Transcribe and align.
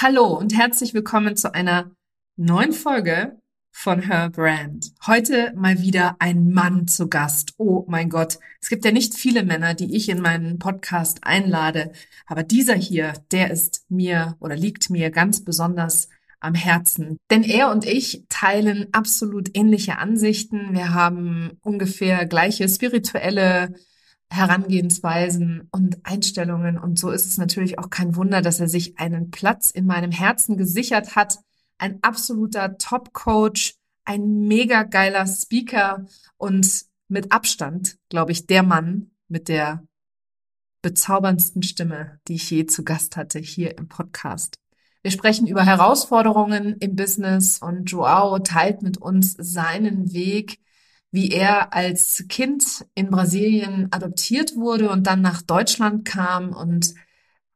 Hallo 0.00 0.26
und 0.38 0.56
herzlich 0.56 0.94
willkommen 0.94 1.34
zu 1.34 1.52
einer 1.52 1.90
neuen 2.36 2.72
Folge 2.72 3.36
von 3.72 4.00
Her 4.00 4.30
Brand. 4.30 4.92
Heute 5.08 5.52
mal 5.56 5.82
wieder 5.82 6.14
ein 6.20 6.52
Mann 6.52 6.86
zu 6.86 7.08
Gast. 7.08 7.54
Oh 7.58 7.84
mein 7.88 8.08
Gott, 8.08 8.38
es 8.62 8.68
gibt 8.68 8.84
ja 8.84 8.92
nicht 8.92 9.16
viele 9.16 9.42
Männer, 9.42 9.74
die 9.74 9.96
ich 9.96 10.08
in 10.08 10.20
meinen 10.20 10.60
Podcast 10.60 11.24
einlade, 11.24 11.90
aber 12.26 12.44
dieser 12.44 12.76
hier, 12.76 13.12
der 13.32 13.50
ist 13.50 13.86
mir 13.88 14.36
oder 14.38 14.54
liegt 14.54 14.88
mir 14.88 15.10
ganz 15.10 15.44
besonders 15.44 16.08
am 16.38 16.54
Herzen. 16.54 17.18
Denn 17.28 17.42
er 17.42 17.72
und 17.72 17.84
ich 17.84 18.24
teilen 18.28 18.86
absolut 18.92 19.50
ähnliche 19.54 19.98
Ansichten. 19.98 20.74
Wir 20.74 20.94
haben 20.94 21.58
ungefähr 21.62 22.24
gleiche 22.24 22.68
spirituelle 22.68 23.74
Herangehensweisen 24.30 25.68
und 25.70 26.04
Einstellungen. 26.04 26.78
Und 26.78 26.98
so 26.98 27.10
ist 27.10 27.26
es 27.26 27.38
natürlich 27.38 27.78
auch 27.78 27.90
kein 27.90 28.16
Wunder, 28.16 28.42
dass 28.42 28.60
er 28.60 28.68
sich 28.68 28.98
einen 28.98 29.30
Platz 29.30 29.70
in 29.70 29.86
meinem 29.86 30.12
Herzen 30.12 30.56
gesichert 30.56 31.16
hat. 31.16 31.38
Ein 31.78 31.98
absoluter 32.02 32.76
Top-Coach, 32.78 33.74
ein 34.04 34.46
mega 34.46 34.82
geiler 34.82 35.26
Speaker 35.26 36.06
und 36.36 36.84
mit 37.08 37.32
Abstand, 37.32 37.96
glaube 38.08 38.32
ich, 38.32 38.46
der 38.46 38.62
Mann 38.62 39.10
mit 39.28 39.48
der 39.48 39.86
bezauberndsten 40.82 41.62
Stimme, 41.62 42.20
die 42.28 42.34
ich 42.34 42.50
je 42.50 42.66
zu 42.66 42.84
Gast 42.84 43.16
hatte 43.16 43.38
hier 43.38 43.76
im 43.78 43.88
Podcast. 43.88 44.58
Wir 45.02 45.10
sprechen 45.10 45.46
über 45.46 45.64
Herausforderungen 45.64 46.76
im 46.80 46.96
Business 46.96 47.60
und 47.62 47.90
Joao 47.90 48.38
teilt 48.40 48.82
mit 48.82 48.98
uns 48.98 49.36
seinen 49.38 50.12
Weg, 50.12 50.58
wie 51.10 51.30
er 51.30 51.72
als 51.74 52.24
Kind 52.28 52.86
in 52.94 53.10
Brasilien 53.10 53.88
adoptiert 53.90 54.56
wurde 54.56 54.90
und 54.90 55.06
dann 55.06 55.22
nach 55.22 55.42
Deutschland 55.42 56.04
kam 56.04 56.52
und 56.52 56.94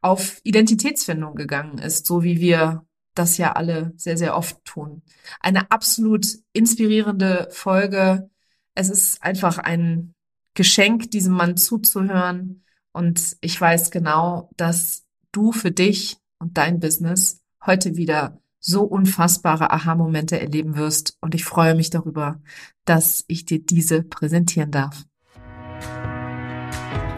auf 0.00 0.40
Identitätsfindung 0.42 1.34
gegangen 1.34 1.78
ist, 1.78 2.06
so 2.06 2.22
wie 2.22 2.40
wir 2.40 2.86
das 3.14 3.36
ja 3.36 3.52
alle 3.52 3.92
sehr, 3.96 4.16
sehr 4.16 4.36
oft 4.36 4.64
tun. 4.64 5.02
Eine 5.40 5.70
absolut 5.70 6.26
inspirierende 6.52 7.48
Folge. 7.50 8.30
Es 8.74 8.88
ist 8.88 9.22
einfach 9.22 9.58
ein 9.58 10.14
Geschenk, 10.54 11.10
diesem 11.10 11.34
Mann 11.34 11.56
zuzuhören. 11.56 12.64
Und 12.92 13.36
ich 13.40 13.58
weiß 13.60 13.90
genau, 13.90 14.50
dass 14.56 15.04
du 15.30 15.52
für 15.52 15.70
dich 15.70 16.18
und 16.38 16.58
dein 16.58 16.80
Business 16.80 17.40
heute 17.64 17.96
wieder 17.96 18.41
so 18.62 18.84
unfassbare 18.84 19.72
Aha-Momente 19.72 20.40
erleben 20.40 20.76
wirst. 20.76 21.18
Und 21.20 21.34
ich 21.34 21.44
freue 21.44 21.74
mich 21.74 21.90
darüber, 21.90 22.40
dass 22.84 23.24
ich 23.28 23.44
dir 23.44 23.62
diese 23.62 24.02
präsentieren 24.02 24.70
darf. 24.70 25.04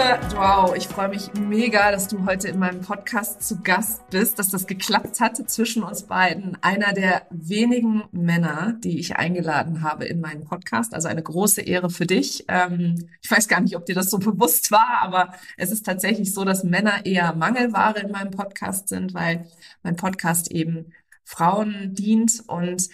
Lieber 0.00 0.18
Joao, 0.32 0.74
ich 0.74 0.88
freue 0.88 1.10
mich 1.10 1.30
mega, 1.34 1.92
dass 1.92 2.08
du 2.08 2.24
heute 2.24 2.48
in 2.48 2.58
meinem 2.58 2.80
Podcast 2.80 3.42
zu 3.46 3.60
Gast 3.60 4.08
bist, 4.08 4.38
dass 4.38 4.48
das 4.48 4.66
geklappt 4.66 5.20
hatte 5.20 5.44
zwischen 5.44 5.82
uns 5.82 6.04
beiden. 6.04 6.56
Einer 6.62 6.94
der 6.94 7.26
wenigen 7.28 8.04
Männer, 8.10 8.78
die 8.82 8.98
ich 8.98 9.16
eingeladen 9.16 9.82
habe 9.82 10.06
in 10.06 10.22
meinen 10.22 10.46
Podcast. 10.46 10.94
Also 10.94 11.08
eine 11.08 11.22
große 11.22 11.60
Ehre 11.60 11.90
für 11.90 12.06
dich. 12.06 12.46
Ähm, 12.48 13.10
ich 13.20 13.30
weiß 13.30 13.46
gar 13.46 13.60
nicht, 13.60 13.76
ob 13.76 13.84
dir 13.84 13.94
das 13.94 14.08
so 14.08 14.16
bewusst 14.18 14.70
war, 14.70 15.00
aber 15.02 15.34
es 15.58 15.70
ist 15.70 15.84
tatsächlich 15.84 16.32
so, 16.32 16.46
dass 16.46 16.64
Männer 16.64 17.04
eher 17.04 17.34
Mangelware 17.34 18.00
in 18.00 18.10
meinem 18.10 18.30
Podcast 18.30 18.88
sind, 18.88 19.12
weil 19.12 19.48
mein 19.82 19.96
Podcast 19.96 20.50
eben 20.50 20.94
Frauen 21.24 21.94
dient 21.94 22.42
und 22.46 22.88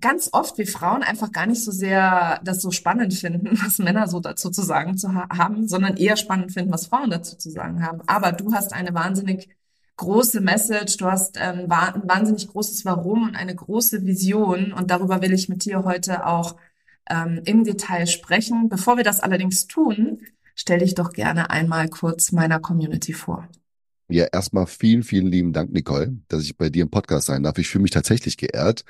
ganz 0.00 0.30
oft 0.32 0.58
wir 0.58 0.66
Frauen 0.66 1.02
einfach 1.02 1.32
gar 1.32 1.46
nicht 1.46 1.64
so 1.64 1.70
sehr 1.70 2.40
das 2.44 2.60
so 2.60 2.70
spannend 2.70 3.14
finden, 3.14 3.58
was 3.64 3.78
Männer 3.78 4.08
so 4.08 4.20
dazu 4.20 4.50
zu 4.50 4.62
sagen 4.62 4.96
zu 4.96 5.14
ha 5.14 5.28
haben, 5.36 5.68
sondern 5.68 5.96
eher 5.96 6.16
spannend 6.16 6.52
finden, 6.52 6.72
was 6.72 6.86
Frauen 6.86 7.10
dazu 7.10 7.36
zu 7.36 7.50
sagen 7.50 7.82
haben. 7.82 8.00
Aber 8.06 8.32
du 8.32 8.52
hast 8.52 8.72
eine 8.72 8.94
wahnsinnig 8.94 9.48
große 9.96 10.40
Message, 10.40 10.96
du 10.96 11.06
hast 11.06 11.36
ähm, 11.38 11.70
ein 11.70 12.02
wahnsinnig 12.08 12.48
großes 12.48 12.84
Warum 12.84 13.24
und 13.24 13.36
eine 13.36 13.54
große 13.54 14.04
Vision 14.04 14.72
und 14.72 14.90
darüber 14.90 15.22
will 15.22 15.32
ich 15.32 15.48
mit 15.48 15.64
dir 15.64 15.84
heute 15.84 16.26
auch 16.26 16.56
ähm, 17.10 17.40
im 17.44 17.64
Detail 17.64 18.06
sprechen. 18.06 18.68
Bevor 18.68 18.96
wir 18.96 19.04
das 19.04 19.20
allerdings 19.20 19.66
tun, 19.66 20.20
stell 20.54 20.80
dich 20.80 20.94
doch 20.94 21.12
gerne 21.12 21.50
einmal 21.50 21.88
kurz 21.88 22.32
meiner 22.32 22.60
Community 22.60 23.12
vor. 23.12 23.48
Ja, 24.10 24.24
erstmal 24.24 24.66
vielen, 24.66 25.02
vielen 25.02 25.26
lieben 25.26 25.52
Dank, 25.52 25.70
Nicole, 25.72 26.16
dass 26.28 26.42
ich 26.42 26.56
bei 26.56 26.70
dir 26.70 26.82
im 26.82 26.90
Podcast 26.90 27.26
sein 27.26 27.42
darf. 27.42 27.58
Ich 27.58 27.68
fühle 27.68 27.82
mich 27.82 27.90
tatsächlich 27.90 28.36
geehrt. 28.38 28.84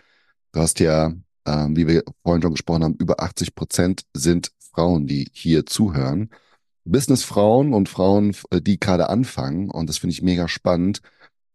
Du 0.53 0.61
hast 0.61 0.81
ja, 0.81 1.13
ähm, 1.47 1.77
wie 1.77 1.87
wir 1.87 2.05
vorhin 2.23 2.43
schon 2.43 2.53
gesprochen 2.53 2.85
haben, 2.85 2.97
über 2.99 3.21
80 3.21 3.55
Prozent 3.55 4.03
sind 4.15 4.51
Frauen, 4.59 5.07
die 5.07 5.29
hier 5.33 5.67
zuhören. 5.67 6.31
Businessfrauen 6.85 7.75
und 7.75 7.89
Frauen, 7.89 8.35
äh, 8.51 8.61
die 8.61 8.81
gerade 8.81 9.09
anfangen. 9.11 9.71
Und 9.71 9.89
das 9.89 9.99
finde 9.99 10.15
ich 10.15 10.23
mega 10.23 10.49
spannend, 10.49 11.01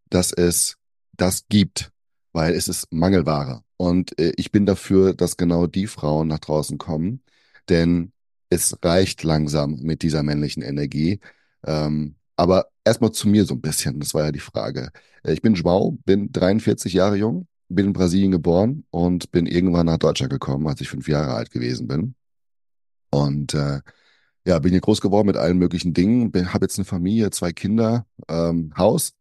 dass 0.09 0.31
es 0.31 0.77
das 1.13 1.47
gibt, 1.49 1.91
weil 2.33 2.53
es 2.53 2.67
ist 2.67 2.91
Mangelware. 2.91 3.63
Und 3.77 4.17
äh, 4.19 4.33
ich 4.37 4.51
bin 4.51 4.65
dafür, 4.65 5.13
dass 5.13 5.37
genau 5.37 5.67
die 5.67 5.87
Frauen 5.87 6.27
nach 6.27 6.39
draußen 6.39 6.77
kommen, 6.77 7.21
denn 7.69 8.13
es 8.49 8.77
reicht 8.83 9.23
langsam 9.23 9.77
mit 9.81 10.03
dieser 10.03 10.23
männlichen 10.23 10.63
Energie. 10.63 11.19
Ähm, 11.65 12.15
aber 12.35 12.67
erstmal 12.85 13.11
zu 13.11 13.27
mir 13.27 13.45
so 13.45 13.55
ein 13.55 13.61
bisschen, 13.61 13.99
das 13.99 14.13
war 14.13 14.25
ja 14.25 14.31
die 14.31 14.39
Frage. 14.39 14.91
Äh, 15.23 15.33
ich 15.33 15.41
bin 15.41 15.55
João, 15.55 15.97
bin 16.05 16.31
43 16.31 16.93
Jahre 16.93 17.15
jung, 17.17 17.47
bin 17.75 17.87
in 17.87 17.93
Brasilien 17.93 18.31
geboren 18.31 18.85
und 18.91 19.31
bin 19.31 19.45
irgendwann 19.45 19.85
nach 19.85 19.97
Deutschland 19.97 20.31
gekommen, 20.31 20.67
als 20.67 20.81
ich 20.81 20.89
fünf 20.89 21.07
Jahre 21.07 21.33
alt 21.33 21.51
gewesen 21.51 21.87
bin. 21.87 22.15
Und 23.09 23.53
äh, 23.53 23.81
ja, 24.45 24.59
bin 24.59 24.71
hier 24.71 24.81
groß 24.81 25.01
geworden 25.01 25.27
mit 25.27 25.37
allen 25.37 25.57
möglichen 25.57 25.93
Dingen. 25.93 26.31
Habe 26.53 26.65
jetzt 26.65 26.77
eine 26.77 26.85
Familie, 26.85 27.29
zwei 27.31 27.53
Kinder, 27.53 28.05
ähm, 28.27 28.73
Haus 28.77 29.13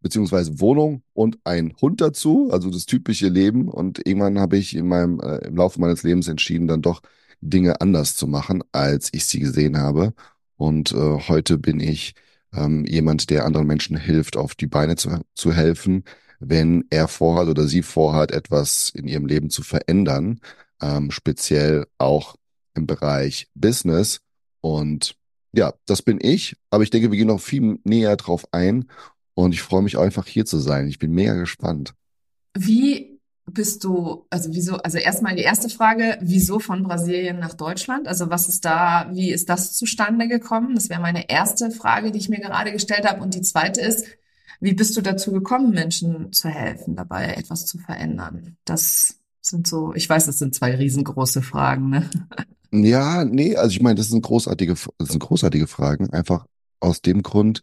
beziehungsweise 0.00 0.60
Wohnung 0.60 1.02
und 1.12 1.38
ein 1.44 1.74
Hund 1.80 2.00
dazu, 2.00 2.50
also 2.52 2.70
das 2.70 2.86
typische 2.86 3.28
Leben. 3.28 3.68
Und 3.68 4.06
irgendwann 4.06 4.38
habe 4.38 4.56
ich 4.56 4.76
in 4.76 4.88
meinem 4.88 5.20
äh, 5.20 5.46
im 5.46 5.56
Laufe 5.56 5.80
meines 5.80 6.02
Lebens 6.02 6.28
entschieden, 6.28 6.68
dann 6.68 6.82
doch 6.82 7.02
Dinge 7.40 7.80
anders 7.80 8.14
zu 8.14 8.26
machen, 8.26 8.62
als 8.72 9.10
ich 9.12 9.26
sie 9.26 9.40
gesehen 9.40 9.78
habe. 9.78 10.14
Und 10.56 10.92
äh, 10.92 11.18
heute 11.28 11.58
bin 11.58 11.80
ich 11.80 12.14
ähm, 12.52 12.84
jemand, 12.84 13.30
der 13.30 13.44
anderen 13.44 13.66
Menschen 13.66 13.96
hilft, 13.96 14.36
auf 14.36 14.54
die 14.54 14.66
Beine 14.66 14.96
zu, 14.96 15.20
zu 15.34 15.52
helfen, 15.52 16.04
wenn 16.38 16.84
er 16.90 17.08
vorhat 17.08 17.48
oder 17.48 17.66
sie 17.66 17.82
vorhat, 17.82 18.30
etwas 18.30 18.90
in 18.94 19.06
ihrem 19.06 19.26
Leben 19.26 19.50
zu 19.50 19.62
verändern, 19.62 20.40
ähm, 20.80 21.10
speziell 21.10 21.86
auch 21.98 22.36
im 22.74 22.86
Bereich 22.86 23.48
Business. 23.54 24.20
Und 24.60 25.16
ja, 25.52 25.74
das 25.86 26.02
bin 26.02 26.18
ich, 26.20 26.56
aber 26.70 26.82
ich 26.82 26.90
denke, 26.90 27.10
wir 27.10 27.18
gehen 27.18 27.28
noch 27.28 27.40
viel 27.40 27.78
näher 27.84 28.16
drauf 28.16 28.46
ein 28.52 28.88
und 29.34 29.52
ich 29.52 29.62
freue 29.62 29.82
mich 29.82 29.98
einfach 29.98 30.26
hier 30.26 30.44
zu 30.44 30.58
sein. 30.58 30.88
Ich 30.88 30.98
bin 30.98 31.12
mega 31.12 31.34
gespannt. 31.34 31.94
Wie 32.56 33.18
bist 33.50 33.84
du, 33.84 34.26
also 34.30 34.52
wieso, 34.52 34.76
also 34.76 34.98
erstmal 34.98 35.34
die 35.34 35.42
erste 35.42 35.68
Frage, 35.68 36.18
wieso 36.20 36.58
von 36.58 36.82
Brasilien 36.82 37.38
nach 37.38 37.54
Deutschland? 37.54 38.06
Also 38.08 38.30
was 38.30 38.48
ist 38.48 38.64
da, 38.64 39.10
wie 39.12 39.32
ist 39.32 39.48
das 39.48 39.74
zustande 39.74 40.28
gekommen? 40.28 40.74
Das 40.74 40.88
wäre 40.90 41.00
meine 41.00 41.28
erste 41.30 41.70
Frage, 41.70 42.12
die 42.12 42.18
ich 42.18 42.28
mir 42.28 42.40
gerade 42.40 42.72
gestellt 42.72 43.06
habe. 43.08 43.22
Und 43.22 43.34
die 43.34 43.42
zweite 43.42 43.80
ist, 43.80 44.06
wie 44.60 44.74
bist 44.74 44.96
du 44.96 45.00
dazu 45.00 45.32
gekommen, 45.32 45.70
Menschen 45.70 46.32
zu 46.32 46.48
helfen, 46.48 46.96
dabei 46.96 47.34
etwas 47.34 47.66
zu 47.66 47.78
verändern? 47.78 48.56
Das 48.64 49.18
sind 49.40 49.66
so, 49.66 49.94
ich 49.94 50.08
weiß, 50.08 50.26
das 50.26 50.38
sind 50.38 50.54
zwei 50.54 50.74
riesengroße 50.74 51.42
Fragen, 51.42 51.90
ne? 51.90 52.10
Ja, 52.70 53.24
nee, 53.24 53.56
also 53.56 53.70
ich 53.70 53.80
meine, 53.80 53.94
das 53.94 54.08
sind 54.08 54.22
großartige, 54.22 54.74
das 54.98 55.08
sind 55.08 55.20
großartige 55.20 55.66
Fragen, 55.66 56.10
einfach 56.10 56.46
aus 56.80 57.00
dem 57.00 57.22
Grund, 57.22 57.62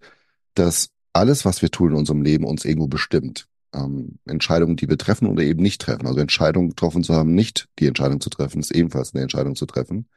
dass 0.55 0.89
alles, 1.13 1.45
was 1.45 1.61
wir 1.61 1.69
tun 1.69 1.91
in 1.91 1.97
unserem 1.97 2.21
Leben, 2.21 2.45
uns 2.45 2.65
irgendwo 2.65 2.87
bestimmt. 2.87 3.47
Ähm, 3.73 4.19
Entscheidungen, 4.25 4.77
die 4.77 4.89
wir 4.89 4.97
treffen 4.97 5.27
oder 5.27 5.43
eben 5.43 5.61
nicht 5.61 5.81
treffen. 5.81 6.07
Also 6.07 6.19
Entscheidungen 6.19 6.69
getroffen 6.69 7.03
zu 7.03 7.13
haben, 7.13 7.35
nicht 7.35 7.67
die 7.79 7.87
Entscheidung 7.87 8.19
zu 8.19 8.29
treffen, 8.29 8.59
ist 8.59 8.71
ebenfalls 8.71 9.13
eine 9.13 9.21
Entscheidung 9.21 9.55
zu 9.55 9.65
treffen. 9.65 10.07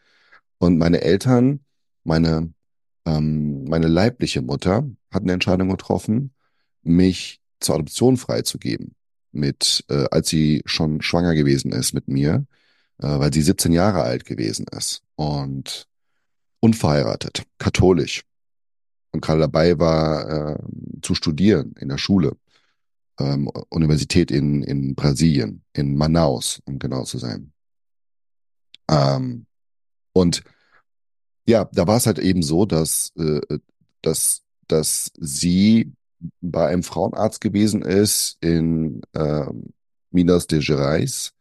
Und 0.58 0.78
meine 0.78 1.02
Eltern, 1.02 1.60
meine, 2.02 2.52
ähm, 3.04 3.64
meine 3.64 3.88
leibliche 3.88 4.42
Mutter 4.42 4.88
hat 5.10 5.22
eine 5.22 5.32
Entscheidung 5.32 5.68
getroffen, 5.68 6.32
mich 6.88 7.40
zur 7.60 7.76
Adoption 7.76 8.16
freizugeben. 8.16 8.94
mit, 9.30 9.84
äh, 9.90 10.06
als 10.10 10.30
sie 10.30 10.62
schon 10.64 11.02
schwanger 11.02 11.34
gewesen 11.34 11.70
ist 11.70 11.92
mit 11.92 12.08
mir, 12.08 12.46
äh, 12.98 13.06
weil 13.06 13.32
sie 13.32 13.42
17 13.42 13.72
Jahre 13.72 14.02
alt 14.02 14.24
gewesen 14.24 14.66
ist 14.72 15.02
und 15.16 15.86
unverheiratet, 16.60 17.44
katholisch 17.58 18.24
und 19.12 19.20
gerade 19.20 19.40
dabei 19.40 19.78
war 19.78 20.28
äh, 20.28 20.58
zu 21.02 21.14
studieren 21.14 21.74
in 21.78 21.88
der 21.88 21.98
Schule, 21.98 22.36
ähm, 23.18 23.50
Universität 23.68 24.30
in, 24.30 24.62
in 24.62 24.94
Brasilien, 24.94 25.62
in 25.72 25.96
Manaus, 25.96 26.60
um 26.64 26.78
genau 26.78 27.04
zu 27.04 27.18
sein. 27.18 27.52
Ähm, 28.90 29.46
und 30.12 30.42
ja, 31.46 31.64
da 31.72 31.86
war 31.86 31.96
es 31.96 32.06
halt 32.06 32.18
eben 32.18 32.42
so, 32.42 32.66
dass, 32.66 33.12
äh, 33.16 33.58
dass, 34.02 34.42
dass 34.66 35.10
sie 35.18 35.92
bei 36.40 36.68
einem 36.68 36.82
Frauenarzt 36.82 37.40
gewesen 37.40 37.82
ist 37.82 38.36
in 38.40 39.02
äh, 39.14 39.46
Minas 40.10 40.46
de 40.46 40.60
Gerais 40.60 41.32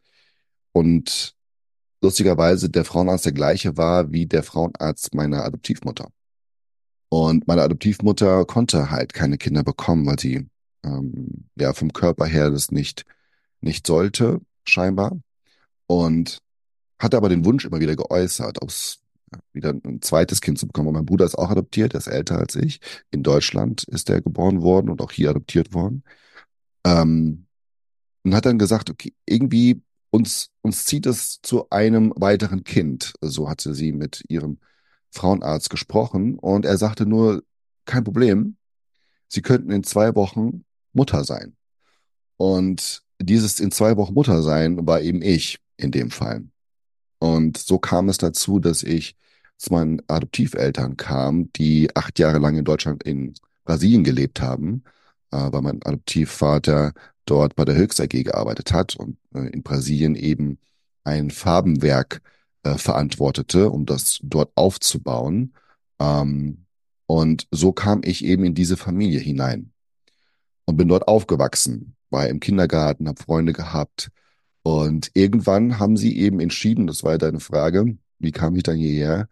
und 0.72 1.34
lustigerweise 2.00 2.70
der 2.70 2.84
Frauenarzt 2.84 3.24
der 3.24 3.32
gleiche 3.32 3.76
war 3.76 4.12
wie 4.12 4.26
der 4.26 4.42
Frauenarzt 4.42 5.14
meiner 5.14 5.44
Adoptivmutter. 5.44 6.08
Und 7.08 7.48
meine 7.48 7.62
Adoptivmutter 7.62 8.44
konnte 8.44 8.90
halt 8.90 9.14
keine 9.14 9.38
Kinder 9.38 9.64
bekommen, 9.64 10.06
weil 10.06 10.18
sie 10.18 10.46
ähm, 10.84 11.48
ja 11.56 11.72
vom 11.72 11.92
Körper 11.92 12.26
her 12.26 12.50
das 12.50 12.70
nicht 12.70 13.04
nicht 13.60 13.86
sollte 13.86 14.40
scheinbar 14.64 15.18
und 15.86 16.38
hatte 16.98 17.16
aber 17.16 17.28
den 17.28 17.44
Wunsch 17.44 17.64
immer 17.64 17.80
wieder 17.80 17.96
geäußert, 17.96 18.62
aus 18.62 19.00
wieder 19.52 19.70
ein 19.70 20.02
zweites 20.02 20.40
Kind 20.40 20.58
zu 20.58 20.66
bekommen. 20.66 20.88
Und 20.88 20.94
mein 20.94 21.06
Bruder 21.06 21.24
ist 21.24 21.36
auch 21.36 21.50
adoptiert, 21.50 21.92
der 21.92 21.98
ist 21.98 22.06
älter 22.06 22.38
als 22.38 22.56
ich. 22.56 22.80
In 23.10 23.22
Deutschland 23.22 23.84
ist 23.84 24.10
er 24.10 24.20
geboren 24.20 24.62
worden 24.62 24.90
und 24.90 25.00
auch 25.00 25.12
hier 25.12 25.30
adoptiert 25.30 25.74
worden. 25.74 26.04
Ähm, 26.84 27.46
und 28.24 28.34
hat 28.34 28.46
dann 28.46 28.58
gesagt, 28.58 28.90
okay, 28.90 29.14
irgendwie 29.26 29.82
uns, 30.10 30.50
uns 30.62 30.84
zieht 30.84 31.06
es 31.06 31.40
zu 31.42 31.70
einem 31.70 32.12
weiteren 32.16 32.64
Kind. 32.64 33.14
So 33.20 33.48
hatte 33.48 33.74
sie 33.74 33.92
mit 33.92 34.24
ihrem 34.28 34.58
Frauenarzt 35.10 35.70
gesprochen 35.70 36.38
und 36.38 36.64
er 36.64 36.76
sagte 36.78 37.06
nur, 37.06 37.42
kein 37.84 38.04
Problem, 38.04 38.58
Sie 39.28 39.42
könnten 39.42 39.70
in 39.70 39.84
zwei 39.84 40.14
Wochen 40.14 40.64
Mutter 40.92 41.22
sein. 41.24 41.54
Und 42.36 43.02
dieses 43.20 43.60
in 43.60 43.70
zwei 43.70 43.96
Wochen 43.96 44.14
Mutter 44.14 44.42
sein 44.42 44.86
war 44.86 45.00
eben 45.00 45.22
ich 45.22 45.58
in 45.76 45.90
dem 45.90 46.10
Fall. 46.10 46.44
Und 47.18 47.56
so 47.58 47.78
kam 47.78 48.08
es 48.08 48.18
dazu, 48.18 48.60
dass 48.60 48.82
ich 48.82 49.16
zu 49.56 49.72
meinen 49.72 50.00
Adoptiveltern 50.06 50.96
kam, 50.96 51.52
die 51.54 51.94
acht 51.96 52.18
Jahre 52.18 52.38
lang 52.38 52.56
in 52.56 52.64
Deutschland, 52.64 53.02
in 53.02 53.34
Brasilien 53.64 54.04
gelebt 54.04 54.40
haben, 54.40 54.84
äh, 55.32 55.48
weil 55.50 55.62
mein 55.62 55.82
Adoptivvater 55.82 56.92
dort 57.26 57.56
bei 57.56 57.64
der 57.64 57.76
Höchst 57.76 58.00
AG 58.00 58.08
gearbeitet 58.08 58.72
hat 58.72 58.96
und 58.96 59.18
äh, 59.34 59.48
in 59.48 59.62
Brasilien 59.62 60.14
eben 60.14 60.58
ein 61.04 61.30
Farbenwerk 61.30 62.22
äh, 62.62 62.76
verantwortete, 62.76 63.70
um 63.70 63.86
das 63.86 64.20
dort 64.22 64.52
aufzubauen. 64.54 65.54
Ähm, 65.98 66.66
und 67.06 67.46
so 67.50 67.72
kam 67.72 68.02
ich 68.04 68.24
eben 68.24 68.44
in 68.44 68.54
diese 68.54 68.76
Familie 68.76 69.20
hinein 69.20 69.72
und 70.66 70.76
bin 70.76 70.88
dort 70.88 71.08
aufgewachsen, 71.08 71.96
war 72.10 72.28
im 72.28 72.40
Kindergarten, 72.40 73.08
habe 73.08 73.22
Freunde 73.22 73.52
gehabt. 73.52 74.10
Und 74.62 75.10
irgendwann 75.14 75.78
haben 75.78 75.96
sie 75.96 76.18
eben 76.18 76.40
entschieden, 76.40 76.86
das 76.86 77.04
war 77.04 77.12
ja 77.12 77.18
deine 77.18 77.40
Frage, 77.40 77.96
wie 78.18 78.32
kam 78.32 78.56
ich 78.56 78.64
dann 78.64 78.76
hierher, 78.76 79.28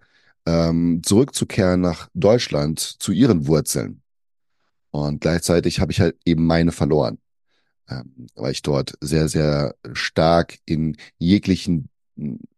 ähm, 0.46 1.02
zurückzukehren 1.05 1.81
nach 1.81 2.08
Deutschland 2.14 2.78
zu 2.81 3.12
ihren 3.12 3.46
Wurzeln. 3.46 4.02
Und 4.90 5.20
gleichzeitig 5.20 5.81
habe 5.81 5.93
ich 5.93 6.00
halt 6.00 6.17
eben 6.25 6.46
meine 6.46 6.73
verloren, 6.73 7.19
ähm, 7.88 8.28
weil 8.34 8.52
ich 8.52 8.62
dort 8.62 8.94
sehr, 9.00 9.28
sehr 9.28 9.75
stark 9.93 10.58
in 10.64 10.96
jeglichen 11.19 11.90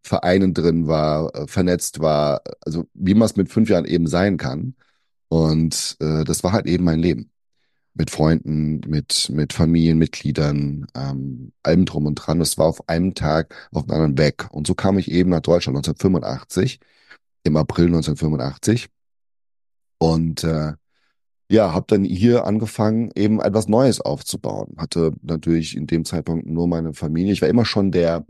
Vereinen 0.03 0.55
drin 0.55 0.87
war, 0.87 1.35
äh, 1.35 1.47
vernetzt 1.47 2.01
war, 2.01 2.43
also 2.61 2.87
wie 2.95 3.15
man 3.15 3.27
es 3.27 3.37
mit 3.37 3.51
fünf 3.51 3.69
Jahren 3.71 3.85
eben 3.87 4.07
sein 4.07 4.37
kann. 4.37 4.75
Und 5.29 5.97
äh, 6.01 6.25
das 6.25 6.45
war 6.45 6.53
halt 6.53 6.67
eben 6.67 6.85
mein 6.85 7.01
Leben. 7.01 7.31
Mit 7.99 8.11
Freunden, 8.11 8.81
mit, 8.87 9.29
mit 9.33 9.53
Familienmitgliedern, 9.53 10.87
ähm, 10.95 11.53
allem 11.63 11.85
drum 11.85 12.07
und 12.07 12.15
dran. 12.15 12.39
Das 12.39 12.57
war 12.57 12.67
auf 12.67 12.89
einem 12.89 13.15
Tag 13.15 13.69
auf 13.73 13.85
den 13.85 13.93
anderen 13.93 14.19
weg. 14.19 14.49
Und 14.53 14.67
so 14.67 14.75
kam 14.75 14.99
ich 14.99 15.11
eben 15.11 15.31
nach 15.31 15.41
Deutschland 15.41 15.77
1985, 15.77 16.81
im 17.43 17.57
April 17.57 17.87
1985. 17.87 18.89
Und 19.99 20.45
äh, 20.45 20.75
ja, 21.51 21.73
habe 21.73 21.87
dann 21.89 22.05
hier 22.05 22.45
angefangen, 22.45 23.11
eben 23.17 23.41
etwas 23.41 23.69
Neues 23.69 24.01
aufzubauen. 24.01 24.75
Hatte 24.79 25.13
natürlich 25.23 25.77
in 25.77 25.87
dem 25.87 26.05
Zeitpunkt 26.05 26.47
nur 26.47 26.69
meine 26.69 26.95
Familie. 26.95 27.33
Ich 27.33 27.43
war 27.43 27.49
immer 27.49 27.65
schon 27.65 27.91
der 27.91 28.25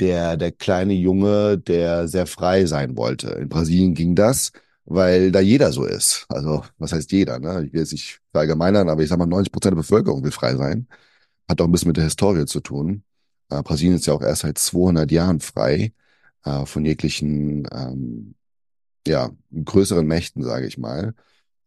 der, 0.00 0.36
der 0.36 0.52
kleine 0.52 0.94
Junge, 0.94 1.58
der 1.58 2.08
sehr 2.08 2.26
frei 2.26 2.66
sein 2.66 2.96
wollte. 2.96 3.28
In 3.30 3.48
Brasilien 3.48 3.94
ging 3.94 4.14
das, 4.14 4.52
weil 4.86 5.32
da 5.32 5.40
jeder 5.40 5.72
so 5.72 5.84
ist. 5.84 6.26
Also, 6.28 6.64
was 6.78 6.92
heißt 6.92 7.12
jeder, 7.12 7.38
ne? 7.38 7.64
Ich 7.66 7.72
will 7.72 7.80
jetzt 7.80 7.92
nicht 7.92 8.20
verallgemeinern, 8.32 8.88
aber 8.88 9.02
ich 9.02 9.08
sag 9.08 9.18
mal, 9.18 9.26
90 9.26 9.52
Prozent 9.52 9.72
der 9.72 9.76
Bevölkerung 9.76 10.24
will 10.24 10.30
frei 10.30 10.56
sein. 10.56 10.88
Hat 11.48 11.60
auch 11.60 11.66
ein 11.66 11.72
bisschen 11.72 11.88
mit 11.88 11.96
der 11.96 12.04
Historie 12.04 12.46
zu 12.46 12.60
tun. 12.60 13.02
Äh, 13.50 13.62
Brasilien 13.62 13.96
ist 13.96 14.06
ja 14.06 14.14
auch 14.14 14.22
erst 14.22 14.42
seit 14.42 14.58
200 14.58 15.10
Jahren 15.12 15.40
frei 15.40 15.92
äh, 16.44 16.66
von 16.66 16.84
jeglichen, 16.84 17.68
ähm, 17.72 18.34
ja, 19.06 19.30
größeren 19.64 20.06
Mächten, 20.06 20.42
sage 20.42 20.66
ich 20.66 20.78
mal. 20.78 21.14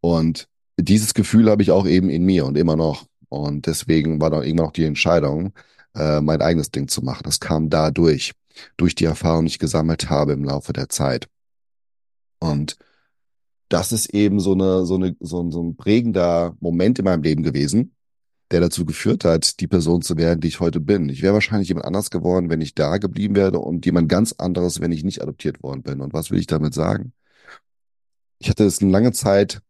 Und 0.02 0.50
dieses 0.80 1.14
Gefühl 1.14 1.50
habe 1.50 1.62
ich 1.62 1.72
auch 1.72 1.86
eben 1.88 2.10
in 2.10 2.26
mir 2.26 2.46
und 2.46 2.58
immer 2.58 2.76
noch. 2.76 3.06
Und 3.30 3.68
deswegen 3.68 4.22
war 4.22 4.30
dann 4.30 4.44
irgendwann 4.44 4.68
auch 4.68 4.74
die 4.74 4.86
Entscheidung, 4.86 5.54
äh, 5.96 6.22
mein 6.22 6.42
eigenes 6.42 6.72
Ding 6.72 6.88
zu 6.88 7.02
machen. 7.04 7.24
Das 7.24 7.40
kam 7.40 7.70
dadurch, 7.70 8.34
durch 8.78 8.96
die 8.96 9.06
Erfahrung, 9.06 9.46
die 9.46 9.52
ich 9.52 9.60
gesammelt 9.60 10.10
habe 10.10 10.34
im 10.34 10.44
Laufe 10.44 10.74
der 10.74 10.90
Zeit. 10.90 11.28
Und 12.40 12.78
das 13.70 13.92
ist 13.92 14.08
eben 14.14 14.40
so 14.40 14.54
eine, 14.54 14.86
so 14.86 14.96
eine, 14.96 15.16
so 15.20 15.42
ein, 15.42 15.52
so 15.52 15.64
ein 15.64 15.78
prägender 15.78 16.56
Moment 16.60 17.00
in 17.00 17.06
meinem 17.06 17.24
Leben 17.24 17.44
gewesen, 17.44 17.96
der 18.52 18.62
dazu 18.62 18.86
geführt 18.86 19.26
hat, 19.26 19.60
die 19.60 19.68
Person 19.68 20.02
zu 20.02 20.18
werden, 20.18 20.42
die 20.42 20.48
ich 20.48 20.60
heute 20.60 20.80
bin. 20.80 21.08
Ich 21.10 21.22
wäre 21.22 21.36
wahrscheinlich 21.36 21.70
jemand 21.70 21.86
anders 21.86 22.10
geworden, 22.10 22.50
wenn 22.50 22.62
ich 22.62 22.74
da 22.74 22.98
geblieben 22.98 23.36
wäre 23.36 23.60
und 23.60 23.86
jemand 23.86 24.10
ganz 24.10 24.34
anderes, 24.34 24.82
wenn 24.82 24.92
ich 24.92 25.04
nicht 25.04 25.22
adoptiert 25.22 25.62
worden 25.62 25.84
bin. 25.84 26.02
Und 26.02 26.14
was 26.14 26.32
will 26.32 26.40
ich 26.40 26.48
damit 26.48 26.74
sagen? 26.74 27.14
Ich 28.40 28.50
hatte 28.50 28.66
es 28.66 28.82
eine 28.82 28.92
lange 28.92 29.12
Zeit 29.12 29.62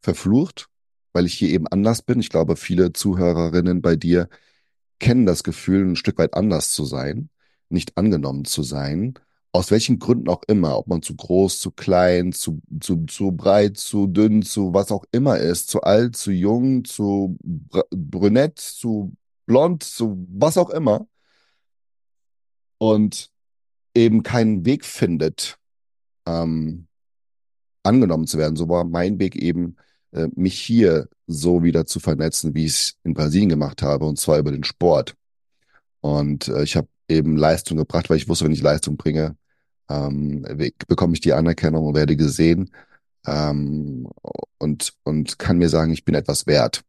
verflucht, 0.00 0.68
weil 1.12 1.26
ich 1.26 1.34
hier 1.34 1.50
eben 1.50 1.68
anders 1.68 2.02
bin. 2.02 2.20
Ich 2.20 2.30
glaube, 2.30 2.56
viele 2.56 2.92
Zuhörerinnen 2.92 3.82
bei 3.82 3.96
dir 3.96 4.28
kennen 4.98 5.26
das 5.26 5.44
Gefühl, 5.44 5.86
ein 5.86 5.96
Stück 5.96 6.18
weit 6.18 6.34
anders 6.34 6.72
zu 6.72 6.84
sein, 6.84 7.28
nicht 7.68 7.96
angenommen 7.96 8.44
zu 8.44 8.62
sein, 8.62 9.14
aus 9.52 9.70
welchen 9.70 9.98
Gründen 9.98 10.28
auch 10.28 10.42
immer, 10.48 10.78
ob 10.78 10.86
man 10.88 11.02
zu 11.02 11.16
groß, 11.16 11.60
zu 11.60 11.70
klein, 11.70 12.32
zu, 12.32 12.60
zu, 12.80 13.06
zu 13.06 13.32
breit, 13.32 13.78
zu 13.78 14.06
dünn, 14.06 14.42
zu 14.42 14.74
was 14.74 14.92
auch 14.92 15.04
immer 15.12 15.38
ist, 15.38 15.68
zu 15.68 15.80
alt, 15.82 16.16
zu 16.16 16.30
jung, 16.30 16.84
zu 16.84 17.38
brünett, 17.90 18.58
zu 18.58 19.14
blond, 19.46 19.82
zu 19.82 20.26
was 20.30 20.58
auch 20.58 20.70
immer. 20.70 21.06
Und 22.78 23.30
eben 23.94 24.22
keinen 24.22 24.66
Weg 24.66 24.84
findet, 24.84 25.58
ähm, 26.26 26.86
angenommen 27.82 28.26
zu 28.26 28.38
werden. 28.38 28.56
So 28.56 28.68
war 28.68 28.84
mein 28.84 29.18
Weg 29.18 29.36
eben, 29.36 29.76
äh, 30.12 30.28
mich 30.34 30.60
hier 30.60 31.08
so 31.26 31.62
wieder 31.62 31.86
zu 31.86 32.00
vernetzen, 32.00 32.54
wie 32.54 32.66
ich 32.66 32.72
es 32.72 32.98
in 33.04 33.14
Brasilien 33.14 33.48
gemacht 33.48 33.82
habe, 33.82 34.06
und 34.06 34.18
zwar 34.18 34.38
über 34.38 34.52
den 34.52 34.64
Sport. 34.64 35.16
Und 36.00 36.48
äh, 36.48 36.62
ich 36.62 36.76
habe 36.76 36.88
eben 37.08 37.36
Leistung 37.36 37.76
gebracht, 37.76 38.10
weil 38.10 38.16
ich 38.16 38.28
wusste, 38.28 38.44
wenn 38.44 38.52
ich 38.52 38.62
Leistung 38.62 38.96
bringe, 38.96 39.36
ähm, 39.88 40.46
bekomme 40.88 41.14
ich 41.14 41.20
die 41.20 41.32
Anerkennung 41.32 41.86
und 41.86 41.94
werde 41.94 42.16
gesehen 42.16 42.70
ähm, 43.26 44.08
und, 44.58 44.94
und 45.04 45.38
kann 45.38 45.58
mir 45.58 45.68
sagen, 45.68 45.92
ich 45.92 46.04
bin 46.04 46.14
etwas 46.14 46.46
wert. 46.46 46.82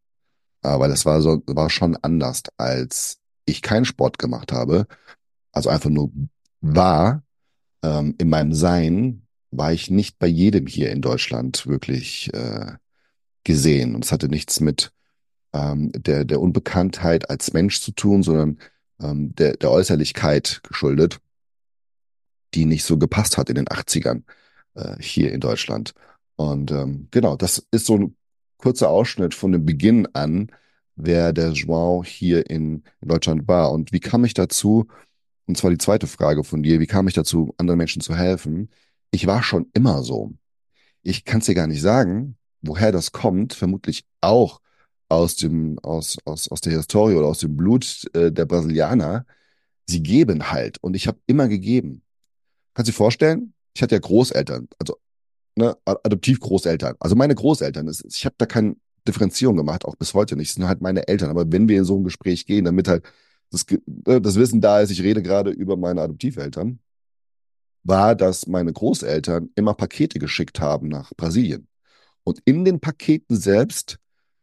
Äh, 0.63 0.79
weil 0.79 0.89
das 0.89 1.05
war 1.05 1.21
so, 1.21 1.41
war 1.45 1.69
schon 1.69 1.97
anders, 2.01 2.43
als 2.57 3.19
ich 3.45 3.61
keinen 3.61 3.85
Sport 3.85 4.19
gemacht 4.19 4.51
habe. 4.51 4.87
Also 5.51 5.69
einfach 5.69 5.89
nur 5.89 6.11
war 6.61 7.23
ähm, 7.83 8.15
in 8.17 8.29
meinem 8.29 8.53
Sein 8.53 9.23
war 9.51 9.71
ich 9.71 9.89
nicht 9.89 10.19
bei 10.19 10.27
jedem 10.27 10.67
hier 10.67 10.91
in 10.91 11.01
Deutschland 11.01 11.67
wirklich 11.67 12.33
äh, 12.33 12.73
gesehen. 13.43 13.95
Und 13.95 14.05
es 14.05 14.11
hatte 14.11 14.27
nichts 14.27 14.59
mit 14.59 14.91
ähm, 15.53 15.91
der, 15.93 16.25
der 16.25 16.41
Unbekanntheit 16.41 17.29
als 17.29 17.53
Mensch 17.53 17.81
zu 17.81 17.91
tun, 17.91 18.23
sondern 18.23 18.59
ähm, 19.01 19.35
der, 19.35 19.57
der 19.57 19.71
Äußerlichkeit 19.71 20.61
geschuldet, 20.63 21.19
die 22.53 22.65
nicht 22.65 22.83
so 22.83 22.97
gepasst 22.97 23.37
hat 23.37 23.49
in 23.49 23.55
den 23.55 23.67
80ern 23.67 24.23
äh, 24.75 24.95
hier 24.99 25.31
in 25.31 25.39
Deutschland. 25.39 25.93
Und 26.35 26.71
ähm, 26.71 27.07
genau, 27.11 27.35
das 27.35 27.67
ist 27.71 27.85
so 27.85 27.97
ein 27.97 28.15
kurzer 28.57 28.89
Ausschnitt 28.89 29.33
von 29.33 29.51
dem 29.51 29.65
Beginn 29.65 30.07
an, 30.13 30.51
wer 30.95 31.33
der 31.33 31.51
João 31.53 32.03
hier 32.03 32.49
in, 32.49 32.83
in 33.01 33.07
Deutschland 33.07 33.47
war. 33.47 33.71
Und 33.71 33.91
wie 33.91 33.99
kam 33.99 34.25
ich 34.25 34.33
dazu, 34.33 34.87
und 35.45 35.57
zwar 35.57 35.71
die 35.71 35.77
zweite 35.77 36.07
Frage 36.07 36.43
von 36.43 36.63
dir, 36.63 36.79
wie 36.79 36.87
kam 36.87 37.07
ich 37.07 37.13
dazu, 37.13 37.53
anderen 37.57 37.77
Menschen 37.77 38.01
zu 38.01 38.15
helfen? 38.15 38.69
Ich 39.11 39.27
war 39.27 39.43
schon 39.43 39.67
immer 39.73 40.03
so. 40.03 40.33
Ich 41.03 41.23
kann 41.23 41.39
es 41.39 41.45
dir 41.45 41.55
gar 41.55 41.67
nicht 41.67 41.81
sagen, 41.81 42.35
woher 42.61 42.91
das 42.91 43.11
kommt, 43.11 43.53
vermutlich 43.53 44.05
auch 44.21 44.59
aus 45.09 45.35
dem, 45.35 45.79
aus, 45.79 46.17
aus, 46.25 46.49
aus 46.49 46.61
der 46.61 46.73
Historie 46.73 47.15
oder 47.15 47.27
aus 47.27 47.39
dem 47.39 47.55
Blut 47.55 48.05
äh, 48.13 48.31
der 48.31 48.45
Brasilianer. 48.45 49.25
Sie 49.85 50.03
geben 50.03 50.51
halt. 50.51 50.77
Und 50.81 50.95
ich 50.95 51.07
habe 51.07 51.19
immer 51.27 51.47
gegeben. 51.47 52.01
Kannst 52.73 52.89
du 52.89 52.91
dir 52.91 52.97
vorstellen? 52.97 53.53
Ich 53.73 53.81
hatte 53.81 53.95
ja 53.95 53.99
Großeltern, 53.99 54.67
also 54.79 54.97
ne, 55.55 55.77
Adoptivgroßeltern. 55.85 56.95
Also 56.99 57.15
meine 57.15 57.35
Großeltern. 57.35 57.89
Ich 58.09 58.25
habe 58.25 58.35
da 58.37 58.45
keine 58.45 58.75
Differenzierung 59.07 59.55
gemacht, 59.55 59.85
auch 59.85 59.95
bis 59.95 60.13
heute 60.13 60.35
nicht. 60.35 60.49
Das 60.49 60.55
sind 60.55 60.67
halt 60.67 60.81
meine 60.81 61.07
Eltern. 61.07 61.29
Aber 61.29 61.51
wenn 61.51 61.69
wir 61.69 61.77
in 61.77 61.85
so 61.85 61.97
ein 61.97 62.03
Gespräch 62.03 62.45
gehen, 62.45 62.65
damit 62.65 62.87
halt 62.87 63.05
das, 63.49 63.65
ne, 63.85 64.21
das 64.21 64.35
Wissen 64.35 64.61
da 64.61 64.81
ist, 64.81 64.91
ich 64.91 65.01
rede 65.01 65.21
gerade 65.21 65.51
über 65.51 65.77
meine 65.77 66.01
Adoptiveltern, 66.01 66.79
war, 67.83 68.15
dass 68.15 68.47
meine 68.47 68.73
Großeltern 68.73 69.49
immer 69.55 69.73
Pakete 69.73 70.19
geschickt 70.19 70.59
haben 70.59 70.89
nach 70.89 71.13
Brasilien. 71.15 71.67
Und 72.23 72.41
in 72.43 72.65
den 72.65 72.81
Paketen 72.81 73.37
selbst 73.37 73.99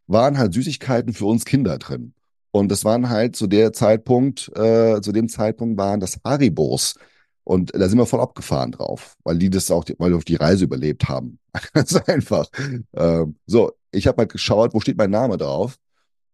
waren 0.07 0.37
halt 0.37 0.53
Süßigkeiten 0.53 1.13
für 1.13 1.25
uns 1.25 1.45
Kinder 1.45 1.77
drin. 1.77 2.13
Und 2.51 2.69
das 2.69 2.85
waren 2.85 3.09
halt 3.09 3.35
zu 3.35 3.47
der 3.47 3.73
Zeitpunkt, 3.73 4.49
äh, 4.55 5.01
zu 5.01 5.11
dem 5.11 5.27
Zeitpunkt 5.27 5.77
waren 5.77 5.99
das 5.99 6.19
Haribos. 6.23 6.95
Und 7.43 7.75
da 7.75 7.87
sind 7.89 7.97
wir 7.97 8.05
voll 8.05 8.21
abgefahren 8.21 8.71
drauf, 8.71 9.17
weil 9.23 9.37
die 9.37 9.49
das 9.49 9.69
auch, 9.69 9.85
weil 9.97 10.11
die 10.11 10.15
auf 10.15 10.23
die 10.23 10.35
Reise 10.35 10.63
überlebt 10.63 11.09
haben. 11.09 11.39
Ganz 11.73 11.95
einfach. 11.95 12.47
Ähm, 12.93 13.35
so, 13.45 13.73
ich 13.91 14.07
habe 14.07 14.19
halt 14.19 14.31
geschaut, 14.31 14.73
wo 14.73 14.79
steht 14.79 14.97
mein 14.97 15.11
Name 15.11 15.37
drauf 15.37 15.77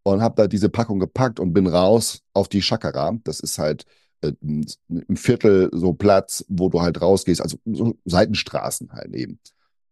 und 0.03 0.21
habe 0.21 0.35
da 0.35 0.47
diese 0.47 0.69
Packung 0.69 0.99
gepackt 0.99 1.39
und 1.39 1.53
bin 1.53 1.67
raus 1.67 2.21
auf 2.33 2.47
die 2.47 2.61
Chakra. 2.61 3.17
Das 3.23 3.39
ist 3.39 3.57
halt 3.57 3.85
äh, 4.21 4.33
im 4.41 5.15
Viertel 5.15 5.69
so 5.73 5.93
Platz, 5.93 6.45
wo 6.47 6.69
du 6.69 6.81
halt 6.81 7.01
rausgehst, 7.01 7.41
also 7.41 7.57
so 7.65 7.95
Seitenstraßen 8.05 8.93
halt 8.93 9.13
eben. 9.15 9.39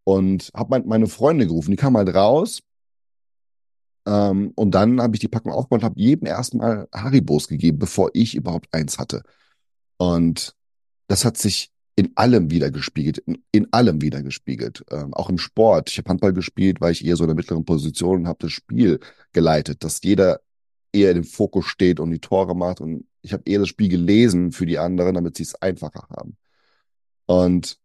Und 0.04 0.52
habe 0.56 0.70
mein, 0.70 0.88
meine 0.88 1.08
Freunde 1.08 1.48
gerufen, 1.48 1.72
die 1.72 1.78
kamen 1.78 1.98
halt 1.98 2.14
raus 2.16 2.62
ähm, 4.10 4.52
und 4.56 4.72
dann 4.72 5.00
habe 5.02 5.16
ich 5.16 5.20
die 5.20 5.28
Packung 5.28 5.52
aufgebaut 5.52 5.82
und 5.82 5.86
habe 5.86 6.00
jedem 6.00 6.26
erstmal 6.26 6.88
Haribos 6.92 7.48
gegeben, 7.48 7.78
bevor 7.78 8.10
ich 8.14 8.34
überhaupt 8.36 8.68
eins 8.74 8.98
hatte. 8.98 9.22
Und 9.98 10.56
das 11.08 11.26
hat 11.26 11.38
sich 11.38 11.72
in 11.96 12.12
allem 12.16 12.50
wiedergespiegelt, 12.50 13.20
in, 13.20 13.44
in 13.52 13.72
allem 13.72 14.02
wiedergespiegelt. 14.02 14.84
Ähm, 14.90 15.14
auch 15.14 15.30
im 15.30 15.38
Sport. 15.38 15.92
Ich 15.92 16.00
habe 16.00 16.10
Handball 16.10 16.34
gespielt, 16.34 16.82
weil 16.82 16.94
ich 16.94 17.06
eher 17.06 17.18
so 17.18 17.24
in 17.24 17.28
der 17.28 17.36
mittleren 17.36 17.66
Position 17.66 18.22
und 18.22 18.28
habe 18.28 18.40
das 18.42 18.52
Spiel 18.52 19.00
geleitet, 19.32 19.84
dass 19.84 20.02
jeder 20.02 20.40
eher 20.92 21.12
im 21.12 21.24
Fokus 21.24 21.66
steht 21.68 22.00
und 22.00 22.10
die 22.10 22.20
Tore 22.20 22.56
macht. 22.56 22.82
Und 22.82 23.06
ich 23.22 23.32
habe 23.34 23.44
eher 23.46 23.60
das 23.60 23.70
Spiel 23.70 23.90
gelesen 23.90 24.52
für 24.52 24.66
die 24.66 24.80
anderen, 24.80 25.14
damit 25.14 25.38
sie 25.38 25.44
es 25.44 25.56
einfacher 25.56 26.08
haben. 26.10 26.36
Und 27.28 27.78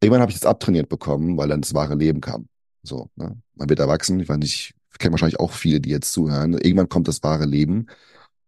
irgendwann 0.00 0.22
habe 0.22 0.32
ich 0.32 0.38
das 0.38 0.48
abtrainiert 0.48 0.88
bekommen, 0.88 1.36
weil 1.36 1.48
dann 1.48 1.60
das 1.60 1.74
wahre 1.74 1.94
Leben 1.94 2.22
kam. 2.22 2.48
So, 2.82 3.10
ne? 3.16 3.36
Man 3.54 3.68
wird 3.68 3.80
erwachsen. 3.80 4.20
Ich 4.20 4.28
weiß 4.28 4.38
nicht, 4.38 4.77
ich 4.92 4.98
kenne 4.98 5.12
wahrscheinlich 5.12 5.40
auch 5.40 5.52
viele, 5.52 5.80
die 5.80 5.90
jetzt 5.90 6.12
zuhören. 6.12 6.54
Irgendwann 6.54 6.88
kommt 6.88 7.08
das 7.08 7.22
wahre 7.22 7.44
Leben. 7.44 7.86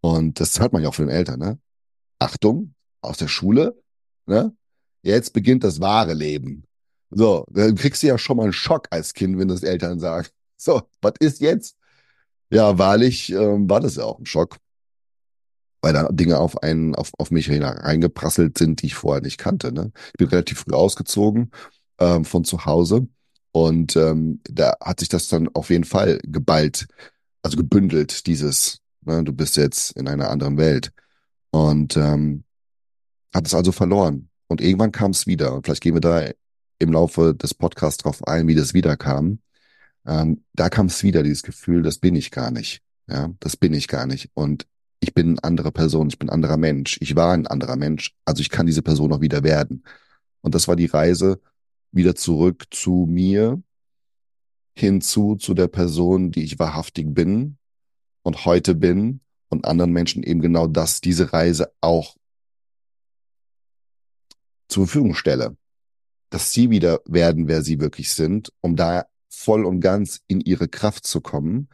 Und 0.01 0.41
das 0.41 0.59
hört 0.61 0.73
man 0.73 0.83
ja 0.83 0.89
auch 0.89 0.95
von 0.95 1.07
den 1.07 1.15
Eltern, 1.15 1.39
ne? 1.41 1.59
Achtung, 2.19 2.75
aus 3.03 3.19
der 3.19 3.29
Schule, 3.29 3.81
ne? 4.27 4.55
Jetzt 5.03 5.33
beginnt 5.33 5.65
das 5.65 5.81
wahre 5.81 6.15
Leben. 6.15 6.65
So, 7.11 7.45
dann 7.51 7.75
kriegst 7.75 8.03
du 8.03 8.07
ja 8.07 8.19
schon 8.19 8.37
mal 8.37 8.45
einen 8.45 8.53
Schock 8.53 8.89
als 8.91 9.15
Kind, 9.15 9.39
wenn 9.39 9.49
das 9.49 9.63
Eltern 9.63 9.99
sagen. 10.01 10.29
So, 10.63 10.83
was 11.01 11.15
ist 11.21 11.41
jetzt? 11.41 11.75
Ja, 12.51 12.77
wahrlich 12.77 13.33
ähm, 13.33 13.71
war 13.71 13.81
das 13.81 13.97
ja 13.97 14.05
auch 14.05 14.19
ein 14.19 14.27
Schock, 14.27 14.59
weil 15.81 15.95
da 15.95 16.07
Dinge 16.13 16.39
auf 16.39 16.63
einen, 16.63 16.95
auf, 16.95 17.13
auf 17.17 17.31
mich 17.31 17.51
reingeprasselt 17.51 18.59
sind, 18.59 18.83
die 18.83 18.89
ich 18.89 18.95
vorher 18.95 19.23
nicht 19.23 19.39
kannte. 19.39 19.73
Ne? 19.73 19.91
Ich 20.09 20.19
bin 20.19 20.29
relativ 20.29 20.59
früh 20.59 20.75
ausgezogen 20.75 21.51
ähm, 21.99 22.27
von 22.27 22.45
zu 22.45 22.67
Hause 22.67 23.09
und 23.53 23.97
ähm, 23.97 24.41
da 24.45 24.77
hat 24.81 25.01
sich 25.01 25.09
das 25.09 25.29
dann 25.29 25.49
auf 25.55 25.71
jeden 25.71 25.85
Fall 25.85 26.21
geballt, 26.23 26.87
also 27.43 27.57
gebündelt, 27.57 28.27
dieses, 28.27 28.81
ne, 29.03 29.25
du 29.25 29.33
bist 29.33 29.57
jetzt 29.57 29.93
in 29.97 30.09
einer 30.09 30.31
anderen 30.31 30.57
Welt. 30.57 30.93
Und 31.51 31.97
ähm, 31.97 32.45
hat 33.35 33.47
es 33.47 33.55
also 33.55 33.73
verloren. 33.73 34.29
Und 34.49 34.61
irgendwann 34.61 34.93
kam 34.93 35.11
es 35.11 35.27
wieder. 35.27 35.55
Und 35.55 35.65
vielleicht 35.65 35.83
gehen 35.83 35.95
wir 35.95 36.01
da 36.01 36.31
im 36.79 36.93
Laufe 36.93 37.35
des 37.35 37.55
Podcasts 37.55 38.03
drauf 38.03 38.27
ein, 38.27 38.47
wie 38.47 38.55
das 38.55 38.75
wiederkam. 38.75 39.41
Ähm, 40.07 40.45
da 40.55 40.69
kam 40.69 40.87
es 40.87 41.03
wieder, 41.03 41.23
dieses 41.23 41.43
Gefühl, 41.43 41.83
das 41.83 41.99
bin 41.99 42.15
ich 42.15 42.31
gar 42.31 42.51
nicht. 42.51 42.83
Ja, 43.09 43.31
das 43.41 43.57
bin 43.57 43.75
ich 43.75 43.89
gar 43.89 44.07
nicht. 44.07 44.31
Und 44.35 44.67
ich 45.01 45.15
bin 45.15 45.31
eine 45.31 45.45
andere 45.45 45.73
Person, 45.73 46.09
ich 46.09 46.19
bin 46.19 46.29
ein 46.29 46.35
anderer 46.35 46.57
Mensch. 46.57 46.99
Ich 47.01 47.17
war 47.17 47.33
ein 47.33 47.47
anderer 47.47 47.77
Mensch. 47.77 48.15
Also 48.25 48.41
ich 48.41 48.51
kann 48.51 48.67
diese 48.67 48.83
Person 48.83 49.13
auch 49.13 49.21
wieder 49.21 49.43
werden. 49.43 49.85
Und 50.41 50.55
das 50.55 50.69
war 50.69 50.77
die 50.77 50.87
Reise 50.87 51.41
wieder 51.93 52.15
zurück 52.15 52.67
zu 52.71 53.07
mir, 53.09 53.63
hinzu 54.75 55.37
zu 55.37 55.55
der 55.55 55.69
Person, 55.69 56.31
die 56.31 56.45
ich 56.45 56.59
wahrhaftig 56.59 57.13
bin 57.15 57.59
und 58.23 58.45
heute 58.45 58.75
bin 58.75 59.21
und 59.49 59.65
anderen 59.65 59.93
Menschen 59.93 60.23
eben 60.23 60.41
genau 60.41 60.67
das, 60.67 61.01
diese 61.01 61.33
Reise 61.33 61.73
auch 61.81 62.17
zur 64.69 64.87
Verfügung 64.87 65.15
stelle, 65.15 65.57
dass 66.31 66.53
sie 66.53 66.71
wieder 66.71 67.01
werden, 67.05 67.49
wer 67.49 67.63
sie 67.63 67.81
wirklich 67.81 68.13
sind, 68.13 68.53
um 68.61 68.77
da 68.77 69.07
voll 69.29 69.65
und 69.65 69.81
ganz 69.81 70.21
in 70.29 70.41
ihre 70.41 70.69
Kraft 70.69 71.07
zu 71.07 71.21
kommen. 71.21 71.69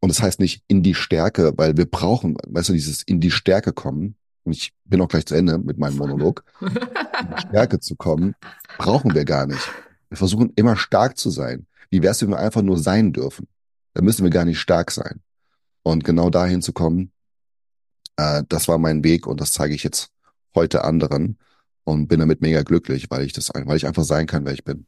Und 0.00 0.08
das 0.08 0.22
heißt 0.22 0.40
nicht 0.40 0.64
in 0.68 0.82
die 0.82 0.94
Stärke, 0.94 1.52
weil 1.56 1.76
wir 1.76 1.86
brauchen, 1.86 2.36
weißt 2.46 2.70
du, 2.70 2.72
dieses 2.72 3.02
in 3.02 3.20
die 3.20 3.30
Stärke 3.30 3.72
kommen. 3.72 4.16
Und 4.44 4.52
ich 4.52 4.72
bin 4.84 5.00
auch 5.00 5.08
gleich 5.08 5.26
zu 5.26 5.34
Ende 5.34 5.58
mit 5.58 5.78
meinem 5.78 5.96
Monolog. 5.96 6.44
die 6.60 7.40
Stärke 7.48 7.80
zu 7.80 7.96
kommen, 7.96 8.34
brauchen 8.78 9.14
wir 9.14 9.24
gar 9.24 9.46
nicht. 9.46 9.70
Wir 10.08 10.16
versuchen 10.16 10.52
immer 10.56 10.76
stark 10.76 11.18
zu 11.18 11.30
sein. 11.30 11.66
Wie 11.90 12.02
wär's, 12.02 12.22
wenn 12.22 12.30
wir 12.30 12.38
einfach 12.38 12.62
nur 12.62 12.78
sein 12.78 13.12
dürfen? 13.12 13.48
Da 13.94 14.02
müssen 14.02 14.24
wir 14.24 14.30
gar 14.30 14.44
nicht 14.44 14.60
stark 14.60 14.90
sein. 14.90 15.20
Und 15.82 16.04
genau 16.04 16.30
dahin 16.30 16.62
zu 16.62 16.72
kommen, 16.72 17.12
äh, 18.16 18.44
das 18.48 18.68
war 18.68 18.78
mein 18.78 19.04
Weg 19.04 19.26
und 19.26 19.40
das 19.40 19.52
zeige 19.52 19.74
ich 19.74 19.82
jetzt 19.82 20.10
heute 20.54 20.84
anderen 20.84 21.38
und 21.84 22.08
bin 22.08 22.20
damit 22.20 22.40
mega 22.40 22.62
glücklich, 22.62 23.10
weil 23.10 23.24
ich 23.24 23.32
das, 23.32 23.50
weil 23.54 23.76
ich 23.76 23.86
einfach 23.86 24.04
sein 24.04 24.26
kann, 24.26 24.44
wer 24.44 24.52
ich 24.52 24.64
bin. 24.64 24.86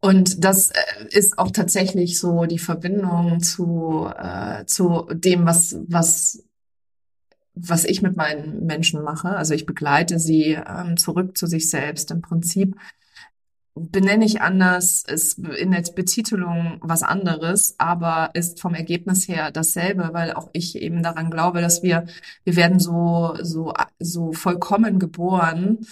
Und 0.00 0.44
das 0.44 0.70
äh, 0.70 1.08
ist 1.10 1.38
auch 1.38 1.50
tatsächlich 1.50 2.18
so 2.18 2.44
die 2.44 2.58
Verbindung 2.58 3.42
zu, 3.42 4.08
äh, 4.16 4.64
zu 4.66 5.08
dem, 5.12 5.46
was, 5.46 5.76
was, 5.88 6.44
was 7.54 7.84
ich 7.84 8.02
mit 8.02 8.16
meinen 8.16 8.66
Menschen 8.66 9.02
mache. 9.02 9.28
Also 9.28 9.54
ich 9.54 9.66
begleite 9.66 10.18
sie 10.18 10.52
ähm, 10.52 10.96
zurück 10.96 11.36
zu 11.36 11.46
sich 11.46 11.70
selbst 11.70 12.10
im 12.10 12.20
Prinzip 12.20 12.76
benenne 13.74 14.24
ich 14.24 14.40
anders, 14.40 15.04
ist 15.04 15.38
in 15.38 15.72
der 15.72 15.82
Betitelung 15.94 16.78
was 16.80 17.02
anderes, 17.02 17.74
aber 17.78 18.30
ist 18.34 18.60
vom 18.60 18.74
Ergebnis 18.74 19.26
her 19.26 19.50
dasselbe, 19.50 20.10
weil 20.12 20.32
auch 20.32 20.48
ich 20.52 20.76
eben 20.76 21.02
daran 21.02 21.30
glaube, 21.30 21.60
dass 21.60 21.82
wir, 21.82 22.06
wir 22.44 22.54
werden 22.54 22.78
so, 22.78 23.36
so, 23.42 23.72
so 23.98 24.32
vollkommen 24.32 25.00
geboren 25.00 25.86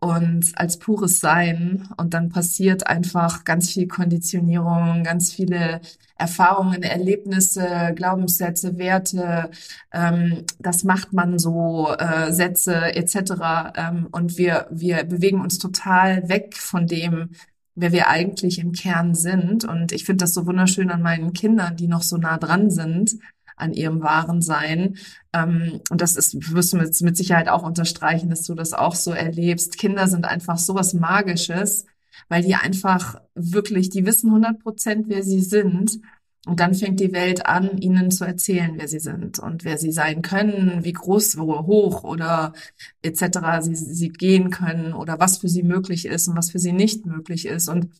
und 0.00 0.52
als 0.54 0.78
pures 0.78 1.18
Sein 1.20 1.88
und 1.96 2.14
dann 2.14 2.28
passiert 2.28 2.86
einfach 2.86 3.44
ganz 3.44 3.70
viel 3.70 3.88
Konditionierung, 3.88 5.02
ganz 5.02 5.32
viele 5.32 5.80
Erfahrungen, 6.16 6.82
Erlebnisse, 6.82 7.92
Glaubenssätze, 7.96 8.78
Werte, 8.78 9.50
ähm, 9.92 10.44
das 10.60 10.84
macht 10.84 11.12
man 11.12 11.38
so, 11.38 11.92
äh, 11.98 12.32
Sätze 12.32 12.94
etc. 12.94 13.72
Ähm, 13.76 14.08
und 14.12 14.38
wir, 14.38 14.66
wir 14.70 15.04
bewegen 15.04 15.40
uns 15.40 15.58
total 15.58 16.28
weg 16.28 16.56
von 16.56 16.86
dem, 16.86 17.30
wer 17.74 17.92
wir 17.92 18.08
eigentlich 18.08 18.58
im 18.58 18.72
Kern 18.72 19.14
sind. 19.14 19.64
Und 19.64 19.92
ich 19.92 20.04
finde 20.04 20.24
das 20.24 20.34
so 20.34 20.46
wunderschön 20.46 20.90
an 20.90 21.02
meinen 21.02 21.32
Kindern, 21.32 21.76
die 21.76 21.88
noch 21.88 22.02
so 22.02 22.16
nah 22.16 22.38
dran 22.38 22.70
sind 22.70 23.18
an 23.58 23.72
ihrem 23.72 24.02
wahren 24.02 24.42
Sein. 24.42 24.96
Ähm, 25.32 25.80
und 25.90 26.00
das 26.00 26.16
ist, 26.16 26.52
wirst 26.52 26.72
du 26.72 26.78
mit, 26.78 27.00
mit 27.00 27.16
Sicherheit 27.16 27.48
auch 27.48 27.62
unterstreichen, 27.62 28.30
dass 28.30 28.44
du 28.44 28.54
das 28.54 28.72
auch 28.72 28.94
so 28.94 29.12
erlebst. 29.12 29.78
Kinder 29.78 30.08
sind 30.08 30.24
einfach 30.24 30.58
sowas 30.58 30.94
Magisches, 30.94 31.86
weil 32.28 32.42
die 32.42 32.54
einfach 32.54 33.20
wirklich, 33.34 33.90
die 33.90 34.06
wissen 34.06 34.28
100 34.28 34.60
Prozent, 34.60 35.06
wer 35.08 35.22
sie 35.22 35.40
sind. 35.40 36.00
Und 36.46 36.60
dann 36.60 36.74
fängt 36.74 37.00
die 37.00 37.12
Welt 37.12 37.44
an, 37.46 37.76
ihnen 37.78 38.10
zu 38.10 38.24
erzählen, 38.24 38.72
wer 38.76 38.88
sie 38.88 39.00
sind 39.00 39.38
und 39.38 39.64
wer 39.64 39.76
sie 39.76 39.92
sein 39.92 40.22
können, 40.22 40.82
wie 40.82 40.94
groß, 40.94 41.36
wo 41.36 41.66
hoch 41.66 42.04
oder 42.04 42.54
etc. 43.02 43.60
sie, 43.60 43.74
sie 43.74 44.08
gehen 44.08 44.50
können 44.50 44.94
oder 44.94 45.18
was 45.18 45.38
für 45.38 45.48
sie 45.48 45.62
möglich 45.62 46.06
ist 46.06 46.26
und 46.26 46.36
was 46.36 46.50
für 46.50 46.58
sie 46.58 46.72
nicht 46.72 47.04
möglich 47.04 47.44
ist. 47.46 47.68
Und 47.68 47.90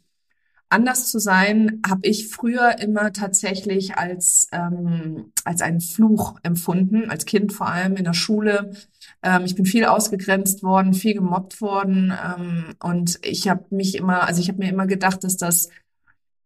anders 0.70 1.10
zu 1.10 1.18
sein, 1.18 1.80
habe 1.88 2.06
ich 2.06 2.28
früher 2.28 2.78
immer 2.78 3.12
tatsächlich 3.12 3.96
als, 3.96 4.48
ähm, 4.52 5.32
als 5.44 5.62
einen 5.62 5.80
Fluch 5.80 6.38
empfunden, 6.42 7.10
als 7.10 7.24
Kind 7.24 7.52
vor 7.52 7.68
allem 7.68 7.96
in 7.96 8.04
der 8.04 8.14
Schule. 8.14 8.72
Ähm, 9.22 9.44
ich 9.44 9.54
bin 9.54 9.64
viel 9.64 9.84
ausgegrenzt 9.84 10.62
worden, 10.62 10.94
viel 10.94 11.14
gemobbt 11.14 11.60
worden 11.60 12.12
ähm, 12.12 12.74
und 12.82 13.18
ich 13.22 13.48
habe 13.48 13.64
mich 13.70 13.94
immer, 13.94 14.26
also 14.26 14.40
ich 14.40 14.48
habe 14.48 14.58
mir 14.58 14.70
immer 14.70 14.86
gedacht, 14.86 15.24
dass 15.24 15.36
das 15.36 15.68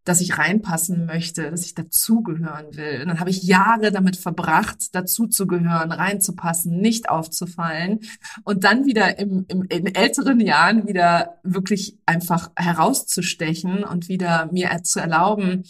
dass 0.05 0.21
ich 0.21 0.39
reinpassen 0.39 1.07
möchte, 1.07 1.51
dass 1.51 1.65
ich 1.65 1.75
dazugehören 1.75 2.75
will. 2.77 3.03
Und 3.03 3.09
dann 3.09 3.21
habe 3.21 3.31
ich 3.31 3.43
Jahre 3.43 3.93
damit 3.93 4.17
verbracht, 4.17 4.95
dazuzugehören, 4.95 5.93
reinzupassen, 5.93 6.79
nicht 6.81 7.09
aufzufallen 7.09 8.01
und 8.45 8.65
dann 8.65 8.85
wieder 8.85 9.19
im, 9.19 9.45
im, 9.49 9.63
in 9.65 9.95
älteren 9.95 10.41
Jahren 10.41 10.89
wieder 10.89 11.39
wirklich 11.43 11.99
einfach 12.07 12.51
herauszustechen 12.57 13.85
und 13.85 14.09
wieder 14.09 14.49
mir 14.53 14.71
zu 14.83 15.01
erlauben, 15.01 15.65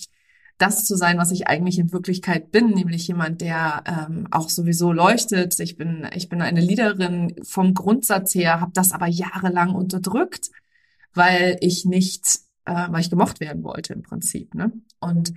das 0.62 0.84
zu 0.84 0.96
sein, 0.96 1.18
was 1.18 1.32
ich 1.32 1.48
eigentlich 1.48 1.78
in 1.78 1.92
Wirklichkeit 1.92 2.52
bin, 2.52 2.70
nämlich 2.70 3.08
jemand, 3.08 3.40
der 3.40 3.82
ähm, 3.84 4.28
auch 4.30 4.48
sowieso 4.48 4.92
leuchtet. 4.92 5.58
Ich 5.58 5.76
bin, 5.76 6.06
ich 6.14 6.28
bin 6.28 6.40
eine 6.40 6.60
Leaderin 6.60 7.34
vom 7.42 7.74
Grundsatz 7.74 8.34
her, 8.34 8.60
habe 8.60 8.70
das 8.72 8.92
aber 8.92 9.08
jahrelang 9.08 9.74
unterdrückt, 9.74 10.50
weil 11.14 11.56
ich 11.60 11.84
nicht, 11.84 12.38
äh, 12.64 12.86
weil 12.90 13.00
ich 13.00 13.10
gemocht 13.10 13.40
werden 13.40 13.62
wollte 13.62 13.92
im 13.92 14.02
Prinzip. 14.02 14.54
Ne? 14.54 14.72
Und 15.00 15.32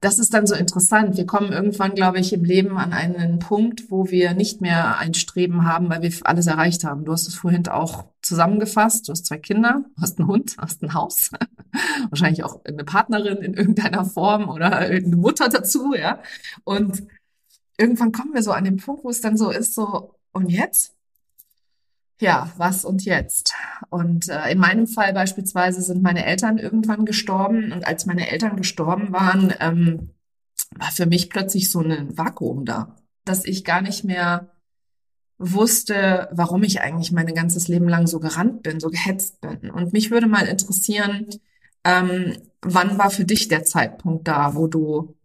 das 0.00 0.20
ist 0.20 0.32
dann 0.32 0.46
so 0.46 0.54
interessant. 0.54 1.16
Wir 1.16 1.26
kommen 1.26 1.52
irgendwann, 1.52 1.94
glaube 1.94 2.20
ich, 2.20 2.32
im 2.32 2.44
Leben 2.44 2.78
an 2.78 2.92
einen 2.92 3.40
Punkt, 3.40 3.90
wo 3.90 4.10
wir 4.10 4.32
nicht 4.34 4.60
mehr 4.60 4.98
ein 4.98 5.14
Streben 5.14 5.64
haben, 5.64 5.90
weil 5.90 6.02
wir 6.02 6.12
alles 6.22 6.46
erreicht 6.46 6.84
haben. 6.84 7.04
Du 7.04 7.12
hast 7.12 7.26
es 7.26 7.34
vorhin 7.34 7.66
auch 7.66 8.04
zusammengefasst. 8.22 9.08
Du 9.08 9.12
hast 9.12 9.26
zwei 9.26 9.38
Kinder, 9.38 9.84
hast 10.00 10.18
einen 10.18 10.28
Hund, 10.28 10.54
hast 10.58 10.82
ein 10.82 10.94
Haus, 10.94 11.32
wahrscheinlich 12.10 12.44
auch 12.44 12.64
eine 12.64 12.84
Partnerin 12.84 13.38
in 13.38 13.54
irgendeiner 13.54 14.04
Form 14.04 14.48
oder 14.48 14.76
eine 14.76 15.16
Mutter 15.16 15.48
dazu, 15.48 15.94
ja. 15.94 16.22
Und 16.62 17.02
irgendwann 17.76 18.12
kommen 18.12 18.34
wir 18.34 18.42
so 18.42 18.52
an 18.52 18.64
den 18.64 18.76
Punkt, 18.76 19.02
wo 19.02 19.10
es 19.10 19.20
dann 19.20 19.36
so 19.36 19.50
ist, 19.50 19.74
so, 19.74 20.14
und 20.32 20.48
jetzt? 20.50 20.94
Ja, 22.20 22.50
was 22.56 22.84
und 22.84 23.04
jetzt? 23.04 23.54
Und 23.90 24.28
äh, 24.28 24.50
in 24.50 24.58
meinem 24.58 24.86
Fall 24.86 25.12
beispielsweise 25.12 25.82
sind 25.82 26.02
meine 26.02 26.24
Eltern 26.24 26.58
irgendwann 26.58 27.04
gestorben 27.04 27.72
und 27.72 27.86
als 27.86 28.06
meine 28.06 28.30
Eltern 28.30 28.56
gestorben 28.56 29.12
waren, 29.12 29.54
ähm, 29.60 30.10
war 30.76 30.90
für 30.90 31.06
mich 31.06 31.30
plötzlich 31.30 31.70
so 31.70 31.80
ein 31.80 32.16
Vakuum 32.16 32.64
da, 32.64 32.96
dass 33.24 33.44
ich 33.44 33.64
gar 33.64 33.80
nicht 33.80 34.04
mehr 34.04 34.50
wusste, 35.38 36.28
warum 36.32 36.64
ich 36.64 36.80
eigentlich 36.80 37.12
mein 37.12 37.32
ganzes 37.32 37.68
Leben 37.68 37.88
lang 37.88 38.06
so 38.06 38.18
gerannt 38.18 38.62
bin, 38.62 38.80
so 38.80 38.90
gehetzt 38.90 39.40
bin. 39.40 39.70
Und 39.70 39.92
mich 39.92 40.10
würde 40.10 40.26
mal 40.26 40.46
interessieren, 40.46 41.26
ähm, 41.84 42.36
wann 42.60 42.98
war 42.98 43.10
für 43.10 43.24
dich 43.24 43.46
der 43.48 43.64
Zeitpunkt 43.64 44.26
da, 44.26 44.56
wo 44.56 44.66
du 44.66 45.16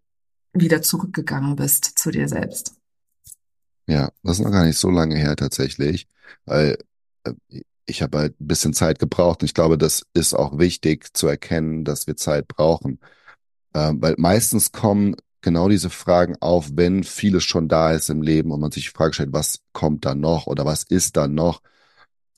wieder 0.53 0.83
zurückgegangen 0.83 1.55
bist 1.55 1.97
zu 1.97 2.11
dir 2.11 2.27
selbst? 2.27 2.75
Ja, 3.87 4.11
das 4.21 4.37
ist 4.37 4.45
noch 4.45 4.51
gar 4.51 4.65
nicht 4.65 4.77
so 4.77 4.89
lange 4.89 5.17
her 5.17 5.35
tatsächlich, 5.35 6.07
weil 6.45 6.77
äh, 7.23 7.33
ich 7.85 8.01
habe 8.01 8.17
halt 8.19 8.39
ein 8.39 8.47
bisschen 8.47 8.73
Zeit 8.73 8.99
gebraucht 8.99 9.41
und 9.41 9.47
ich 9.47 9.53
glaube, 9.53 9.77
das 9.77 10.03
ist 10.13 10.33
auch 10.33 10.57
wichtig 10.57 11.15
zu 11.15 11.27
erkennen, 11.27 11.83
dass 11.83 12.07
wir 12.07 12.15
Zeit 12.15 12.47
brauchen. 12.47 12.99
Ähm, 13.73 14.01
weil 14.01 14.15
meistens 14.17 14.71
kommen 14.71 15.15
genau 15.41 15.69
diese 15.69 15.89
Fragen 15.89 16.35
auf, 16.39 16.71
wenn 16.75 17.03
vieles 17.03 17.43
schon 17.43 17.67
da 17.67 17.91
ist 17.91 18.09
im 18.09 18.21
Leben 18.21 18.51
und 18.51 18.61
man 18.61 18.71
sich 18.71 18.85
die 18.85 18.97
Frage 18.97 19.13
stellt, 19.13 19.33
was 19.33 19.59
kommt 19.73 20.05
da 20.05 20.15
noch 20.15 20.47
oder 20.47 20.65
was 20.65 20.83
ist 20.83 21.17
da 21.17 21.27
noch? 21.27 21.61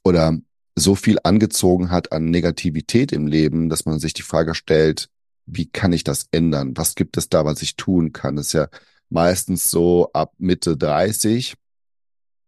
Oder 0.03 0.37
so 0.75 0.95
viel 0.95 1.19
angezogen 1.23 1.91
hat 1.91 2.11
an 2.11 2.25
Negativität 2.31 3.11
im 3.11 3.27
Leben, 3.27 3.69
dass 3.69 3.85
man 3.85 3.99
sich 3.99 4.13
die 4.13 4.23
Frage 4.23 4.55
stellt, 4.55 5.09
wie 5.45 5.67
kann 5.67 5.93
ich 5.93 6.03
das 6.03 6.27
ändern? 6.31 6.75
Was 6.75 6.95
gibt 6.95 7.17
es 7.17 7.29
da, 7.29 7.45
was 7.45 7.61
ich 7.61 7.75
tun 7.75 8.11
kann? 8.13 8.35
Das 8.35 8.47
ist 8.47 8.53
ja 8.53 8.67
meistens 9.09 9.69
so 9.69 10.09
ab 10.13 10.33
Mitte 10.37 10.75
30, 10.75 11.55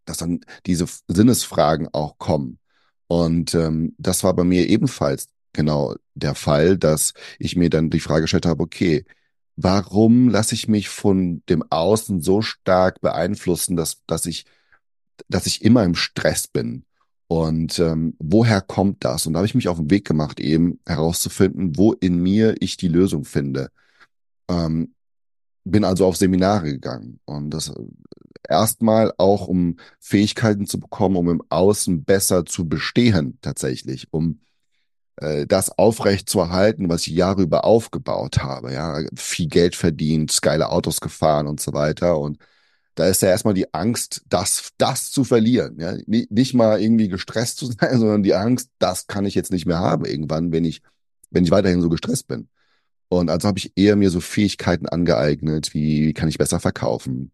dass 0.08 0.18
dann 0.18 0.42
diese 0.66 0.86
Sinnesfragen 1.08 1.90
auch 1.94 2.18
kommen. 2.18 2.60
Und 3.08 3.54
ähm, 3.54 3.96
das 3.98 4.24
war 4.24 4.34
bei 4.34 4.44
mir 4.44 4.68
ebenfalls 4.68 5.30
genau 5.54 5.96
der 6.16 6.36
Fall, 6.36 6.78
dass 6.78 7.14
ich 7.40 7.56
mir 7.56 7.70
dann 7.70 7.90
die 7.90 8.00
Frage 8.00 8.24
gestellt 8.24 8.46
habe, 8.46 8.64
okay, 8.64 9.06
warum 9.56 10.30
lasse 10.30 10.56
ich 10.56 10.68
mich 10.68 10.90
von 10.90 11.44
dem 11.50 11.64
Außen 11.70 12.22
so 12.22 12.42
stark 12.42 13.02
beeinflussen, 13.02 13.76
dass, 13.76 14.04
dass 14.06 14.26
ich, 14.26 14.46
dass 15.30 15.46
ich 15.48 15.64
immer 15.64 15.84
im 15.84 15.96
Stress 15.96 16.48
bin? 16.48 16.86
Und 17.28 17.80
ähm, 17.80 18.16
woher 18.20 18.62
kommt 18.62 19.04
das? 19.04 19.28
Und 19.28 19.34
da 19.34 19.40
habe 19.40 19.48
ich 19.48 19.56
mich 19.56 19.68
auf 19.68 19.78
den 19.78 19.90
Weg 19.92 20.06
gemacht, 20.06 20.40
eben 20.40 20.80
herauszufinden, 20.86 21.76
wo 21.76 21.92
in 21.92 22.22
mir 22.22 22.56
ich 22.62 22.78
die 22.78 22.88
Lösung 22.88 23.26
finde. 23.26 23.70
Ähm, 24.48 24.94
bin 25.72 25.84
also 25.84 26.06
auf 26.06 26.18
Seminare 26.18 26.72
gegangen 26.72 27.20
und 27.26 27.52
das 27.52 27.70
äh, 27.70 27.74
erstmal 28.48 29.14
auch 29.18 29.48
um 29.48 29.78
Fähigkeiten 30.00 30.66
zu 30.68 30.80
bekommen, 30.80 31.16
um 31.16 31.30
im 31.30 31.44
Außen 31.50 32.04
besser 32.04 32.46
zu 32.46 32.68
bestehen 32.68 33.40
tatsächlich, 33.42 34.08
um 34.12 34.40
äh, 35.18 35.48
das 35.48 35.78
aufrecht 35.78 36.30
zu 36.30 36.40
erhalten, 36.40 36.90
was 36.90 37.08
ich 37.08 37.14
Jahre 37.14 37.44
über 37.44 37.66
aufgebaut 37.66 38.40
habe. 38.40 38.74
Ja, 38.74 39.02
viel 39.16 39.48
Geld 39.48 39.76
verdient, 39.76 40.42
geile 40.42 40.70
Autos 40.70 41.02
gefahren 41.02 41.48
und 41.48 41.60
so 41.60 41.74
weiter 41.74 42.20
und 42.20 42.40
da 42.98 43.08
ist 43.08 43.22
ja 43.22 43.30
erstmal 43.30 43.54
die 43.54 43.74
Angst, 43.76 44.24
das, 44.28 44.72
das 44.78 45.12
zu 45.12 45.24
verlieren. 45.24 45.80
Ja? 45.80 45.96
Nicht 46.08 46.56
mal 46.56 46.82
irgendwie 46.82 47.10
gestresst 47.10 47.58
zu 47.60 47.66
sein, 47.80 48.00
sondern 48.00 48.24
die 48.24 48.34
Angst, 48.34 48.72
das 48.80 49.08
kann 49.08 49.26
ich 49.26 49.36
jetzt 49.36 49.52
nicht 49.52 49.66
mehr 49.68 49.80
haben 49.80 50.06
irgendwann, 50.06 50.52
wenn 50.52 50.66
ich, 50.66 50.82
wenn 51.30 51.44
ich 51.44 51.52
weiterhin 51.52 51.82
so 51.82 51.90
gestresst 51.90 52.28
bin. 52.28 52.50
Und 53.10 53.30
also 53.30 53.48
habe 53.48 53.60
ich 53.60 53.72
eher 53.76 53.96
mir 53.96 54.10
so 54.10 54.20
Fähigkeiten 54.20 54.88
angeeignet, 54.88 55.74
wie, 55.74 56.08
wie 56.08 56.14
kann 56.14 56.30
ich 56.30 56.38
besser 56.38 56.60
verkaufen, 56.60 57.32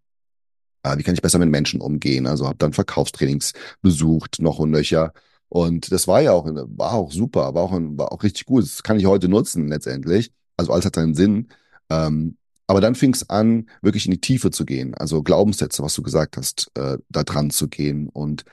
äh, 0.83 0.97
wie 0.97 1.03
kann 1.03 1.15
ich 1.15 1.21
besser 1.21 1.39
mit 1.39 1.49
Menschen 1.49 1.81
umgehen. 1.81 2.27
Also 2.27 2.47
habe 2.47 2.57
dann 2.57 2.73
Verkaufstrainings 2.73 3.53
besucht, 3.81 4.37
noch 4.39 4.59
und 4.59 4.71
nöcher. 4.71 5.13
Und 5.49 5.91
das 5.91 6.07
war 6.07 6.21
ja 6.21 6.31
auch, 6.31 6.45
war 6.47 6.93
auch 6.93 7.11
super, 7.11 7.53
war 7.53 7.63
auch, 7.63 7.71
war 7.71 8.11
auch 8.11 8.23
richtig 8.23 8.45
gut. 8.45 8.63
Das 8.63 8.83
kann 8.83 8.99
ich 8.99 9.05
heute 9.05 9.29
nutzen 9.29 9.67
letztendlich. 9.67 10.31
Also 10.57 10.71
alles 10.71 10.85
hat 10.85 10.95
seinen 10.95 11.15
Sinn. 11.15 11.49
Ähm, 11.89 12.37
aber 12.67 12.81
dann 12.81 12.95
fing 12.95 13.13
es 13.13 13.29
an, 13.29 13.69
wirklich 13.81 14.05
in 14.05 14.11
die 14.11 14.21
Tiefe 14.21 14.51
zu 14.51 14.65
gehen. 14.65 14.93
Also 14.93 15.21
Glaubenssätze, 15.21 15.83
was 15.83 15.93
du 15.95 16.01
gesagt 16.01 16.37
hast, 16.37 16.71
äh, 16.75 16.97
da 17.09 17.23
dran 17.23 17.49
zu 17.49 17.67
gehen 17.67 18.09
und 18.09 18.45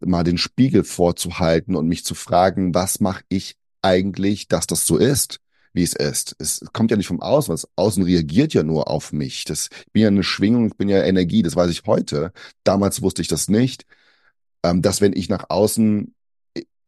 mal 0.00 0.24
den 0.24 0.38
Spiegel 0.38 0.84
vorzuhalten 0.84 1.74
und 1.74 1.88
mich 1.88 2.04
zu 2.04 2.14
fragen, 2.14 2.74
was 2.74 3.00
mache 3.00 3.24
ich 3.28 3.56
eigentlich, 3.82 4.48
dass 4.48 4.66
das 4.66 4.86
so 4.86 4.98
ist? 4.98 5.40
Wie 5.76 5.82
es 5.82 5.94
ist. 5.94 6.34
Es 6.38 6.60
kommt 6.72 6.90
ja 6.90 6.96
nicht 6.96 7.06
vom 7.06 7.20
Außen, 7.20 7.52
das 7.52 7.68
Außen 7.76 8.02
reagiert 8.02 8.54
ja 8.54 8.62
nur 8.62 8.88
auf 8.90 9.12
mich. 9.12 9.44
Das, 9.44 9.68
ich 9.86 9.92
bin 9.92 10.02
ja 10.02 10.08
eine 10.08 10.22
Schwingung, 10.24 10.68
ich 10.68 10.76
bin 10.76 10.88
ja 10.88 11.02
Energie, 11.04 11.42
das 11.42 11.54
weiß 11.54 11.70
ich 11.70 11.84
heute. 11.86 12.32
Damals 12.64 13.02
wusste 13.02 13.22
ich 13.22 13.28
das 13.28 13.48
nicht. 13.48 13.86
Ähm, 14.62 14.82
dass 14.82 15.00
wenn 15.00 15.12
ich 15.14 15.28
nach 15.28 15.46
außen 15.50 16.14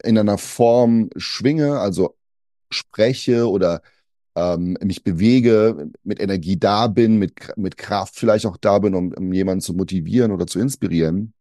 in 0.05 0.19
einer 0.19 0.39
Form 0.39 1.11
schwinge, 1.17 1.79
also 1.79 2.17
spreche 2.71 3.49
oder 3.49 3.83
ähm, 4.37 4.77
mich 4.83 5.05
bewege, 5.05 5.91
mit 6.05 6.21
Energie 6.21 6.59
da 6.59 6.87
bin, 6.87 7.19
mit, 7.19 7.35
mit 7.57 7.77
Kraft 7.77 8.17
vielleicht 8.17 8.47
auch 8.47 8.57
da 8.57 8.79
bin, 8.79 8.95
um, 8.95 9.13
um 9.13 9.33
jemanden 9.33 9.61
zu 9.61 9.75
motivieren 9.75 10.33
oder 10.33 10.47
zu 10.47 10.61
inspirieren, 10.61 11.35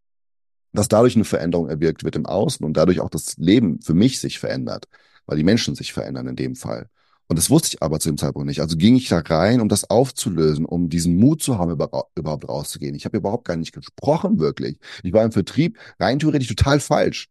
dass 0.73 0.87
dadurch 0.89 1.15
eine 1.15 1.25
Veränderung 1.25 1.69
erwirkt 1.69 2.03
wird 2.03 2.15
im 2.15 2.25
Außen 2.25 2.65
und 2.65 2.75
dadurch 2.75 2.99
auch 2.99 3.09
das 3.09 3.37
Leben 3.37 3.81
für 3.81 3.93
mich 3.93 4.19
sich 4.19 4.39
verändert, 4.39 4.87
weil 5.25 5.37
die 5.37 5.43
Menschen 5.43 5.75
sich 5.75 5.93
verändern 5.93 6.27
in 6.27 6.35
dem 6.35 6.55
Fall. 6.55 6.89
Und 7.27 7.37
das 7.37 7.49
wusste 7.49 7.69
ich 7.69 7.83
aber 7.83 7.99
zu 7.99 8.09
dem 8.09 8.17
Zeitpunkt 8.17 8.47
nicht. 8.47 8.61
Also 8.61 8.77
ging 8.77 8.95
ich 8.95 9.09
da 9.09 9.19
rein, 9.19 9.59
um 9.59 9.67
das 9.67 9.89
aufzulösen, 9.89 10.65
um 10.65 10.89
diesen 10.89 11.17
Mut 11.17 11.41
zu 11.41 11.57
haben, 11.57 11.71
überhaupt 11.71 12.47
rauszugehen. 12.47 12.95
Ich 12.95 13.05
habe 13.05 13.17
überhaupt 13.17 13.45
gar 13.45 13.57
nicht 13.57 13.73
gesprochen, 13.73 14.39
wirklich. 14.39 14.77
Ich 15.03 15.11
war 15.11 15.25
im 15.25 15.31
Vertrieb 15.31 15.77
rein 15.99 16.19
theoretisch 16.19 16.47
total 16.47 16.79
falsch. 16.79 17.29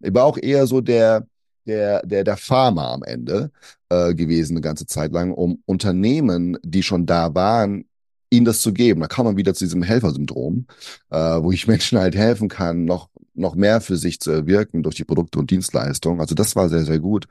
Ich 0.00 0.14
war 0.14 0.24
auch 0.24 0.38
eher 0.38 0.66
so 0.66 0.80
der, 0.80 1.26
der, 1.66 2.04
der, 2.06 2.24
der 2.24 2.36
Farmer 2.36 2.88
am 2.88 3.02
Ende 3.02 3.50
äh, 3.90 4.14
gewesen, 4.14 4.54
eine 4.54 4.60
ganze 4.62 4.86
Zeit 4.86 5.12
lang, 5.12 5.32
um 5.32 5.62
Unternehmen, 5.66 6.58
die 6.62 6.82
schon 6.82 7.06
da 7.06 7.34
waren, 7.34 7.84
ihnen 8.30 8.44
das 8.44 8.60
zu 8.60 8.72
geben. 8.72 9.00
Da 9.00 9.06
kam 9.06 9.26
man 9.26 9.36
wieder 9.36 9.54
zu 9.54 9.64
diesem 9.64 9.82
Helfersyndrom, 9.82 10.66
äh, 11.10 11.16
wo 11.16 11.52
ich 11.52 11.66
Menschen 11.68 11.98
halt 11.98 12.16
helfen 12.16 12.48
kann, 12.48 12.84
noch, 12.84 13.08
noch 13.34 13.54
mehr 13.54 13.80
für 13.80 13.96
sich 13.96 14.20
zu 14.20 14.30
erwirken 14.30 14.82
durch 14.82 14.96
die 14.96 15.04
Produkte 15.04 15.38
und 15.38 15.50
Dienstleistungen. 15.50 16.20
Also 16.20 16.34
das 16.34 16.56
war 16.56 16.68
sehr, 16.68 16.84
sehr 16.84 16.98
gut. 16.98 17.26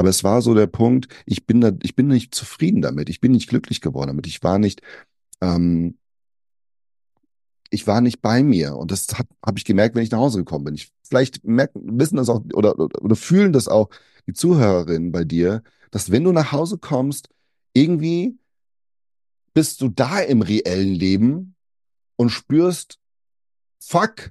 Aber 0.00 0.08
es 0.08 0.24
war 0.24 0.40
so 0.40 0.54
der 0.54 0.66
Punkt, 0.66 1.08
ich 1.26 1.44
bin 1.44 1.60
da, 1.60 1.72
ich 1.82 1.94
bin 1.94 2.06
nicht 2.06 2.34
zufrieden 2.34 2.80
damit, 2.80 3.10
ich 3.10 3.20
bin 3.20 3.32
nicht 3.32 3.50
glücklich 3.50 3.82
geworden 3.82 4.06
damit, 4.06 4.26
ich 4.26 4.42
war 4.42 4.58
nicht, 4.58 4.80
ähm, 5.42 5.98
ich 7.68 7.86
war 7.86 8.00
nicht 8.00 8.22
bei 8.22 8.42
mir 8.42 8.76
und 8.76 8.92
das 8.92 9.08
habe 9.18 9.28
hab 9.44 9.58
ich 9.58 9.66
gemerkt, 9.66 9.94
wenn 9.94 10.02
ich 10.02 10.10
nach 10.10 10.20
Hause 10.20 10.38
gekommen 10.38 10.64
bin. 10.64 10.74
Ich, 10.74 10.90
vielleicht 11.02 11.44
merken, 11.44 12.00
wissen 12.00 12.16
das 12.16 12.30
auch 12.30 12.40
oder, 12.54 12.78
oder, 12.78 13.02
oder 13.02 13.14
fühlen 13.14 13.52
das 13.52 13.68
auch 13.68 13.90
die 14.26 14.32
Zuhörerinnen 14.32 15.12
bei 15.12 15.24
dir, 15.24 15.62
dass 15.90 16.10
wenn 16.10 16.24
du 16.24 16.32
nach 16.32 16.50
Hause 16.50 16.78
kommst, 16.78 17.28
irgendwie 17.74 18.38
bist 19.52 19.82
du 19.82 19.88
da 19.88 20.20
im 20.20 20.40
reellen 20.40 20.94
Leben 20.94 21.56
und 22.16 22.30
spürst, 22.30 22.98
fuck, 23.78 24.30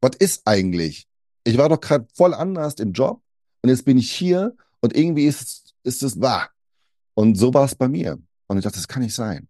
was 0.00 0.16
ist 0.18 0.42
eigentlich? 0.44 1.06
Ich 1.44 1.56
war 1.56 1.68
doch 1.68 1.80
gerade 1.80 2.08
voll 2.14 2.34
anders 2.34 2.74
im 2.80 2.90
Job 2.90 3.22
und 3.62 3.70
jetzt 3.70 3.84
bin 3.84 3.96
ich 3.96 4.10
hier 4.10 4.56
und 4.80 4.96
irgendwie 4.96 5.26
ist, 5.26 5.74
ist 5.82 6.02
es 6.02 6.20
wahr. 6.20 6.50
Und 7.14 7.36
so 7.36 7.52
war 7.52 7.64
es 7.64 7.74
bei 7.74 7.88
mir. 7.88 8.18
Und 8.46 8.58
ich 8.58 8.64
dachte, 8.64 8.78
das 8.78 8.88
kann 8.88 9.02
nicht 9.02 9.14
sein. 9.14 9.48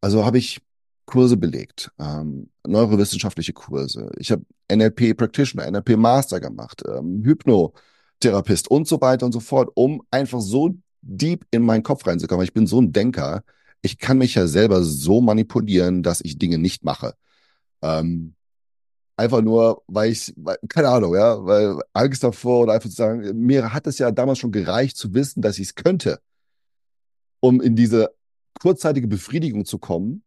Also 0.00 0.24
habe 0.24 0.38
ich 0.38 0.60
Kurse 1.06 1.36
belegt, 1.36 1.90
ähm, 1.98 2.48
neurowissenschaftliche 2.66 3.52
Kurse. 3.52 4.10
Ich 4.18 4.32
habe 4.32 4.44
NLP 4.72 5.14
Practitioner, 5.14 5.70
NLP 5.70 5.96
Master 5.96 6.40
gemacht, 6.40 6.82
ähm, 6.88 7.22
Hypnotherapist 7.24 8.70
und 8.70 8.88
so 8.88 9.00
weiter 9.00 9.26
und 9.26 9.32
so 9.32 9.40
fort, 9.40 9.70
um 9.74 10.02
einfach 10.10 10.40
so 10.40 10.74
deep 11.02 11.46
in 11.50 11.62
meinen 11.62 11.82
Kopf 11.82 12.06
reinzukommen. 12.06 12.44
Ich 12.44 12.54
bin 12.54 12.66
so 12.66 12.80
ein 12.80 12.92
Denker. 12.92 13.44
Ich 13.82 13.98
kann 13.98 14.18
mich 14.18 14.34
ja 14.34 14.46
selber 14.46 14.82
so 14.82 15.20
manipulieren, 15.20 16.02
dass 16.02 16.22
ich 16.22 16.38
Dinge 16.38 16.58
nicht 16.58 16.84
mache. 16.84 17.14
Ähm, 17.82 18.34
Einfach 19.16 19.42
nur, 19.42 19.82
weil 19.86 20.10
ich, 20.10 20.34
keine 20.68 20.88
Ahnung, 20.88 21.14
ja, 21.14 21.44
weil 21.44 21.78
Angst 21.92 22.24
davor 22.24 22.62
oder 22.62 22.72
einfach 22.72 22.90
zu 22.90 22.96
sagen, 22.96 23.38
mir 23.38 23.72
hat 23.72 23.86
es 23.86 23.98
ja 23.98 24.10
damals 24.10 24.38
schon 24.38 24.50
gereicht 24.50 24.96
zu 24.96 25.14
wissen, 25.14 25.40
dass 25.40 25.58
ich 25.58 25.68
es 25.68 25.74
könnte, 25.76 26.20
um 27.40 27.60
in 27.60 27.76
diese 27.76 28.12
kurzzeitige 28.60 29.06
Befriedigung 29.06 29.64
zu 29.64 29.78
kommen. 29.78 30.24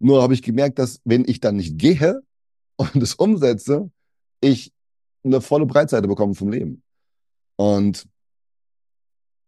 Nur 0.00 0.22
habe 0.22 0.34
ich 0.34 0.42
gemerkt, 0.42 0.78
dass 0.78 1.00
wenn 1.04 1.24
ich 1.26 1.40
dann 1.40 1.56
nicht 1.56 1.78
gehe 1.78 2.20
und 2.76 2.96
es 2.96 3.14
umsetze, 3.14 3.90
ich 4.40 4.72
eine 5.24 5.40
volle 5.40 5.66
Breitseite 5.66 6.08
bekomme 6.08 6.34
vom 6.34 6.50
Leben. 6.50 6.82
Und 7.56 8.08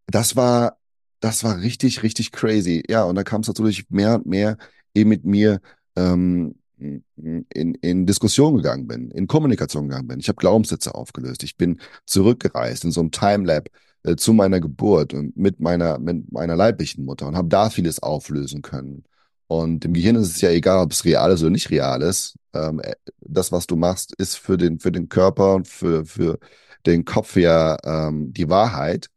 das 0.06 0.36
war, 0.36 0.78
das 1.20 1.44
war 1.44 1.60
richtig, 1.60 2.02
richtig 2.02 2.32
crazy. 2.32 2.82
Ja, 2.88 3.04
und 3.04 3.14
da 3.14 3.22
kam 3.22 3.42
es 3.42 3.48
natürlich 3.48 3.88
mehr 3.90 4.16
und 4.16 4.26
mehr 4.26 4.58
eben 4.94 5.10
mit 5.10 5.24
mir 5.24 5.60
ähm, 5.96 6.59
in, 6.80 7.74
in 7.74 8.06
Diskussion 8.06 8.56
gegangen 8.56 8.86
bin, 8.86 9.10
in 9.10 9.26
Kommunikation 9.26 9.88
gegangen 9.88 10.08
bin. 10.08 10.20
Ich 10.20 10.28
habe 10.28 10.36
Glaubenssätze 10.36 10.94
aufgelöst. 10.94 11.42
Ich 11.42 11.56
bin 11.56 11.80
zurückgereist 12.06 12.84
in 12.84 12.90
so 12.90 13.00
einem 13.00 13.10
Timelab 13.10 13.68
äh, 14.02 14.16
zu 14.16 14.32
meiner 14.32 14.60
Geburt 14.60 15.14
und 15.14 15.36
mit 15.36 15.60
meiner, 15.60 15.98
mit 15.98 16.32
meiner 16.32 16.56
leiblichen 16.56 17.04
Mutter 17.04 17.26
und 17.26 17.36
habe 17.36 17.48
da 17.48 17.70
vieles 17.70 18.02
auflösen 18.02 18.62
können. 18.62 19.04
Und 19.46 19.84
im 19.84 19.94
Gehirn 19.94 20.16
ist 20.16 20.30
es 20.30 20.40
ja 20.40 20.50
egal, 20.50 20.78
ob 20.84 20.92
es 20.92 21.04
real 21.04 21.32
ist 21.32 21.42
oder 21.42 21.50
nicht 21.50 21.70
real 21.70 22.02
ist. 22.02 22.36
Ähm, 22.54 22.80
äh, 22.80 22.94
das, 23.20 23.52
was 23.52 23.66
du 23.66 23.76
machst, 23.76 24.14
ist 24.16 24.36
für 24.36 24.56
den, 24.56 24.78
für 24.78 24.92
den 24.92 25.08
Körper 25.08 25.56
und 25.56 25.68
für, 25.68 26.06
für 26.06 26.38
den 26.86 27.04
Kopf 27.04 27.36
ja 27.36 27.76
ähm, 27.84 28.32
die 28.32 28.48
Wahrheit. 28.48 29.08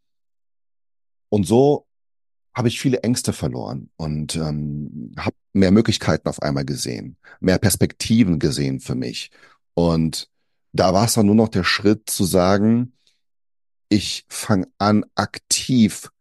Und 1.30 1.46
so 1.48 1.86
habe 2.54 2.68
ich 2.68 2.80
viele 2.80 3.04
Ängste 3.04 3.34
verloren 3.34 3.90
und 3.96 4.36
ähm, 4.36 5.14
habe 5.18 5.36
mehr 5.54 5.72
Möglichkeiten 5.72 6.28
auf 6.28 6.42
einmal 6.42 6.66
gesehen, 6.66 7.18
mehr 7.40 7.60
Perspektiven 7.60 8.40
gesehen 8.40 8.80
für 8.80 8.96
mich. 8.96 9.32
Und 9.74 10.30
da 10.72 10.94
war 10.94 11.06
es 11.06 11.14
dann 11.14 11.28
nur 11.28 11.36
noch 11.36 11.50
der 11.50 11.64
Schritt 11.64 12.10
zu 12.10 12.26
sagen, 12.26 12.94
ich 13.90 14.26
fange 14.28 14.68
an, 14.80 15.06
aktiv 15.16 16.12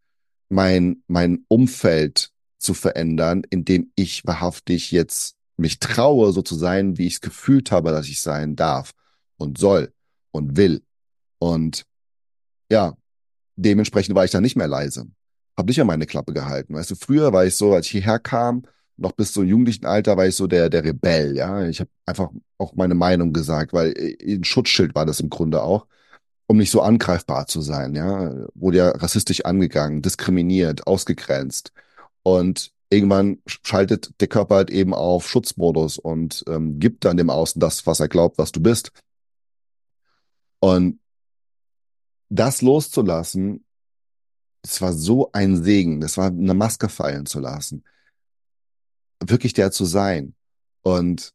mein, 0.49 1.03
mein 1.07 1.45
Umfeld 1.47 2.31
zu 2.59 2.73
verändern, 2.73 3.43
indem 3.49 3.91
ich 3.95 4.25
wahrhaftig 4.25 4.91
jetzt 4.91 5.35
mich 5.57 5.79
traue, 5.79 6.31
so 6.31 6.41
zu 6.41 6.55
sein, 6.55 6.97
wie 6.97 7.07
ich 7.07 7.15
es 7.15 7.21
gefühlt 7.21 7.71
habe, 7.71 7.91
dass 7.91 8.07
ich 8.07 8.21
sein 8.21 8.55
darf 8.55 8.93
und 9.37 9.57
soll 9.57 9.91
und 10.31 10.55
will. 10.55 10.83
Und 11.39 11.85
ja, 12.69 12.95
dementsprechend 13.55 14.15
war 14.15 14.25
ich 14.25 14.31
dann 14.31 14.43
nicht 14.43 14.55
mehr 14.55 14.67
leise 14.67 15.07
habe 15.57 15.67
nicht 15.67 15.79
an 15.79 15.87
meine 15.87 16.05
Klappe 16.05 16.33
gehalten. 16.33 16.73
Weißt 16.73 16.91
du, 16.91 16.95
früher 16.95 17.33
war 17.33 17.45
ich 17.45 17.55
so, 17.55 17.73
als 17.73 17.85
ich 17.87 17.91
hierher 17.91 18.19
kam, 18.19 18.63
noch 18.97 19.13
bis 19.13 19.33
zum 19.33 19.45
jugendlichen 19.45 19.85
Alter 19.85 20.17
war 20.17 20.27
ich 20.27 20.35
so 20.35 20.47
der 20.47 20.69
der 20.69 20.83
Rebell, 20.83 21.35
ja. 21.35 21.67
Ich 21.67 21.79
habe 21.79 21.89
einfach 22.05 22.29
auch 22.57 22.73
meine 22.75 22.95
Meinung 22.95 23.33
gesagt, 23.33 23.73
weil 23.73 23.93
äh, 23.97 24.35
ein 24.35 24.43
Schutzschild 24.43 24.95
war 24.95 25.05
das 25.05 25.19
im 25.19 25.29
Grunde 25.29 25.63
auch, 25.63 25.87
um 26.47 26.57
nicht 26.57 26.71
so 26.71 26.81
angreifbar 26.81 27.47
zu 27.47 27.61
sein, 27.61 27.95
ja. 27.95 28.33
Wurde 28.55 28.77
ja 28.77 28.89
rassistisch 28.91 29.45
angegangen, 29.45 30.01
diskriminiert, 30.01 30.87
ausgegrenzt 30.87 31.73
und 32.23 32.71
irgendwann 32.89 33.39
schaltet 33.47 34.11
der 34.21 34.27
Körper 34.27 34.55
halt 34.55 34.69
eben 34.69 34.93
auf 34.93 35.27
Schutzmodus 35.27 35.97
und 35.97 36.43
ähm, 36.47 36.79
gibt 36.79 37.05
dann 37.05 37.17
dem 37.17 37.29
Außen 37.31 37.59
das, 37.59 37.87
was 37.87 37.99
er 37.99 38.07
glaubt, 38.07 38.37
was 38.37 38.51
du 38.51 38.61
bist. 38.61 38.91
Und 40.59 40.99
das 42.29 42.61
loszulassen 42.61 43.63
es 44.63 44.81
war 44.81 44.93
so 44.93 45.29
ein 45.33 45.61
Segen, 45.61 45.99
das 46.01 46.17
war 46.17 46.27
eine 46.27 46.53
Maske 46.53 46.89
fallen 46.89 47.25
zu 47.25 47.39
lassen. 47.39 47.83
Wirklich 49.25 49.53
der 49.53 49.71
zu 49.71 49.85
sein 49.85 50.33
und 50.81 51.33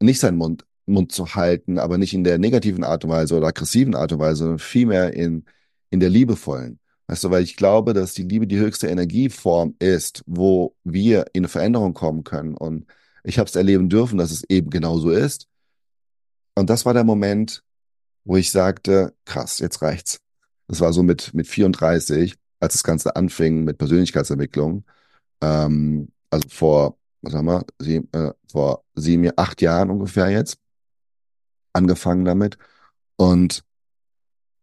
nicht 0.00 0.20
seinen 0.20 0.38
Mund, 0.38 0.64
Mund 0.86 1.12
zu 1.12 1.34
halten, 1.34 1.78
aber 1.78 1.98
nicht 1.98 2.14
in 2.14 2.24
der 2.24 2.38
negativen 2.38 2.84
Art 2.84 3.04
und 3.04 3.10
Weise 3.10 3.36
oder 3.36 3.48
aggressiven 3.48 3.94
Art 3.94 4.12
und 4.12 4.18
Weise, 4.18 4.36
sondern 4.36 4.58
vielmehr 4.58 5.12
in, 5.12 5.44
in 5.90 6.00
der 6.00 6.10
liebevollen. 6.10 6.78
Weißt 7.06 7.24
du, 7.24 7.30
weil 7.30 7.42
ich 7.42 7.56
glaube, 7.56 7.92
dass 7.92 8.14
die 8.14 8.22
Liebe 8.22 8.46
die 8.46 8.58
höchste 8.58 8.86
Energieform 8.86 9.74
ist, 9.80 10.22
wo 10.26 10.76
wir 10.84 11.26
in 11.32 11.40
eine 11.40 11.48
Veränderung 11.48 11.92
kommen 11.92 12.22
können. 12.22 12.54
Und 12.54 12.86
ich 13.24 13.38
habe 13.38 13.48
es 13.48 13.56
erleben 13.56 13.88
dürfen, 13.88 14.16
dass 14.16 14.30
es 14.30 14.44
eben 14.48 14.70
genauso 14.70 15.10
ist. 15.10 15.48
Und 16.54 16.70
das 16.70 16.86
war 16.86 16.94
der 16.94 17.04
Moment, 17.04 17.64
wo 18.24 18.36
ich 18.36 18.52
sagte, 18.52 19.14
krass, 19.24 19.58
jetzt 19.58 19.82
reicht's. 19.82 20.20
Das 20.68 20.80
war 20.80 20.92
so 20.92 21.02
mit, 21.02 21.34
mit 21.34 21.48
34, 21.48 22.36
als 22.60 22.74
das 22.74 22.84
Ganze 22.84 23.16
anfing 23.16 23.64
mit 23.64 23.78
Persönlichkeitsentwicklung. 23.78 24.84
Ähm, 25.40 26.12
also 26.30 26.48
vor, 26.48 26.96
was 27.22 27.34
haben 27.34 27.46
wir, 27.46 27.64
sieben, 27.78 28.08
äh, 28.12 28.32
vor 28.50 28.84
sieben, 28.94 29.30
acht 29.36 29.60
Jahren 29.62 29.90
ungefähr 29.90 30.28
jetzt 30.30 30.58
angefangen 31.72 32.24
damit. 32.24 32.58
Und 33.16 33.62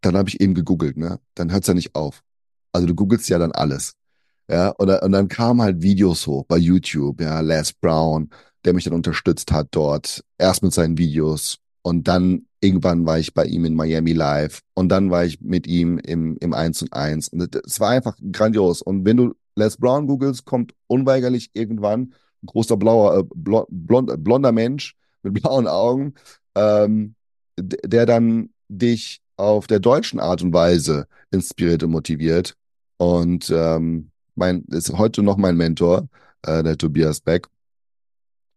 dann 0.01 0.17
habe 0.17 0.29
ich 0.29 0.41
eben 0.41 0.53
gegoogelt, 0.53 0.97
ne? 0.97 1.19
Dann 1.35 1.51
hört's 1.51 1.67
ja 1.67 1.73
nicht 1.73 1.95
auf. 1.95 2.23
Also 2.71 2.87
du 2.87 2.95
googelst 2.95 3.29
ja 3.29 3.39
dann 3.39 3.51
alles. 3.51 3.93
Ja, 4.49 4.69
und, 4.69 4.89
und 4.89 5.11
dann 5.11 5.27
kamen 5.27 5.61
halt 5.61 5.81
Videos 5.81 6.25
hoch 6.27 6.45
bei 6.45 6.57
YouTube, 6.57 7.21
ja, 7.21 7.41
Les 7.41 7.73
Brown, 7.73 8.29
der 8.65 8.73
mich 8.73 8.85
dann 8.85 8.93
unterstützt 8.93 9.51
hat 9.51 9.67
dort, 9.71 10.23
erst 10.37 10.63
mit 10.63 10.73
seinen 10.73 10.97
Videos 10.97 11.59
und 11.87 12.07
dann 12.09 12.47
irgendwann 12.59 13.05
war 13.05 13.17
ich 13.17 13.33
bei 13.33 13.45
ihm 13.45 13.63
in 13.63 13.73
Miami 13.73 14.11
live 14.11 14.61
und 14.73 14.89
dann 14.89 15.09
war 15.09 15.23
ich 15.23 15.39
mit 15.39 15.67
ihm 15.67 15.97
im, 15.99 16.35
im 16.41 16.53
1 16.53 16.81
und 16.81 16.93
1. 16.93 17.29
Und 17.29 17.55
es 17.55 17.79
war 17.79 17.91
einfach 17.91 18.17
grandios. 18.31 18.81
Und 18.81 19.05
wenn 19.05 19.15
du 19.15 19.35
Les 19.55 19.77
Brown 19.77 20.05
googelst, 20.05 20.43
kommt 20.43 20.73
unweigerlich 20.87 21.51
irgendwann 21.53 22.13
ein 22.43 22.47
großer 22.47 22.77
blauer, 22.77 23.19
äh, 23.19 23.23
blond, 23.35 23.67
blond, 23.69 24.23
blonder 24.23 24.51
Mensch 24.51 24.95
mit 25.23 25.33
blauen 25.41 25.67
Augen, 25.67 26.13
ähm, 26.55 27.15
der 27.57 28.05
dann 28.05 28.49
dich 28.69 29.21
auf 29.35 29.67
der 29.67 29.79
deutschen 29.79 30.19
Art 30.19 30.41
und 30.41 30.53
Weise 30.53 31.07
inspiriert 31.31 31.83
und 31.83 31.91
motiviert. 31.91 32.55
Und 32.97 33.49
ähm, 33.49 34.11
mein 34.35 34.63
ist 34.69 34.91
heute 34.97 35.23
noch 35.23 35.37
mein 35.37 35.57
Mentor, 35.57 36.07
äh, 36.43 36.63
der 36.63 36.77
Tobias 36.77 37.21
Beck. 37.21 37.47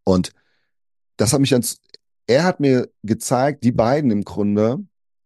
Und 0.05 0.33
das 1.17 1.33
hat 1.33 1.41
mich 1.41 1.51
dann 1.51 1.65
er 2.31 2.45
hat 2.45 2.61
mir 2.61 2.89
gezeigt, 3.03 3.65
die 3.65 3.73
beiden 3.73 4.13
im 4.13 4.23
Grunde, 4.23 4.79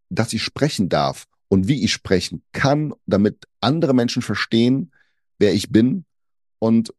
dass 0.09 0.33
ich 0.33 0.43
sprechen 0.43 0.89
darf 0.89 1.27
und 1.49 1.69
wie 1.69 1.85
ich 1.85 1.93
sprechen 1.93 2.43
kann, 2.53 2.95
damit 3.05 3.45
andere 3.61 3.93
Menschen 3.93 4.23
verstehen, 4.23 4.91
wer 5.39 5.53
ich 5.53 5.71
bin 5.71 6.07
und 6.61 6.95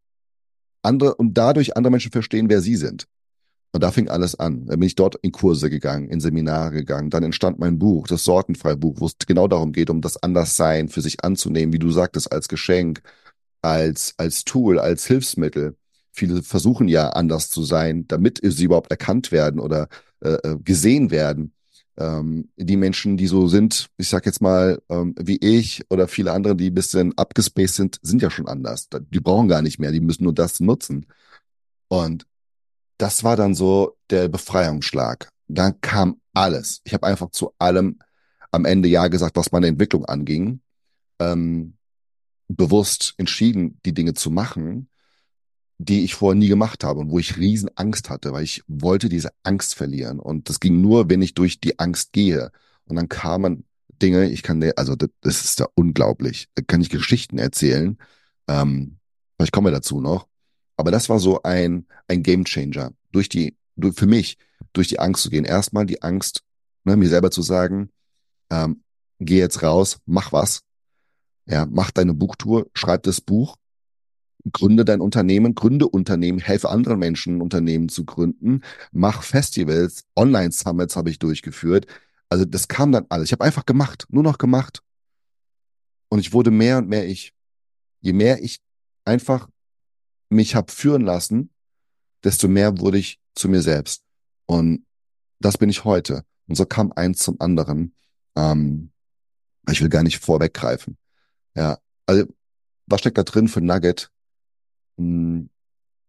andere 0.86 1.16
und 1.16 1.34
dadurch 1.38 1.76
andere 1.76 1.92
Menschen 1.92 2.12
verstehen, 2.12 2.50
wer 2.50 2.62
sie 2.62 2.76
sind. 2.76 3.08
Und 3.74 3.82
da 3.82 3.92
fing 3.92 4.08
alles 4.08 4.40
an. 4.40 4.68
Dann 4.68 4.80
bin 4.80 4.88
ich 4.88 4.96
dort 4.96 5.16
in 5.16 5.34
Kurse 5.34 5.70
gegangen, 5.70 6.08
in 6.08 6.22
Seminare 6.22 6.72
gegangen. 6.72 7.10
Dann 7.10 7.24
entstand 7.24 7.60
mein 7.60 7.78
Buch, 7.78 8.08
das 8.08 8.24
Sortenfreibuch, 8.24 9.02
wo 9.02 9.06
es 9.08 9.18
genau 9.28 9.50
darum 9.50 9.74
geht, 9.74 9.90
um 9.90 10.00
das 10.00 10.16
Anderssein 10.24 10.88
für 10.88 11.02
sich 11.02 11.26
anzunehmen, 11.26 11.74
wie 11.74 11.80
du 11.80 11.92
sagtest, 11.92 12.32
als 12.32 12.48
Geschenk, 12.48 13.02
als, 13.62 14.14
als 14.18 14.46
Tool, 14.46 14.80
als 14.80 15.06
Hilfsmittel. 15.06 15.76
Viele 16.14 16.42
versuchen 16.42 16.88
ja 16.88 17.10
anders 17.10 17.50
zu 17.50 17.64
sein, 17.64 18.08
damit 18.08 18.40
sie 18.42 18.64
überhaupt 18.64 18.92
erkannt 18.92 19.34
werden 19.34 19.60
oder 19.60 19.90
äh, 20.22 20.36
äh, 20.36 20.58
gesehen 20.64 21.12
werden. 21.12 21.52
Ähm, 21.98 22.50
die 22.58 22.78
Menschen, 22.78 23.18
die 23.18 23.28
so 23.28 23.48
sind, 23.48 23.88
ich 23.98 24.10
sag 24.10 24.26
jetzt 24.26 24.42
mal, 24.42 24.82
ähm, 24.90 25.16
wie 25.18 25.38
ich 25.38 25.84
oder 25.90 26.08
viele 26.08 26.34
andere, 26.34 26.56
die 26.56 26.70
ein 26.70 26.74
bisschen 26.74 27.18
abgespaced 27.18 27.76
sind, 27.76 28.00
sind 28.02 28.22
ja 28.22 28.30
schon 28.30 28.48
anders. 28.48 28.90
Die 28.92 29.20
brauchen 29.20 29.48
gar 29.48 29.62
nicht 29.62 29.80
mehr, 29.80 29.92
die 29.92 30.02
müssen 30.02 30.24
nur 30.24 30.34
das 30.34 30.60
nutzen. 30.60 31.06
Und 31.88 32.26
das 32.98 33.24
war 33.24 33.36
dann 33.36 33.56
so 33.56 33.98
der 34.10 34.28
Befreiungsschlag. 34.28 35.30
Dann 35.48 35.80
kam 35.82 36.20
alles. 36.34 36.82
Ich 36.84 36.94
habe 36.94 37.08
einfach 37.08 37.30
zu 37.32 37.54
allem 37.60 38.00
am 38.52 38.66
Ende 38.66 38.90
Ja 38.90 39.08
gesagt, 39.08 39.38
was 39.38 39.52
meine 39.52 39.68
Entwicklung 39.68 40.06
anging. 40.06 40.62
Ähm, 41.20 41.78
bewusst 42.48 43.14
entschieden, 43.18 43.80
die 43.86 43.94
Dinge 43.94 44.14
zu 44.14 44.30
machen 44.30 44.90
die 45.78 46.04
ich 46.04 46.16
vorher 46.16 46.38
nie 46.38 46.48
gemacht 46.48 46.84
habe 46.84 47.02
und 47.02 47.12
wo 47.12 47.20
ich 47.20 47.38
riesen 47.38 47.70
Angst 47.76 48.10
hatte, 48.10 48.32
weil 48.32 48.44
ich 48.44 48.64
wollte 48.68 49.10
diese 49.10 49.32
Angst 49.44 49.76
verlieren. 49.76 50.20
Und 50.20 50.50
das 50.50 50.60
ging 50.60 50.82
nur, 50.82 51.10
wenn 51.10 51.22
ich 51.22 51.34
durch 51.34 51.60
die 51.60 51.80
Angst 51.80 52.14
gehe. 52.14 52.52
Und 52.86 52.96
dann 52.96 53.10
kamen 53.10 53.66
Dinge, 54.02 54.30
ich 54.30 54.44
kann, 54.44 54.64
also 54.76 54.96
das, 54.96 55.10
das 55.22 55.44
ist 55.44 55.60
da 55.60 55.68
unglaublich. 55.76 56.48
Da 56.56 56.64
kann 56.66 56.82
ich 56.82 56.90
Geschichten 56.90 57.38
erzählen. 57.38 57.98
Ähm, 58.48 58.98
vielleicht 59.36 59.52
kommen 59.52 59.68
wir 59.68 59.72
dazu 59.72 60.00
noch. 60.00 60.28
Aber 60.78 60.92
das 60.92 61.10
war 61.10 61.20
so 61.20 61.44
ein, 61.44 61.88
ein 62.08 62.24
Game 62.24 62.46
Changer. 62.46 62.94
Durch 63.12 63.30
die, 63.30 63.58
durch, 63.76 63.96
für 63.96 64.08
mich, 64.08 64.38
durch 64.74 64.88
die 64.88 65.00
Angst 65.00 65.24
zu 65.24 65.30
gehen. 65.30 65.46
Erstmal 65.46 65.86
die 65.86 66.02
Angst, 66.02 66.44
ne, 66.84 66.96
mir 66.96 67.10
selber 67.10 67.32
zu 67.32 67.42
sagen, 67.42 67.90
ähm, 68.50 68.84
geh 69.20 69.40
jetzt 69.40 69.62
raus, 69.64 70.00
mach 70.06 70.32
was. 70.32 70.62
Ja, 71.48 71.66
mach 71.66 71.92
deine 71.92 72.14
Buchtour, 72.14 72.68
schreib 72.74 73.04
das 73.04 73.22
Buch, 73.22 73.56
gründe 74.52 74.86
dein 74.86 75.02
Unternehmen, 75.02 75.56
gründe 75.56 75.88
Unternehmen, 75.88 76.40
helfe 76.40 76.70
anderen 76.70 77.00
Menschen, 77.00 77.42
Unternehmen 77.42 77.90
zu 77.90 78.06
gründen, 78.06 78.62
mach 78.92 79.24
Festivals, 79.24 80.06
Online-Summits 80.16 80.96
habe 80.96 81.10
ich 81.10 81.20
durchgeführt. 81.20 81.88
Also 82.30 82.46
das 82.46 82.68
kam 82.68 82.92
dann 82.92 83.06
alles. 83.10 83.26
Ich 83.26 83.32
habe 83.32 83.44
einfach 83.44 83.66
gemacht, 83.66 84.06
nur 84.10 84.24
noch 84.24 84.38
gemacht. 84.38 84.82
Und 86.10 86.20
ich 86.20 86.34
wurde 86.34 86.52
mehr 86.52 86.78
und 86.78 86.88
mehr 86.88 87.08
ich. 87.08 87.34
Je 88.02 88.14
mehr 88.14 88.44
ich 88.44 88.60
einfach 89.04 89.50
mich 90.30 90.56
habe 90.56 90.72
führen 90.72 91.02
lassen, 91.02 91.50
desto 92.24 92.48
mehr 92.48 92.80
wurde 92.80 92.98
ich 92.98 93.20
zu 93.34 93.50
mir 93.50 93.62
selbst. 93.62 94.04
Und 94.46 94.86
das 95.40 95.58
bin 95.58 95.70
ich 95.70 95.84
heute. 95.84 96.24
Und 96.48 96.56
so 96.56 96.66
kam 96.66 96.92
eins 96.92 97.20
zum 97.20 97.40
anderen. 97.42 97.96
Ähm, 98.36 98.92
ich 99.70 99.82
will 99.82 99.90
gar 99.90 100.04
nicht 100.04 100.20
vorweggreifen. 100.20 100.98
Ja, 101.56 101.80
also 102.06 102.26
was 102.86 103.00
steckt 103.00 103.18
da 103.18 103.24
drin 103.24 103.48
für 103.48 103.62
Nugget? 103.62 104.12
Mh, 104.98 105.48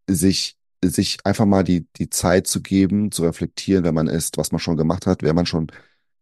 sich, 0.09 0.57
sich 0.85 1.19
einfach 1.25 1.47
mal 1.47 1.65
die, 1.65 1.87
die 1.97 2.11
Zeit 2.11 2.47
zu 2.47 2.63
geben, 2.63 3.13
zu 3.13 3.25
reflektieren, 3.25 3.85
wenn 3.85 3.95
man 3.95 4.09
ist, 4.09 4.37
was 4.39 4.53
man 4.53 4.61
schon 4.61 4.77
gemacht 4.77 5.07
hat, 5.07 5.23
wer 5.23 5.35
man 5.35 5.47
schon 5.47 5.69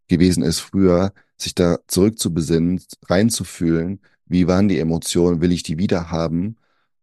gewesen 0.08 0.42
ist 0.42 0.60
früher, 0.60 1.12
sich 1.38 1.54
da 1.54 1.78
zurückzubesinnen, 1.86 2.82
reinzufühlen, 3.06 4.00
wie 4.26 4.46
waren 4.46 4.68
die 4.68 4.78
Emotionen, 4.78 5.40
will 5.40 5.52
ich 5.52 5.62
die 5.62 5.78
wieder 5.78 6.10
haben 6.10 6.56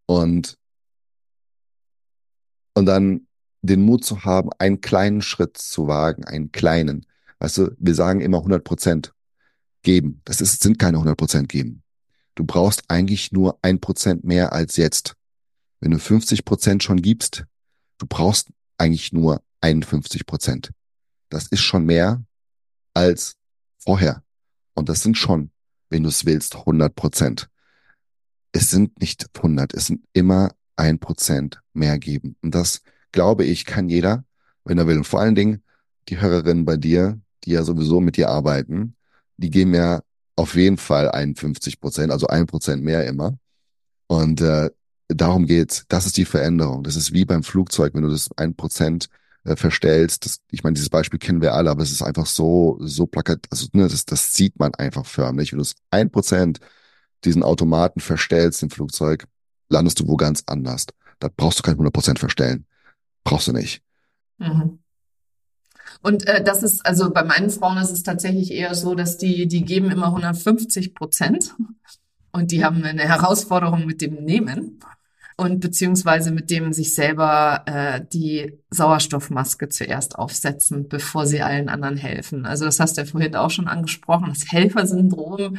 und, 0.06 0.58
und 2.74 2.86
dann 2.86 3.28
den 3.62 3.82
Mut 3.82 4.04
zu 4.04 4.24
haben, 4.26 4.50
einen 4.58 4.82
kleinen 4.82 5.22
Schritt 5.22 5.58
zu 5.58 5.88
wagen, 5.88 6.26
einen 6.26 6.52
kleinen. 6.52 7.06
Weißt 7.40 7.58
du, 7.60 7.76
wir 7.78 7.96
sagen 7.96 8.22
immer 8.22 8.38
100 8.38 8.64
Prozent 8.64 9.14
geben. 9.84 10.22
Das 10.26 10.42
ist, 10.42 10.62
sind 10.62 10.80
keine 10.80 10.98
100 10.98 11.18
Prozent 11.18 11.50
geben. 11.50 11.84
Du 12.36 12.44
brauchst 12.44 12.84
eigentlich 12.88 13.32
nur 13.32 13.60
ein 13.62 13.80
Prozent 13.80 14.24
mehr 14.24 14.54
als 14.54 14.78
jetzt. 14.78 15.16
Wenn 15.82 15.92
du 15.92 16.00
50 16.00 16.46
Prozent 16.46 16.84
schon 16.84 17.02
gibst, 17.02 17.46
du 17.98 18.06
brauchst 18.08 18.50
eigentlich 18.78 19.12
nur 19.12 19.42
51 19.62 20.26
Prozent. 20.26 20.72
Das 21.30 21.48
ist 21.48 21.62
schon 21.62 21.86
mehr 21.86 22.24
als 22.94 23.36
vorher. 23.78 24.24
Und 24.74 24.90
das 24.90 25.02
sind 25.02 25.18
schon, 25.18 25.52
wenn 25.90 26.04
du 26.04 26.10
es 26.10 26.26
willst, 26.26 26.56
100 26.56 26.96
Prozent. 26.96 27.50
Es 28.52 28.70
sind 28.70 29.00
nicht 29.00 29.28
100, 29.36 29.74
es 29.74 29.88
sind 29.88 30.06
immer 30.14 30.52
ein 30.76 31.00
Prozent 31.00 31.62
mehr 31.74 31.98
geben. 32.00 32.36
Und 32.42 32.54
das, 32.54 32.82
glaube 33.12 33.44
ich, 33.44 33.66
kann 33.66 33.90
jeder, 33.90 34.24
wenn 34.64 34.78
er 34.78 34.88
will. 34.88 34.98
Und 34.98 35.08
vor 35.08 35.22
allen 35.22 35.36
Dingen 35.36 35.64
die 36.10 36.20
Hörerinnen 36.20 36.66
bei 36.66 36.78
dir, 36.78 37.20
die 37.44 37.52
ja 37.52 37.64
sowieso 37.64 38.02
mit 38.02 38.18
dir 38.18 38.30
arbeiten, 38.30 38.96
die 39.38 39.50
geben 39.50 39.74
ja 39.74 40.02
auf 40.36 40.56
jeden 40.56 40.78
Fall 40.78 41.10
51 41.10 41.80
Prozent, 41.80 42.12
also 42.12 42.28
ein 42.28 42.46
Prozent 42.46 42.84
mehr 42.84 43.08
immer. 43.08 43.38
Und 44.08 44.42
äh, 44.42 44.70
darum 45.16 45.46
geht's. 45.46 45.86
Das 45.88 46.06
ist 46.06 46.18
die 46.18 46.26
Veränderung. 46.26 46.84
Das 46.84 46.96
ist 46.96 47.14
wie 47.14 47.26
beim 47.26 47.44
Flugzeug, 47.44 47.94
wenn 47.94 48.04
du 48.04 48.10
das 48.10 48.30
ein 48.38 48.56
Prozent 48.56 49.08
äh, 49.44 49.56
verstellst. 49.56 50.26
Das, 50.26 50.40
ich 50.52 50.64
meine, 50.64 50.76
dieses 50.76 50.90
Beispiel 50.90 51.20
kennen 51.20 51.42
wir 51.42 51.54
alle, 51.54 51.70
aber 51.70 51.84
es 51.84 51.92
ist 51.92 52.02
einfach 52.02 52.26
so, 52.26 52.78
so 52.82 53.08
plakat, 53.08 53.40
also 53.50 53.68
ne, 53.74 53.88
das, 53.88 54.06
das 54.06 54.34
sieht 54.36 54.60
man 54.60 54.76
einfach 54.76 55.06
förmlich. 55.06 55.52
Wenn 55.52 55.58
du 55.58 55.64
es 55.64 55.76
ein 55.90 56.12
Prozent 56.12 56.60
diesen 57.24 57.44
Automaten 57.44 58.00
verstellst 58.00 58.64
im 58.64 58.70
Flugzeug, 58.70 59.26
landest 59.70 60.00
du 60.00 60.08
wo 60.08 60.18
ganz 60.18 60.44
anders. 60.48 60.86
Da 61.20 61.30
brauchst 61.36 61.60
du 61.60 61.64
kein 61.64 61.74
100 61.74 61.94
Prozent 61.94 62.20
verstellen. 62.20 62.66
Brauchst 63.24 63.48
du 63.48 63.54
nicht. 63.54 63.82
Mhm. 64.38 64.80
Und 66.02 66.28
äh, 66.28 66.44
das 66.44 66.64
ist, 66.64 66.86
also 66.86 67.12
bei 67.12 67.24
meinen 67.24 67.50
Frauen 67.50 67.78
ist 67.78 67.92
es 67.92 68.04
tatsächlich 68.04 68.52
eher 68.52 68.74
so, 68.76 68.96
dass 68.96 69.18
die, 69.18 69.48
die 69.48 69.64
geben 69.64 69.92
immer 69.92 70.08
150 70.08 70.96
Prozent 70.96 71.54
und 72.32 72.52
die 72.52 72.64
haben 72.64 72.84
eine 72.84 73.04
Herausforderung 73.04 73.86
mit 73.86 74.02
dem 74.02 74.24
Nehmen 74.24 74.80
und 75.38 75.60
beziehungsweise 75.60 76.32
mit 76.32 76.50
dem 76.50 76.74
sich 76.74 76.94
selber 76.94 77.64
äh, 77.66 78.02
die 78.14 78.58
Sauerstoffmaske 78.70 79.70
zuerst 79.70 80.18
aufsetzen, 80.18 80.88
bevor 80.88 81.26
sie 81.26 81.42
allen 81.42 81.70
anderen 81.70 81.98
helfen. 81.98 82.46
Also 82.46 82.66
das 82.66 82.80
hast 82.80 82.98
du 82.98 83.02
ja 83.02 83.08
vorhin 83.08 83.36
auch 83.36 83.50
schon 83.50 83.68
angesprochen, 83.68 84.30
das 84.30 84.52
Helfersyndrom. 84.52 85.58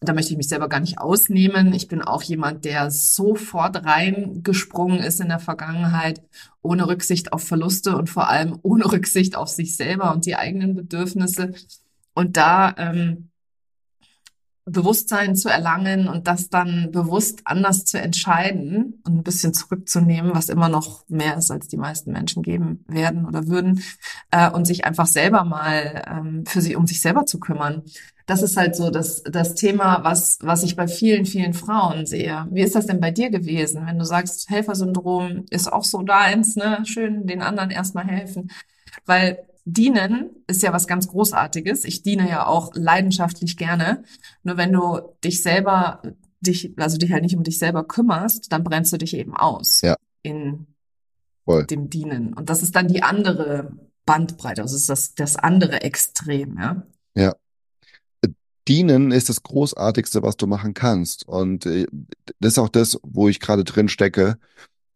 Da 0.00 0.12
möchte 0.12 0.32
ich 0.32 0.36
mich 0.36 0.48
selber 0.48 0.68
gar 0.68 0.80
nicht 0.80 0.98
ausnehmen. 0.98 1.72
Ich 1.72 1.88
bin 1.88 2.02
auch 2.02 2.22
jemand, 2.22 2.64
der 2.64 2.90
sofort 2.90 3.84
reingesprungen 3.84 5.00
ist 5.00 5.20
in 5.20 5.28
der 5.28 5.40
Vergangenheit, 5.40 6.22
ohne 6.62 6.86
Rücksicht 6.86 7.32
auf 7.32 7.42
Verluste 7.42 7.96
und 7.96 8.08
vor 8.08 8.28
allem 8.28 8.58
ohne 8.62 8.84
Rücksicht 8.92 9.36
auf 9.36 9.48
sich 9.48 9.76
selber 9.76 10.12
und 10.12 10.26
die 10.26 10.36
eigenen 10.36 10.74
Bedürfnisse. 10.74 11.52
Und 12.14 12.36
da 12.36 12.74
ähm, 12.78 13.31
Bewusstsein 14.64 15.34
zu 15.34 15.48
erlangen 15.48 16.08
und 16.08 16.28
das 16.28 16.48
dann 16.48 16.90
bewusst 16.92 17.40
anders 17.44 17.84
zu 17.84 17.98
entscheiden 17.98 19.02
und 19.04 19.16
ein 19.16 19.22
bisschen 19.24 19.54
zurückzunehmen, 19.54 20.34
was 20.34 20.48
immer 20.48 20.68
noch 20.68 21.04
mehr 21.08 21.36
ist, 21.36 21.50
als 21.50 21.66
die 21.66 21.76
meisten 21.76 22.12
Menschen 22.12 22.42
geben 22.42 22.84
werden 22.86 23.26
oder 23.26 23.48
würden, 23.48 23.82
äh, 24.30 24.48
und 24.50 24.66
sich 24.66 24.84
einfach 24.84 25.06
selber 25.06 25.42
mal 25.44 26.04
ähm, 26.08 26.44
für 26.46 26.60
sie 26.60 26.76
um 26.76 26.86
sich 26.86 27.00
selber 27.00 27.26
zu 27.26 27.40
kümmern. 27.40 27.82
Das 28.26 28.42
ist 28.42 28.56
halt 28.56 28.76
so 28.76 28.90
das, 28.90 29.24
das 29.24 29.56
Thema, 29.56 30.04
was, 30.04 30.38
was 30.42 30.62
ich 30.62 30.76
bei 30.76 30.86
vielen, 30.86 31.26
vielen 31.26 31.54
Frauen 31.54 32.06
sehe. 32.06 32.46
Wie 32.50 32.62
ist 32.62 32.76
das 32.76 32.86
denn 32.86 33.00
bei 33.00 33.10
dir 33.10 33.30
gewesen, 33.30 33.84
wenn 33.86 33.98
du 33.98 34.04
sagst, 34.04 34.48
Helfersyndrom 34.48 35.44
ist 35.50 35.72
auch 35.72 35.84
so 35.84 36.02
da 36.02 36.28
ins, 36.28 36.54
ne, 36.54 36.82
schön 36.84 37.26
den 37.26 37.42
anderen 37.42 37.70
erstmal 37.70 38.06
helfen? 38.06 38.50
Weil 39.06 39.38
dienen 39.64 40.30
ist 40.46 40.62
ja 40.62 40.72
was 40.72 40.86
ganz 40.86 41.08
Großartiges. 41.08 41.84
Ich 41.84 42.02
diene 42.02 42.28
ja 42.28 42.46
auch 42.46 42.72
leidenschaftlich 42.74 43.56
gerne. 43.56 44.02
Nur 44.42 44.56
wenn 44.56 44.72
du 44.72 45.00
dich 45.24 45.42
selber, 45.42 46.02
dich, 46.40 46.74
also 46.78 46.96
dich 46.98 47.12
halt 47.12 47.22
nicht 47.22 47.36
um 47.36 47.44
dich 47.44 47.58
selber 47.58 47.84
kümmerst, 47.84 48.52
dann 48.52 48.64
brennst 48.64 48.92
du 48.92 48.98
dich 48.98 49.14
eben 49.14 49.36
aus. 49.36 49.80
Ja. 49.82 49.96
In 50.22 50.66
Voll. 51.44 51.66
dem 51.66 51.90
Dienen. 51.90 52.34
Und 52.34 52.50
das 52.50 52.62
ist 52.62 52.74
dann 52.74 52.88
die 52.88 53.02
andere 53.02 53.72
Bandbreite. 54.04 54.62
Also 54.62 54.74
das 54.74 54.82
ist 54.82 54.88
das, 54.88 55.14
das 55.14 55.36
andere 55.36 55.82
Extrem, 55.82 56.58
ja. 56.58 56.82
Ja. 57.14 57.34
Dienen 58.68 59.10
ist 59.10 59.28
das 59.28 59.42
Großartigste, 59.42 60.22
was 60.22 60.36
du 60.36 60.46
machen 60.46 60.74
kannst. 60.74 61.26
Und 61.26 61.66
äh, 61.66 61.86
das 62.40 62.52
ist 62.52 62.58
auch 62.58 62.68
das, 62.68 62.98
wo 63.02 63.28
ich 63.28 63.40
gerade 63.40 63.64
drin 63.64 63.88
stecke. 63.88 64.38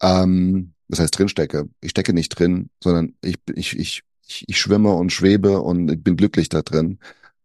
Ähm, 0.00 0.72
das 0.88 1.00
heißt 1.00 1.18
drin 1.18 1.28
stecke. 1.28 1.68
Ich 1.80 1.90
stecke 1.90 2.12
nicht 2.12 2.28
drin, 2.30 2.70
sondern 2.82 3.14
ich, 3.22 3.38
ich, 3.54 3.76
ich 3.76 4.02
ich, 4.26 4.44
ich 4.48 4.58
schwimme 4.58 4.92
und 4.92 5.12
schwebe 5.12 5.60
und 5.60 6.02
bin 6.02 6.16
glücklich 6.16 6.48
da 6.48 6.62
drin. 6.62 6.98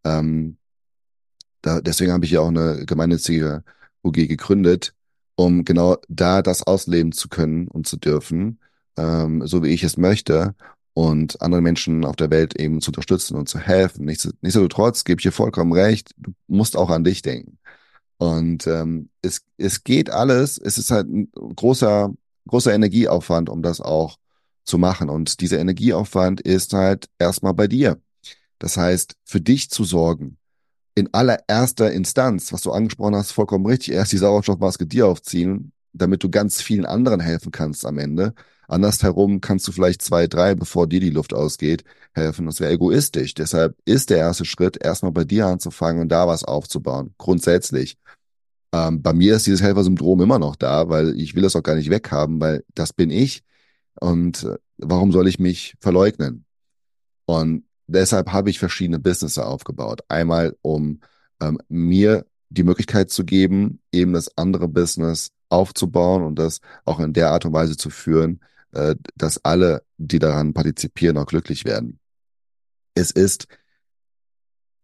Ähm, 0.04 0.56
da, 1.62 1.80
deswegen 1.80 2.12
habe 2.12 2.24
ich 2.24 2.32
ja 2.32 2.40
auch 2.40 2.48
eine 2.48 2.84
gemeinnützige 2.86 3.62
UG 4.02 4.26
gegründet, 4.28 4.94
um 5.36 5.64
genau 5.64 5.96
da 6.08 6.42
das 6.42 6.62
ausleben 6.62 7.12
zu 7.12 7.28
können 7.28 7.68
und 7.68 7.86
zu 7.86 7.96
dürfen, 7.96 8.58
ähm, 8.96 9.46
so 9.46 9.62
wie 9.62 9.68
ich 9.68 9.84
es 9.84 9.96
möchte 9.96 10.54
und 10.94 11.40
andere 11.40 11.62
Menschen 11.62 12.04
auf 12.04 12.16
der 12.16 12.30
Welt 12.30 12.58
eben 12.58 12.80
zu 12.80 12.90
unterstützen 12.90 13.36
und 13.36 13.48
zu 13.48 13.58
helfen. 13.58 14.04
Nichtsdestotrotz 14.04 15.04
gebe 15.04 15.20
ich 15.20 15.24
dir 15.24 15.32
vollkommen 15.32 15.72
recht, 15.72 16.12
du 16.16 16.32
musst 16.48 16.76
auch 16.76 16.90
an 16.90 17.04
dich 17.04 17.22
denken. 17.22 17.58
Und 18.18 18.66
ähm, 18.66 19.08
es, 19.22 19.42
es 19.56 19.84
geht 19.84 20.10
alles, 20.10 20.58
es 20.58 20.78
ist 20.78 20.90
halt 20.90 21.08
ein 21.08 21.30
großer, 21.32 22.12
großer 22.46 22.74
Energieaufwand, 22.74 23.48
um 23.48 23.62
das 23.62 23.80
auch 23.80 24.18
zu 24.64 24.78
machen. 24.78 25.08
Und 25.08 25.40
dieser 25.40 25.58
Energieaufwand 25.58 26.40
ist 26.40 26.72
halt 26.72 27.08
erstmal 27.18 27.54
bei 27.54 27.66
dir. 27.66 28.00
Das 28.58 28.76
heißt, 28.76 29.14
für 29.24 29.40
dich 29.40 29.70
zu 29.70 29.84
sorgen, 29.84 30.38
in 30.94 31.12
allererster 31.12 31.90
Instanz, 31.90 32.52
was 32.52 32.62
du 32.62 32.70
angesprochen 32.70 33.16
hast, 33.16 33.32
vollkommen 33.32 33.66
richtig, 33.66 33.94
erst 33.94 34.12
die 34.12 34.18
Sauerstoffmaske 34.18 34.86
dir 34.86 35.06
aufziehen, 35.06 35.72
damit 35.92 36.22
du 36.22 36.30
ganz 36.30 36.60
vielen 36.60 36.84
anderen 36.84 37.20
helfen 37.20 37.50
kannst 37.50 37.86
am 37.86 37.98
Ende. 37.98 38.34
Andersherum 38.68 39.40
kannst 39.40 39.66
du 39.68 39.72
vielleicht 39.72 40.02
zwei, 40.02 40.26
drei, 40.26 40.54
bevor 40.54 40.86
dir 40.86 41.00
die 41.00 41.10
Luft 41.10 41.34
ausgeht, 41.34 41.84
helfen. 42.14 42.46
Das 42.46 42.60
wäre 42.60 42.72
egoistisch. 42.72 43.34
Deshalb 43.34 43.76
ist 43.84 44.10
der 44.10 44.18
erste 44.18 44.44
Schritt, 44.44 44.82
erstmal 44.82 45.12
bei 45.12 45.24
dir 45.24 45.46
anzufangen 45.46 46.02
und 46.02 46.08
da 46.08 46.26
was 46.26 46.44
aufzubauen. 46.44 47.14
Grundsätzlich. 47.18 47.96
Ähm, 48.72 49.02
bei 49.02 49.12
mir 49.12 49.36
ist 49.36 49.46
dieses 49.46 49.62
Helfersyndrom 49.62 50.22
immer 50.22 50.38
noch 50.38 50.56
da, 50.56 50.88
weil 50.88 51.18
ich 51.20 51.34
will 51.34 51.42
das 51.42 51.56
auch 51.56 51.62
gar 51.62 51.74
nicht 51.74 51.90
weghaben, 51.90 52.40
weil 52.40 52.64
das 52.74 52.92
bin 52.92 53.10
ich. 53.10 53.42
Und 54.00 54.44
äh, 54.44 54.58
warum 54.78 55.12
soll 55.12 55.28
ich 55.28 55.38
mich 55.38 55.74
verleugnen? 55.80 56.44
Und 57.26 57.64
deshalb 57.86 58.32
habe 58.32 58.50
ich 58.50 58.58
verschiedene 58.58 58.98
Business 58.98 59.38
aufgebaut. 59.38 60.00
Einmal, 60.08 60.56
um 60.62 61.00
ähm, 61.40 61.58
mir 61.68 62.26
die 62.48 62.64
Möglichkeit 62.64 63.10
zu 63.10 63.24
geben, 63.24 63.80
eben 63.92 64.12
das 64.12 64.36
andere 64.36 64.68
Business 64.68 65.30
aufzubauen 65.48 66.22
und 66.22 66.38
das 66.38 66.60
auch 66.84 67.00
in 67.00 67.12
der 67.12 67.30
Art 67.30 67.44
und 67.44 67.52
Weise 67.52 67.76
zu 67.76 67.90
führen, 67.90 68.40
äh, 68.72 68.96
dass 69.16 69.44
alle, 69.44 69.84
die 69.98 70.18
daran 70.18 70.54
partizipieren, 70.54 71.18
auch 71.18 71.26
glücklich 71.26 71.64
werden. 71.64 71.98
Es 72.94 73.10
ist 73.10 73.46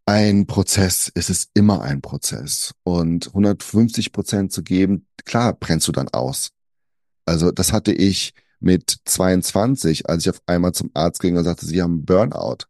ein 0.07 0.47
Prozess, 0.47 1.12
es 1.14 1.29
ist 1.29 1.51
immer 1.55 1.83
ein 1.83 2.01
Prozess. 2.01 2.75
Und 2.83 3.29
150 3.29 4.12
Prozent 4.12 4.53
zu 4.53 4.62
geben, 4.62 5.07
klar 5.25 5.53
brennst 5.53 5.87
du 5.88 5.92
dann 5.92 6.09
aus. 6.09 6.51
Also 7.27 7.51
das 7.51 7.73
hatte 7.75 7.92
ich 7.92 8.33
mit 8.61 8.97
22, 9.05 10.09
als 10.09 10.25
ich 10.25 10.31
auf 10.31 10.42
einmal 10.47 10.73
zum 10.73 10.90
Arzt 10.94 11.21
ging 11.21 11.37
und 11.37 11.44
sagte, 11.44 11.66
sie 11.66 11.83
haben 11.83 12.05
Burnout. 12.05 12.66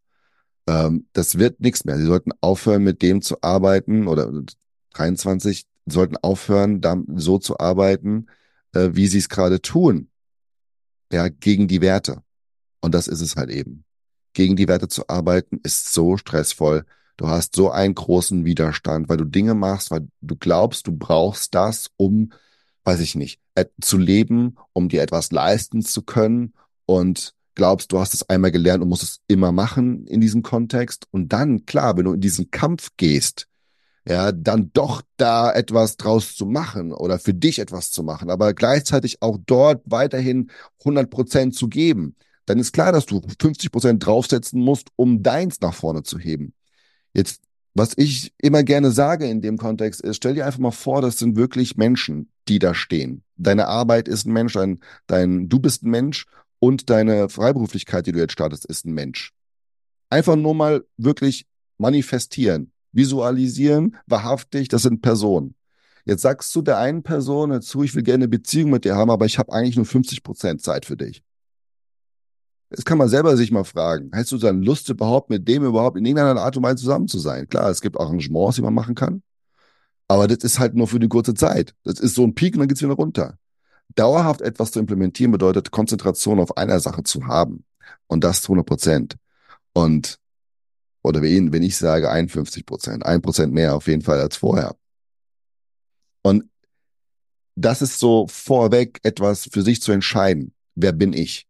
Ähm, 0.66 1.06
das 1.12 1.38
wird 1.38 1.60
nichts 1.60 1.84
mehr. 1.84 1.96
Sie 1.96 2.06
sollten 2.06 2.32
aufhören, 2.40 2.84
mit 2.84 3.02
dem 3.02 3.22
zu 3.22 3.42
arbeiten 3.42 4.06
oder 4.06 4.30
23 4.94 5.66
sollten 5.86 6.16
aufhören, 6.18 6.82
so 7.16 7.38
zu 7.38 7.58
arbeiten, 7.58 8.26
äh, 8.74 8.90
wie 8.92 9.06
sie 9.06 9.18
es 9.18 9.28
gerade 9.28 9.62
tun. 9.62 10.10
Ja, 11.10 11.28
gegen 11.28 11.68
die 11.68 11.80
Werte. 11.80 12.22
Und 12.80 12.94
das 12.94 13.08
ist 13.08 13.22
es 13.22 13.36
halt 13.36 13.50
eben. 13.50 13.84
Gegen 14.34 14.56
die 14.56 14.68
Werte 14.68 14.88
zu 14.88 15.08
arbeiten 15.08 15.58
ist 15.62 15.92
so 15.92 16.16
stressvoll. 16.16 16.84
Du 17.16 17.28
hast 17.28 17.56
so 17.56 17.70
einen 17.70 17.94
großen 17.94 18.44
Widerstand, 18.44 19.08
weil 19.08 19.16
du 19.16 19.24
Dinge 19.24 19.54
machst, 19.54 19.90
weil 19.90 20.06
du 20.20 20.36
glaubst, 20.36 20.86
du 20.86 20.92
brauchst 20.92 21.54
das, 21.54 21.90
um 21.96 22.30
weiß 22.88 23.00
ich 23.00 23.14
nicht, 23.14 23.38
zu 23.82 23.98
leben, 23.98 24.56
um 24.72 24.88
dir 24.88 25.02
etwas 25.02 25.30
leisten 25.30 25.82
zu 25.82 26.00
können 26.02 26.54
und 26.86 27.34
glaubst, 27.54 27.92
du 27.92 27.98
hast 27.98 28.14
es 28.14 28.26
einmal 28.30 28.50
gelernt 28.50 28.82
und 28.82 28.88
musst 28.88 29.02
es 29.02 29.20
immer 29.26 29.52
machen 29.52 30.06
in 30.06 30.22
diesem 30.22 30.42
Kontext. 30.42 31.06
Und 31.10 31.34
dann, 31.34 31.66
klar, 31.66 31.98
wenn 31.98 32.06
du 32.06 32.14
in 32.14 32.22
diesen 32.22 32.50
Kampf 32.50 32.92
gehst, 32.96 33.46
ja, 34.08 34.32
dann 34.32 34.70
doch 34.72 35.02
da 35.18 35.52
etwas 35.52 35.98
draus 35.98 36.34
zu 36.34 36.46
machen 36.46 36.94
oder 36.94 37.18
für 37.18 37.34
dich 37.34 37.58
etwas 37.58 37.90
zu 37.90 38.02
machen, 38.02 38.30
aber 38.30 38.54
gleichzeitig 38.54 39.20
auch 39.20 39.36
dort 39.44 39.82
weiterhin 39.84 40.50
100 40.78 41.10
Prozent 41.10 41.54
zu 41.54 41.68
geben, 41.68 42.16
dann 42.46 42.58
ist 42.58 42.72
klar, 42.72 42.90
dass 42.90 43.04
du 43.04 43.20
50 43.38 43.70
Prozent 43.70 44.06
draufsetzen 44.06 44.62
musst, 44.62 44.88
um 44.96 45.22
deins 45.22 45.60
nach 45.60 45.74
vorne 45.74 46.04
zu 46.04 46.18
heben. 46.18 46.54
Jetzt, 47.12 47.42
was 47.74 47.92
ich 47.98 48.32
immer 48.38 48.62
gerne 48.62 48.92
sage 48.92 49.28
in 49.28 49.42
dem 49.42 49.58
Kontext 49.58 50.00
ist, 50.00 50.16
stell 50.16 50.32
dir 50.32 50.46
einfach 50.46 50.58
mal 50.58 50.70
vor, 50.70 51.02
das 51.02 51.18
sind 51.18 51.36
wirklich 51.36 51.76
Menschen, 51.76 52.30
die 52.48 52.58
da 52.58 52.74
stehen. 52.74 53.22
Deine 53.36 53.68
Arbeit 53.68 54.08
ist 54.08 54.26
ein 54.26 54.32
Mensch, 54.32 54.54
dein, 54.54 54.80
dein, 55.06 55.48
du 55.48 55.58
bist 55.58 55.82
ein 55.82 55.90
Mensch 55.90 56.26
und 56.58 56.90
deine 56.90 57.28
Freiberuflichkeit, 57.28 58.06
die 58.06 58.12
du 58.12 58.18
jetzt 58.18 58.32
startest, 58.32 58.64
ist 58.66 58.84
ein 58.84 58.92
Mensch. 58.92 59.32
Einfach 60.10 60.36
nur 60.36 60.54
mal 60.54 60.84
wirklich 60.96 61.46
manifestieren, 61.76 62.72
visualisieren, 62.92 63.96
wahrhaftig, 64.06 64.68
das 64.68 64.82
sind 64.82 65.02
Personen. 65.02 65.54
Jetzt 66.04 66.22
sagst 66.22 66.54
du 66.56 66.62
der 66.62 66.78
einen 66.78 67.02
Person 67.02 67.50
dazu, 67.50 67.82
ich 67.82 67.94
will 67.94 68.02
gerne 68.02 68.24
eine 68.24 68.28
Beziehung 68.28 68.70
mit 68.70 68.84
dir 68.84 68.96
haben, 68.96 69.10
aber 69.10 69.26
ich 69.26 69.38
habe 69.38 69.52
eigentlich 69.52 69.76
nur 69.76 69.84
50 69.84 70.22
Prozent 70.22 70.62
Zeit 70.62 70.86
für 70.86 70.96
dich. 70.96 71.22
Das 72.70 72.84
kann 72.84 72.98
man 72.98 73.08
selber 73.08 73.36
sich 73.36 73.50
mal 73.50 73.64
fragen. 73.64 74.10
Hast 74.14 74.32
du 74.32 74.38
dann 74.38 74.62
Lust 74.62 74.88
überhaupt 74.88 75.30
mit 75.30 75.46
dem 75.48 75.64
überhaupt 75.64 75.96
in 75.96 76.04
irgendeiner 76.04 76.40
Art 76.40 76.56
und 76.56 76.62
Weise 76.62 76.76
zusammen 76.76 77.08
zu 77.08 77.18
sein? 77.18 77.48
Klar, 77.48 77.70
es 77.70 77.80
gibt 77.80 77.98
Arrangements, 77.98 78.56
die 78.56 78.62
man 78.62 78.74
machen 78.74 78.94
kann. 78.94 79.22
Aber 80.08 80.26
das 80.26 80.38
ist 80.38 80.58
halt 80.58 80.74
nur 80.74 80.88
für 80.88 80.98
die 80.98 81.08
kurze 81.08 81.34
Zeit. 81.34 81.74
Das 81.84 82.00
ist 82.00 82.14
so 82.14 82.24
ein 82.24 82.34
Peak 82.34 82.54
und 82.54 82.60
dann 82.60 82.68
geht's 82.68 82.82
wieder 82.82 82.94
runter. 82.94 83.38
Dauerhaft 83.94 84.40
etwas 84.40 84.72
zu 84.72 84.80
implementieren 84.80 85.32
bedeutet, 85.32 85.70
Konzentration 85.70 86.40
auf 86.40 86.56
einer 86.56 86.80
Sache 86.80 87.02
zu 87.02 87.26
haben. 87.26 87.64
Und 88.06 88.24
das 88.24 88.40
zu 88.42 88.52
100 88.52 88.66
Prozent. 88.66 89.16
Und, 89.74 90.18
oder 91.02 91.22
wenn 91.22 91.62
ich 91.62 91.76
sage 91.76 92.10
51 92.10 92.64
Prozent, 92.64 93.04
ein 93.04 93.22
Prozent 93.22 93.52
mehr 93.52 93.74
auf 93.74 93.86
jeden 93.86 94.02
Fall 94.02 94.20
als 94.20 94.36
vorher. 94.36 94.76
Und 96.22 96.44
das 97.54 97.82
ist 97.82 97.98
so 97.98 98.26
vorweg 98.28 99.00
etwas 99.02 99.48
für 99.52 99.62
sich 99.62 99.82
zu 99.82 99.92
entscheiden. 99.92 100.54
Wer 100.74 100.92
bin 100.92 101.12
ich? 101.12 101.47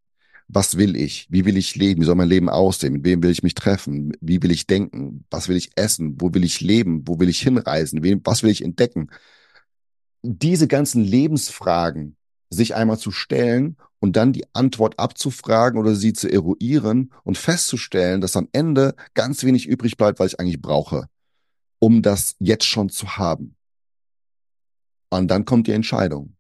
Was 0.49 0.79
will 0.79 0.97
ich? 0.97 1.27
Wie 1.31 1.45
will 1.45 1.59
ich 1.59 1.77
leben? 1.77 2.01
Wie 2.01 2.07
soll 2.07 2.15
mein 2.15 2.29
Leben 2.29 2.49
aussehen? 2.49 2.95
Mit 2.95 3.05
wem 3.05 3.23
will 3.23 3.31
ich 3.31 3.43
mich 3.43 3.55
treffen? 3.55 4.17
Wie 4.21 4.43
will 4.43 4.51
ich 4.51 4.67
denken? 4.67 5.25
Was 5.31 5.49
will 5.49 5.57
ich 5.57 5.71
essen? 5.77 6.21
Wo 6.21 6.33
will 6.33 6.43
ich 6.43 6.61
leben? 6.61 7.07
Wo 7.07 7.21
will 7.21 7.29
ich 7.29 7.41
hinreisen? 7.41 8.03
Was 8.25 8.43
will 8.43 8.51
ich 8.51 8.65
entdecken? 8.65 9.11
Diese 10.23 10.67
ganzen 10.67 11.05
Lebensfragen 11.05 12.17
sich 12.51 12.75
einmal 12.75 12.99
zu 12.99 13.11
stellen 13.11 13.77
und 14.01 14.17
dann 14.17 14.33
die 14.33 14.47
Antwort 14.55 14.99
abzufragen 14.99 15.79
oder 15.79 15.95
sie 15.95 16.15
zu 16.15 16.33
eruieren 16.33 17.13
und 17.25 17.37
festzustellen, 17.37 18.23
dass 18.23 18.37
am 18.37 18.49
Ende 18.53 18.95
ganz 19.13 19.45
wenig 19.45 19.67
übrig 19.67 19.99
bleibt, 19.99 20.19
was 20.19 20.33
ich 20.33 20.41
eigentlich 20.41 20.63
brauche, 20.63 21.09
um 21.79 22.01
das 22.01 22.37
jetzt 22.39 22.65
schon 22.65 22.89
zu 22.89 23.19
haben. 23.19 23.55
Und 25.11 25.29
dann 25.29 25.45
kommt 25.45 25.67
die 25.67 25.73
Entscheidung. 25.73 26.37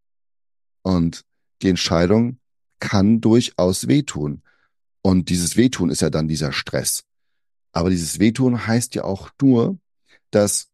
Und 0.82 1.24
die 1.60 1.68
Entscheidung 1.68 2.38
kann 2.78 3.20
durchaus 3.20 3.88
wehtun. 3.88 4.42
Und 5.02 5.28
dieses 5.28 5.56
Wehtun 5.56 5.90
ist 5.90 6.02
ja 6.02 6.10
dann 6.10 6.28
dieser 6.28 6.52
Stress. 6.52 7.04
Aber 7.72 7.90
dieses 7.90 8.18
Wehtun 8.18 8.66
heißt 8.66 8.94
ja 8.94 9.04
auch 9.04 9.30
nur, 9.40 9.78
dass 10.30 10.70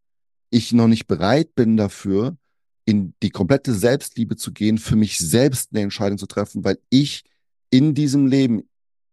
ich 0.50 0.72
noch 0.72 0.88
nicht 0.88 1.06
bereit 1.06 1.54
bin 1.54 1.76
dafür, 1.76 2.36
in 2.84 3.14
die 3.22 3.30
komplette 3.30 3.74
Selbstliebe 3.74 4.36
zu 4.36 4.52
gehen, 4.52 4.78
für 4.78 4.96
mich 4.96 5.18
selbst 5.18 5.70
eine 5.72 5.82
Entscheidung 5.82 6.18
zu 6.18 6.26
treffen, 6.26 6.64
weil 6.64 6.78
ich 6.90 7.24
in 7.70 7.94
diesem 7.94 8.26
Leben, 8.26 8.68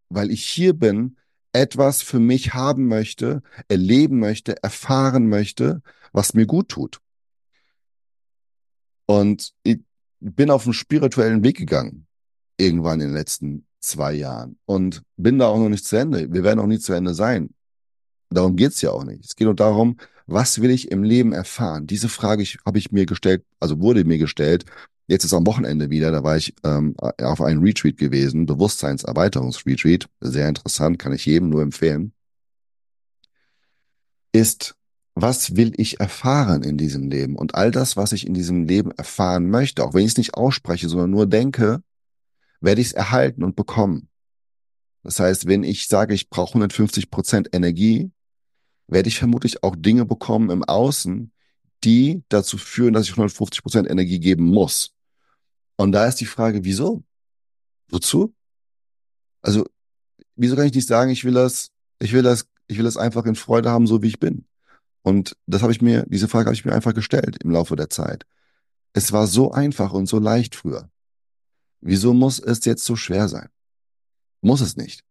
weil 0.08 0.30
ich 0.30 0.44
hier 0.44 0.74
bin, 0.74 1.16
etwas 1.52 2.02
für 2.02 2.18
mich 2.18 2.54
haben 2.54 2.86
möchte, 2.86 3.42
erleben 3.68 4.18
möchte, 4.18 4.62
erfahren 4.62 5.28
möchte, 5.28 5.82
was 6.12 6.34
mir 6.34 6.46
gut 6.46 6.68
tut. 6.68 7.00
Und 9.06 9.52
ich 9.62 9.80
bin 10.20 10.50
auf 10.50 10.64
einen 10.64 10.74
spirituellen 10.74 11.42
Weg 11.42 11.56
gegangen 11.56 12.06
irgendwann 12.62 13.00
in 13.00 13.08
den 13.08 13.16
letzten 13.16 13.66
zwei 13.80 14.14
Jahren 14.14 14.58
und 14.64 15.02
bin 15.16 15.38
da 15.38 15.48
auch 15.48 15.58
noch 15.58 15.68
nicht 15.68 15.84
zu 15.84 15.96
Ende. 15.96 16.32
Wir 16.32 16.44
werden 16.44 16.60
auch 16.60 16.66
nicht 16.66 16.82
zu 16.82 16.92
Ende 16.92 17.14
sein. 17.14 17.50
Darum 18.30 18.56
geht's 18.56 18.80
ja 18.80 18.90
auch 18.90 19.04
nicht. 19.04 19.24
Es 19.24 19.36
geht 19.36 19.44
nur 19.46 19.54
darum, 19.54 19.96
was 20.26 20.60
will 20.62 20.70
ich 20.70 20.90
im 20.90 21.02
Leben 21.02 21.32
erfahren? 21.32 21.86
Diese 21.86 22.08
Frage 22.08 22.44
habe 22.64 22.78
ich 22.78 22.92
mir 22.92 23.06
gestellt, 23.06 23.44
also 23.60 23.80
wurde 23.80 24.04
mir 24.04 24.18
gestellt. 24.18 24.64
Jetzt 25.08 25.24
ist 25.24 25.34
am 25.34 25.46
Wochenende 25.46 25.90
wieder, 25.90 26.12
da 26.12 26.22
war 26.22 26.36
ich 26.36 26.54
ähm, 26.64 26.94
auf 26.96 27.40
einem 27.42 27.62
Retreat 27.62 27.98
gewesen, 27.98 28.46
Bewusstseinserweiterungsretreat, 28.46 30.06
sehr 30.20 30.48
interessant, 30.48 30.98
kann 30.98 31.12
ich 31.12 31.26
jedem 31.26 31.50
nur 31.50 31.60
empfehlen. 31.60 32.12
Ist, 34.32 34.74
was 35.14 35.56
will 35.56 35.72
ich 35.76 36.00
erfahren 36.00 36.62
in 36.62 36.78
diesem 36.78 37.10
Leben? 37.10 37.36
Und 37.36 37.54
all 37.54 37.70
das, 37.70 37.96
was 37.96 38.12
ich 38.12 38.26
in 38.26 38.32
diesem 38.32 38.64
Leben 38.64 38.92
erfahren 38.92 39.50
möchte, 39.50 39.84
auch 39.84 39.92
wenn 39.92 40.04
ich 40.04 40.12
es 40.12 40.16
nicht 40.16 40.34
ausspreche, 40.34 40.88
sondern 40.88 41.10
nur 41.10 41.26
denke, 41.26 41.82
werde 42.62 42.80
ich 42.80 42.88
es 42.88 42.92
erhalten 42.92 43.44
und 43.44 43.56
bekommen. 43.56 44.08
Das 45.02 45.18
heißt, 45.18 45.46
wenn 45.46 45.64
ich 45.64 45.88
sage, 45.88 46.14
ich 46.14 46.30
brauche 46.30 46.50
150 46.50 47.10
Prozent 47.10 47.48
Energie, 47.52 48.10
werde 48.86 49.08
ich 49.08 49.18
vermutlich 49.18 49.62
auch 49.62 49.74
Dinge 49.76 50.04
bekommen 50.04 50.50
im 50.50 50.64
Außen, 50.64 51.32
die 51.84 52.22
dazu 52.28 52.58
führen, 52.58 52.94
dass 52.94 53.06
ich 53.06 53.12
150 53.12 53.62
Prozent 53.62 53.90
Energie 53.90 54.20
geben 54.20 54.44
muss. 54.44 54.94
Und 55.76 55.92
da 55.92 56.06
ist 56.06 56.16
die 56.16 56.26
Frage, 56.26 56.64
wieso? 56.64 57.02
Wozu? 57.88 58.34
Also, 59.40 59.66
wieso 60.36 60.54
kann 60.54 60.66
ich 60.66 60.74
nicht 60.74 60.86
sagen, 60.86 61.10
ich 61.10 61.24
will 61.24 61.34
das, 61.34 61.72
ich 61.98 62.12
will 62.12 62.22
das, 62.22 62.46
ich 62.68 62.78
will 62.78 62.84
das 62.84 62.96
einfach 62.96 63.26
in 63.26 63.34
Freude 63.34 63.70
haben, 63.70 63.88
so 63.88 64.02
wie 64.02 64.08
ich 64.08 64.20
bin? 64.20 64.46
Und 65.02 65.36
das 65.46 65.62
habe 65.62 65.72
ich 65.72 65.82
mir, 65.82 66.06
diese 66.08 66.28
Frage 66.28 66.46
habe 66.46 66.54
ich 66.54 66.64
mir 66.64 66.72
einfach 66.72 66.94
gestellt 66.94 67.38
im 67.42 67.50
Laufe 67.50 67.74
der 67.74 67.90
Zeit. 67.90 68.24
Es 68.92 69.10
war 69.10 69.26
so 69.26 69.50
einfach 69.50 69.92
und 69.92 70.06
so 70.06 70.20
leicht 70.20 70.54
früher. 70.54 70.91
Wieso 71.82 72.14
muss 72.14 72.38
es 72.38 72.64
jetzt 72.64 72.84
so 72.84 72.94
schwer 72.94 73.28
sein? 73.28 73.48
Muss 74.40 74.60
es 74.60 74.76
nicht. 74.76 75.02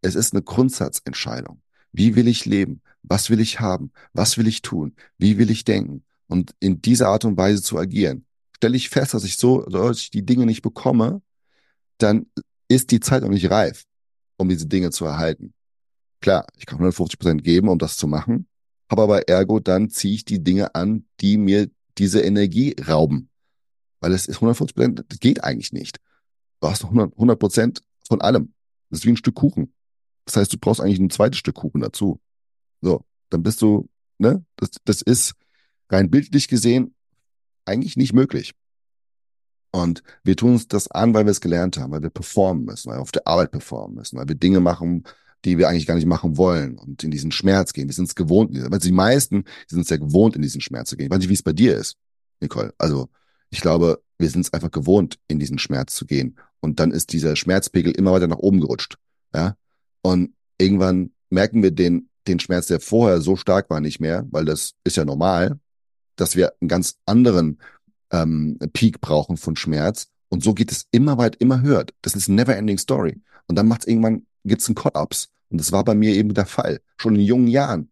Es 0.00 0.14
ist 0.14 0.32
eine 0.32 0.42
Grundsatzentscheidung. 0.42 1.60
Wie 1.92 2.14
will 2.14 2.28
ich 2.28 2.46
leben? 2.46 2.82
Was 3.02 3.30
will 3.30 3.40
ich 3.40 3.58
haben? 3.58 3.90
Was 4.12 4.38
will 4.38 4.46
ich 4.46 4.62
tun? 4.62 4.94
Wie 5.18 5.38
will 5.38 5.50
ich 5.50 5.64
denken? 5.64 6.04
Und 6.28 6.54
in 6.60 6.80
dieser 6.80 7.08
Art 7.08 7.24
und 7.24 7.36
Weise 7.36 7.62
zu 7.62 7.76
agieren. 7.76 8.24
Stelle 8.56 8.76
ich 8.76 8.90
fest, 8.90 9.12
dass 9.12 9.24
ich 9.24 9.36
so, 9.36 9.62
dass 9.62 9.98
ich 9.98 10.10
die 10.10 10.24
Dinge 10.24 10.46
nicht 10.46 10.62
bekomme, 10.62 11.20
dann 11.98 12.26
ist 12.68 12.92
die 12.92 13.00
Zeit 13.00 13.22
noch 13.22 13.28
nicht 13.28 13.50
reif, 13.50 13.84
um 14.36 14.48
diese 14.48 14.66
Dinge 14.66 14.90
zu 14.90 15.06
erhalten. 15.06 15.52
Klar, 16.20 16.46
ich 16.56 16.66
kann 16.66 16.76
150 16.76 17.18
Prozent 17.18 17.42
geben, 17.42 17.68
um 17.68 17.78
das 17.78 17.96
zu 17.96 18.06
machen, 18.06 18.46
habe 18.88 19.02
aber 19.02 19.28
ergo, 19.28 19.58
dann 19.58 19.90
ziehe 19.90 20.14
ich 20.14 20.24
die 20.24 20.44
Dinge 20.44 20.74
an, 20.76 21.06
die 21.20 21.38
mir 21.38 21.68
diese 21.98 22.20
Energie 22.20 22.76
rauben. 22.86 23.30
Weil 23.98 24.12
es 24.12 24.26
ist 24.26 24.36
150 24.36 24.76
Prozent, 24.76 25.04
das 25.08 25.18
geht 25.18 25.42
eigentlich 25.42 25.72
nicht. 25.72 25.98
Du 26.60 26.68
hast 26.68 26.84
100 26.84 27.38
Prozent 27.38 27.82
von 28.06 28.20
allem. 28.20 28.52
Das 28.90 29.00
ist 29.00 29.06
wie 29.06 29.10
ein 29.10 29.16
Stück 29.16 29.34
Kuchen. 29.34 29.72
Das 30.24 30.36
heißt, 30.36 30.52
du 30.52 30.58
brauchst 30.58 30.80
eigentlich 30.80 30.98
ein 30.98 31.10
zweites 31.10 31.38
Stück 31.38 31.56
Kuchen 31.56 31.80
dazu. 31.80 32.20
So, 32.80 33.04
dann 33.30 33.42
bist 33.42 33.62
du, 33.62 33.88
ne, 34.18 34.44
das, 34.56 34.70
das 34.84 35.02
ist 35.02 35.34
rein 35.88 36.10
bildlich 36.10 36.48
gesehen 36.48 36.94
eigentlich 37.64 37.96
nicht 37.96 38.12
möglich. 38.12 38.52
Und 39.72 40.02
wir 40.24 40.36
tun 40.36 40.52
uns 40.52 40.66
das 40.66 40.90
an, 40.90 41.14
weil 41.14 41.24
wir 41.24 41.30
es 41.30 41.40
gelernt 41.40 41.78
haben, 41.78 41.92
weil 41.92 42.02
wir 42.02 42.10
performen 42.10 42.64
müssen, 42.64 42.90
weil 42.90 42.98
wir 42.98 43.02
auf 43.02 43.12
der 43.12 43.26
Arbeit 43.26 43.52
performen 43.52 43.96
müssen, 43.96 44.18
weil 44.18 44.28
wir 44.28 44.34
Dinge 44.34 44.60
machen, 44.60 45.04
die 45.44 45.58
wir 45.58 45.68
eigentlich 45.68 45.86
gar 45.86 45.94
nicht 45.94 46.06
machen 46.06 46.36
wollen 46.36 46.76
und 46.76 47.02
in 47.04 47.10
diesen 47.10 47.30
Schmerz 47.30 47.72
gehen. 47.72 47.88
Wir 47.88 47.94
sind 47.94 48.08
es 48.08 48.14
gewohnt. 48.14 48.56
Also 48.58 48.88
die 48.88 48.92
meisten 48.92 49.44
sind 49.68 49.80
es 49.80 49.88
ja 49.88 49.96
gewohnt, 49.96 50.36
in 50.36 50.42
diesen 50.42 50.60
Schmerz 50.60 50.90
zu 50.90 50.96
gehen. 50.96 51.06
Ich 51.06 51.10
weiß 51.10 51.20
nicht, 51.20 51.28
wie 51.28 51.34
es 51.34 51.42
bei 51.42 51.52
dir 51.52 51.76
ist, 51.76 51.96
Nicole. 52.40 52.74
Also 52.78 53.08
ich 53.50 53.60
glaube, 53.60 54.02
wir 54.18 54.30
sind 54.30 54.42
es 54.46 54.52
einfach 54.52 54.70
gewohnt, 54.70 55.18
in 55.28 55.38
diesen 55.38 55.58
Schmerz 55.58 55.94
zu 55.94 56.06
gehen. 56.06 56.36
Und 56.60 56.78
dann 56.78 56.92
ist 56.92 57.12
dieser 57.12 57.36
Schmerzpegel 57.36 57.92
immer 57.92 58.12
weiter 58.12 58.26
nach 58.26 58.38
oben 58.38 58.60
gerutscht. 58.60 58.98
Ja. 59.34 59.56
Und 60.02 60.34
irgendwann 60.58 61.12
merken 61.30 61.62
wir 61.62 61.70
den, 61.70 62.08
den 62.26 62.38
Schmerz, 62.38 62.66
der 62.66 62.80
vorher 62.80 63.20
so 63.20 63.36
stark 63.36 63.70
war, 63.70 63.80
nicht 63.80 64.00
mehr, 64.00 64.26
weil 64.30 64.44
das 64.44 64.74
ist 64.84 64.96
ja 64.96 65.04
normal, 65.04 65.58
dass 66.16 66.36
wir 66.36 66.52
einen 66.60 66.68
ganz 66.68 66.96
anderen 67.06 67.58
ähm, 68.10 68.58
Peak 68.72 69.00
brauchen 69.00 69.36
von 69.36 69.56
Schmerz. 69.56 70.08
Und 70.28 70.44
so 70.44 70.54
geht 70.54 70.70
es 70.70 70.86
immer 70.90 71.18
weit, 71.18 71.36
immer 71.36 71.62
höher. 71.62 71.86
Das 72.02 72.14
ist 72.14 72.28
eine 72.28 72.36
never-ending 72.36 72.78
Story. 72.78 73.20
Und 73.48 73.56
dann 73.56 73.66
macht 73.66 73.82
es 73.82 73.86
irgendwann, 73.88 74.26
gibt's 74.44 74.68
einen 74.68 74.76
Cut-Ups. 74.76 75.30
Und 75.48 75.58
das 75.58 75.72
war 75.72 75.82
bei 75.82 75.94
mir 75.94 76.14
eben 76.14 76.34
der 76.34 76.46
Fall. 76.46 76.80
Schon 76.98 77.16
in 77.16 77.22
jungen 77.22 77.48
Jahren. 77.48 77.90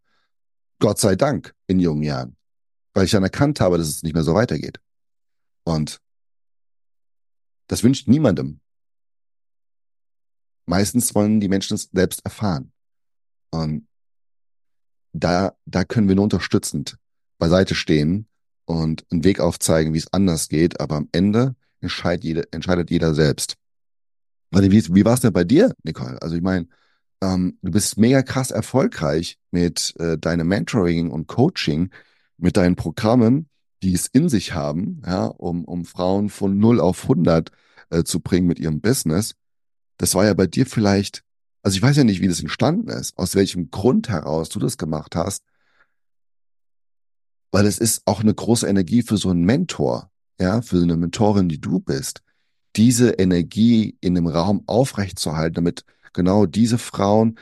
Gott 0.79 0.99
sei 0.99 1.17
Dank 1.17 1.55
in 1.67 1.81
jungen 1.81 2.05
Jahren. 2.05 2.37
Weil 2.95 3.07
ich 3.07 3.11
dann 3.11 3.25
erkannt 3.25 3.61
habe, 3.61 3.79
dass 3.79 3.89
es 3.89 4.03
nicht 4.03 4.15
mehr 4.15 4.23
so 4.23 4.35
weitergeht. 4.35 4.79
Und 5.69 6.01
das 7.67 7.83
wünscht 7.83 8.09
niemandem. 8.09 8.61
Meistens 10.65 11.15
wollen 11.15 11.41
die 11.41 11.49
Menschen 11.49 11.75
es 11.75 11.91
selbst 11.93 12.25
erfahren. 12.25 12.73
Und 13.51 13.87
da, 15.13 15.59
da 15.67 15.85
können 15.85 16.09
wir 16.09 16.15
nur 16.15 16.25
unterstützend 16.25 16.97
beiseite 17.37 17.75
stehen 17.75 18.29
und 18.65 19.05
einen 19.11 19.25
Weg 19.25 19.41
aufzeigen, 19.41 19.93
wie 19.93 19.99
es 19.99 20.11
anders 20.11 20.49
geht. 20.49 20.81
Aber 20.81 20.97
am 20.97 21.11
Ende 21.13 21.55
entscheidet 21.83 22.25
jeder, 22.25 22.45
entscheidet 22.51 22.91
jeder 22.91 23.15
selbst. 23.15 23.57
Also 24.51 24.71
wie, 24.71 24.95
wie 24.95 25.05
war 25.05 25.15
es 25.15 25.21
denn 25.21 25.35
bei 25.35 25.45
dir, 25.45 25.75
Nicole? 25.83 26.21
Also 26.23 26.35
ich 26.35 26.43
meine, 26.43 26.67
ähm, 27.21 27.59
du 27.61 27.71
bist 27.71 27.99
mega 27.99 28.23
krass 28.23 28.51
erfolgreich 28.51 29.39
mit 29.51 29.95
äh, 29.99 30.17
deinem 30.17 30.49
Mentoring 30.49 31.11
und 31.11 31.27
Coaching. 31.27 31.91
mit 32.39 32.57
deinen 32.57 32.77
Programmen, 32.77 33.48
die 33.83 33.95
es 33.95 34.07
in 34.07 34.29
sich 34.29 34.55
haben, 34.55 35.03
ja, 35.07 35.27
um, 35.27 35.65
um 35.65 35.85
Frauen 35.85 36.31
von 36.31 36.59
0 36.59 36.81
auf 36.81 37.03
100 37.05 37.51
äh, 37.91 38.05
zu 38.05 38.21
bringen 38.21 38.47
mit 38.47 38.59
ihrem 38.59 38.81
Business. 38.81 39.35
Das 39.97 40.15
war 40.15 40.25
ja 40.25 40.35
bei 40.35 40.47
dir 40.47 40.67
vielleicht, 40.67 41.23
also 41.63 41.77
ich 41.77 41.83
weiß 41.83 41.97
ja 41.97 42.05
nicht, 42.05 42.21
wie 42.21 42.29
das 42.29 42.41
entstanden 42.41 42.89
ist, 42.89 43.17
aus 43.17 43.35
welchem 43.35 43.71
Grund 43.71 44.09
heraus 44.09 44.49
du 44.49 44.59
das 44.59 44.79
gemacht 44.79 45.17
hast, 45.17 45.43
weil 47.51 47.67
es 47.67 47.79
ist 47.79 48.03
auch 48.05 48.21
eine 48.21 48.35
große 48.35 48.67
Energie 48.67 49.03
für 49.03 49.17
so 49.17 49.31
einen 49.31 49.45
Mentor, 49.45 50.11
ja, 50.41 50.63
für 50.63 50.83
eine 50.83 50.97
Mentorin, 50.97 51.49
die 51.49 51.61
du 51.61 51.81
bist, 51.81 52.23
diese 52.77 53.11
Energie 53.13 53.97
in 54.01 54.15
dem 54.15 54.27
Raum 54.27 54.63
aufrechtzuerhalten, 54.67 55.55
damit 55.55 55.85
genau 56.13 56.47
diese 56.47 56.79
Frauen 56.79 57.39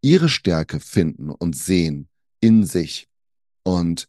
ihre 0.00 0.28
Stärke 0.28 0.80
finden 0.80 1.30
und 1.30 1.56
sehen 1.56 2.08
in 2.40 2.64
sich. 2.64 3.08
Und 3.62 4.08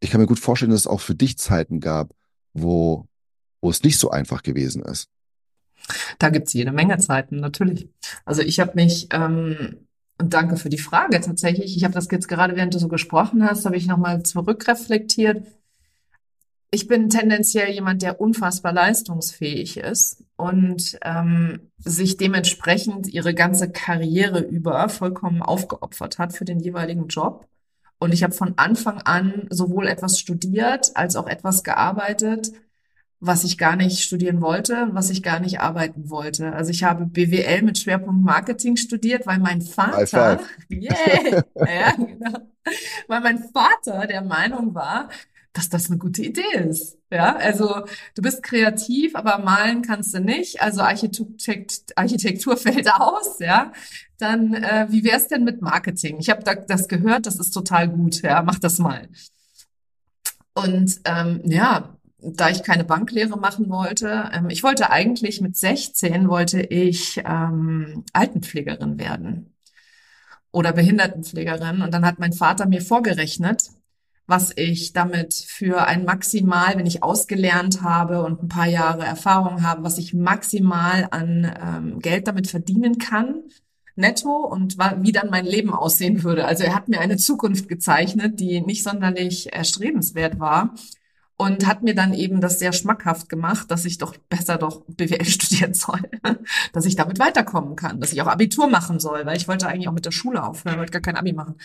ich 0.00 0.10
kann 0.10 0.20
mir 0.20 0.26
gut 0.26 0.38
vorstellen, 0.38 0.70
dass 0.70 0.80
es 0.80 0.86
auch 0.86 1.00
für 1.00 1.14
dich 1.14 1.38
Zeiten 1.38 1.80
gab, 1.80 2.12
wo, 2.52 3.06
wo 3.60 3.70
es 3.70 3.82
nicht 3.82 3.98
so 3.98 4.10
einfach 4.10 4.42
gewesen 4.42 4.82
ist. 4.82 5.08
Da 6.18 6.30
gibt's 6.30 6.52
jede 6.52 6.72
Menge 6.72 6.98
Zeiten, 6.98 7.36
natürlich. 7.36 7.88
Also 8.24 8.42
ich 8.42 8.60
habe 8.60 8.72
mich, 8.74 9.08
ähm, 9.12 9.76
und 10.18 10.32
danke 10.32 10.56
für 10.56 10.68
die 10.68 10.78
Frage 10.78 11.20
tatsächlich, 11.20 11.76
ich 11.76 11.84
habe 11.84 11.94
das 11.94 12.08
jetzt 12.10 12.28
gerade, 12.28 12.56
während 12.56 12.74
du 12.74 12.78
so 12.78 12.88
gesprochen 12.88 13.44
hast, 13.44 13.66
habe 13.66 13.76
ich 13.76 13.86
nochmal 13.86 14.22
zurückreflektiert. 14.22 15.46
Ich 16.70 16.88
bin 16.88 17.08
tendenziell 17.08 17.70
jemand, 17.70 18.02
der 18.02 18.20
unfassbar 18.20 18.72
leistungsfähig 18.72 19.76
ist 19.76 20.24
und 20.36 20.98
ähm, 21.02 21.70
sich 21.78 22.16
dementsprechend 22.16 23.06
ihre 23.06 23.34
ganze 23.34 23.70
Karriere 23.70 24.40
über 24.40 24.88
vollkommen 24.88 25.42
aufgeopfert 25.42 26.18
hat 26.18 26.32
für 26.32 26.44
den 26.44 26.58
jeweiligen 26.58 27.06
Job. 27.06 27.46
Und 27.98 28.12
ich 28.12 28.22
habe 28.22 28.34
von 28.34 28.54
Anfang 28.56 29.00
an 29.02 29.46
sowohl 29.50 29.86
etwas 29.86 30.18
studiert 30.18 30.92
als 30.94 31.16
auch 31.16 31.26
etwas 31.26 31.64
gearbeitet, 31.64 32.52
was 33.20 33.44
ich 33.44 33.56
gar 33.56 33.76
nicht 33.76 34.02
studieren 34.02 34.40
wollte, 34.42 34.88
was 34.92 35.08
ich 35.10 35.22
gar 35.22 35.40
nicht 35.40 35.60
arbeiten 35.60 36.10
wollte. 36.10 36.52
Also 36.52 36.70
ich 36.70 36.84
habe 36.84 37.06
BWL 37.06 37.62
mit 37.62 37.78
Schwerpunkt 37.78 38.22
Marketing 38.22 38.76
studiert, 38.76 39.26
weil 39.26 39.38
mein 39.38 39.62
Vater, 39.62 40.40
yeah, 40.70 41.42
ja, 41.54 41.92
genau, 41.96 42.38
weil 43.08 43.20
mein 43.20 43.38
Vater 43.38 44.06
der 44.06 44.22
Meinung 44.22 44.74
war, 44.74 45.08
dass 45.56 45.68
das 45.68 45.88
eine 45.88 45.98
gute 45.98 46.22
Idee 46.22 46.56
ist. 46.68 46.98
Ja, 47.10 47.36
also 47.36 47.84
du 48.14 48.22
bist 48.22 48.42
kreativ, 48.42 49.14
aber 49.14 49.38
malen 49.38 49.82
kannst 49.82 50.14
du 50.14 50.20
nicht. 50.20 50.60
Also 50.60 50.82
Architekt, 50.82 51.96
Architektur 51.96 52.56
fällt 52.56 52.92
aus. 52.92 53.38
Ja, 53.38 53.72
dann 54.18 54.54
äh, 54.54 54.86
wie 54.90 55.04
wär's 55.04 55.28
denn 55.28 55.44
mit 55.44 55.62
Marketing? 55.62 56.18
Ich 56.18 56.30
habe 56.30 56.42
da, 56.42 56.54
das 56.54 56.88
gehört, 56.88 57.26
das 57.26 57.38
ist 57.38 57.50
total 57.50 57.88
gut. 57.88 58.22
Ja, 58.22 58.42
mach 58.42 58.58
das 58.58 58.78
mal. 58.78 59.08
Und 60.54 61.00
ähm, 61.04 61.42
ja, 61.44 61.96
da 62.18 62.48
ich 62.48 62.62
keine 62.62 62.84
Banklehre 62.84 63.38
machen 63.38 63.68
wollte, 63.68 64.30
ähm, 64.32 64.50
ich 64.50 64.62
wollte 64.62 64.90
eigentlich 64.90 65.40
mit 65.40 65.56
16 65.56 66.28
wollte 66.28 66.62
ich 66.62 67.22
ähm, 67.24 68.04
Altenpflegerin 68.12 68.98
werden 68.98 69.54
oder 70.50 70.72
Behindertenpflegerin. 70.72 71.82
Und 71.82 71.92
dann 71.92 72.06
hat 72.06 72.18
mein 72.18 72.32
Vater 72.32 72.66
mir 72.66 72.80
vorgerechnet, 72.80 73.70
was 74.26 74.52
ich 74.56 74.92
damit 74.92 75.34
für 75.34 75.86
ein 75.86 76.04
maximal, 76.04 76.76
wenn 76.76 76.86
ich 76.86 77.02
ausgelernt 77.02 77.82
habe 77.82 78.24
und 78.24 78.42
ein 78.42 78.48
paar 78.48 78.66
Jahre 78.66 79.04
Erfahrung 79.04 79.62
habe, 79.62 79.84
was 79.84 79.98
ich 79.98 80.14
maximal 80.14 81.08
an 81.10 81.52
ähm, 81.62 81.98
Geld 82.00 82.26
damit 82.26 82.48
verdienen 82.48 82.98
kann, 82.98 83.44
netto 83.94 84.30
und 84.30 84.78
wie 84.78 85.12
dann 85.12 85.30
mein 85.30 85.46
Leben 85.46 85.72
aussehen 85.72 86.22
würde. 86.22 86.44
Also 86.44 86.64
er 86.64 86.74
hat 86.74 86.88
mir 86.88 87.00
eine 87.00 87.16
Zukunft 87.16 87.68
gezeichnet, 87.68 88.40
die 88.40 88.60
nicht 88.60 88.82
sonderlich 88.82 89.52
erstrebenswert 89.52 90.38
war 90.38 90.74
und 91.38 91.66
hat 91.66 91.82
mir 91.82 91.94
dann 91.94 92.14
eben 92.14 92.40
das 92.40 92.58
sehr 92.58 92.72
schmackhaft 92.72 93.28
gemacht, 93.28 93.70
dass 93.70 93.84
ich 93.84 93.98
doch 93.98 94.16
besser 94.28 94.58
doch 94.58 94.84
BWL 94.86 95.24
studieren 95.26 95.74
soll, 95.74 96.00
dass 96.72 96.86
ich 96.86 96.96
damit 96.96 97.18
weiterkommen 97.18 97.76
kann, 97.76 98.00
dass 98.00 98.12
ich 98.12 98.22
auch 98.22 98.26
Abitur 98.26 98.68
machen 98.68 99.00
soll, 99.00 99.24
weil 99.26 99.36
ich 99.36 99.48
wollte 99.48 99.68
eigentlich 99.68 99.88
auch 99.88 99.92
mit 99.92 100.06
der 100.06 100.12
Schule 100.12 100.42
aufhören, 100.42 100.78
wollte 100.78 100.92
gar 100.92 101.02
kein 101.02 101.16
Abi 101.16 101.32
machen. 101.32 101.56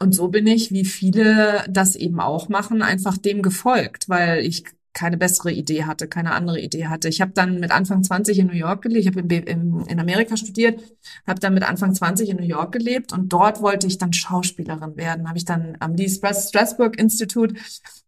Und 0.00 0.14
so 0.14 0.28
bin 0.28 0.46
ich, 0.46 0.70
wie 0.70 0.84
viele 0.84 1.64
das 1.68 1.96
eben 1.96 2.20
auch 2.20 2.48
machen, 2.48 2.82
einfach 2.82 3.18
dem 3.18 3.42
gefolgt, 3.42 4.08
weil 4.08 4.44
ich 4.44 4.64
keine 4.92 5.16
bessere 5.16 5.52
Idee 5.52 5.84
hatte, 5.84 6.08
keine 6.08 6.32
andere 6.32 6.60
Idee 6.60 6.86
hatte. 6.86 7.08
Ich 7.08 7.20
habe 7.20 7.32
dann 7.32 7.60
mit 7.60 7.70
Anfang 7.70 8.02
20 8.02 8.38
in 8.38 8.46
New 8.48 8.54
York 8.54 8.82
gelebt, 8.82 9.00
ich 9.00 9.06
habe 9.06 9.20
in, 9.20 9.80
in, 9.86 10.00
Amerika 10.00 10.36
studiert, 10.36 10.80
habe 11.26 11.38
dann 11.38 11.54
mit 11.54 11.62
Anfang 11.62 11.94
20 11.94 12.30
in 12.30 12.36
New 12.38 12.44
York 12.44 12.72
gelebt 12.72 13.12
und 13.12 13.32
dort 13.32 13.60
wollte 13.60 13.86
ich 13.86 13.98
dann 13.98 14.12
Schauspielerin 14.12 14.96
werden. 14.96 15.28
Habe 15.28 15.38
ich 15.38 15.44
dann 15.44 15.76
am 15.78 15.94
Lee 15.94 16.08
Strasberg 16.08 16.98
Institute 16.98 17.54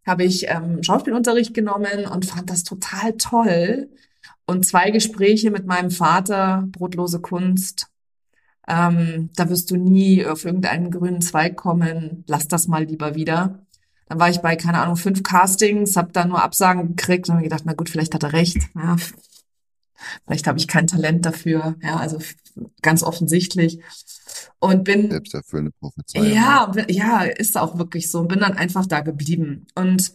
habe 0.07 0.25
ich 0.25 0.49
ähm, 0.49 0.83
Schauspielunterricht 0.83 1.55
genommen 1.55 2.07
und 2.11 2.27
fand 2.27 2.51
das 2.51 2.65
total 2.65 3.13
toll. 3.15 3.91
Und 4.47 4.67
zwei 4.67 4.91
Gespräche 4.91 5.51
mit 5.51 5.67
meinem 5.67 5.91
Vater, 5.91 6.67
brotlose 6.73 7.21
Kunst, 7.21 7.87
ähm, 8.71 9.31
da 9.35 9.49
wirst 9.49 9.71
du 9.71 9.77
nie 9.77 10.25
auf 10.25 10.45
irgendeinen 10.45 10.93
grünen 10.93 11.21
Zweig 11.21 11.57
kommen, 11.57 12.25
lass 12.29 12.47
das 12.47 12.69
mal 12.69 12.85
lieber 12.85 13.17
wieder. 13.17 13.67
Dann 14.07 14.21
war 14.21 14.31
ich 14.31 14.39
bei, 14.39 14.55
keine 14.57 14.79
Ahnung, 14.79 14.97
fünf 14.97 15.23
Castings, 15.23 15.97
habe 15.97 16.13
da 16.13 16.25
nur 16.25 16.43
Absagen 16.43 16.95
gekriegt 16.97 17.29
und 17.29 17.37
mir 17.37 17.43
gedacht, 17.43 17.65
na 17.65 17.73
gut, 17.73 17.91
vielleicht 17.91 18.15
hat 18.15 18.23
er 18.23 18.33
recht. 18.33 18.59
Ja, 18.77 18.97
vielleicht 20.25 20.47
habe 20.47 20.59
ich 20.59 20.69
kein 20.69 20.87
Talent 20.87 21.27
dafür. 21.27 21.77
Ja, 21.83 21.97
also 21.97 22.19
ganz 22.81 23.03
offensichtlich. 23.03 23.81
Und 24.61 24.85
bin. 24.85 25.11
Selbsterfüllende 25.11 25.73
Prophezeiung. 25.81 26.33
Ja, 26.33 26.73
ja, 26.89 27.23
ist 27.23 27.57
auch 27.57 27.79
wirklich 27.79 28.11
so. 28.11 28.21
Und 28.21 28.29
bin 28.29 28.41
dann 28.41 28.57
einfach 28.57 28.87
da 28.87 29.01
geblieben. 29.01 29.67
Und 29.75 30.13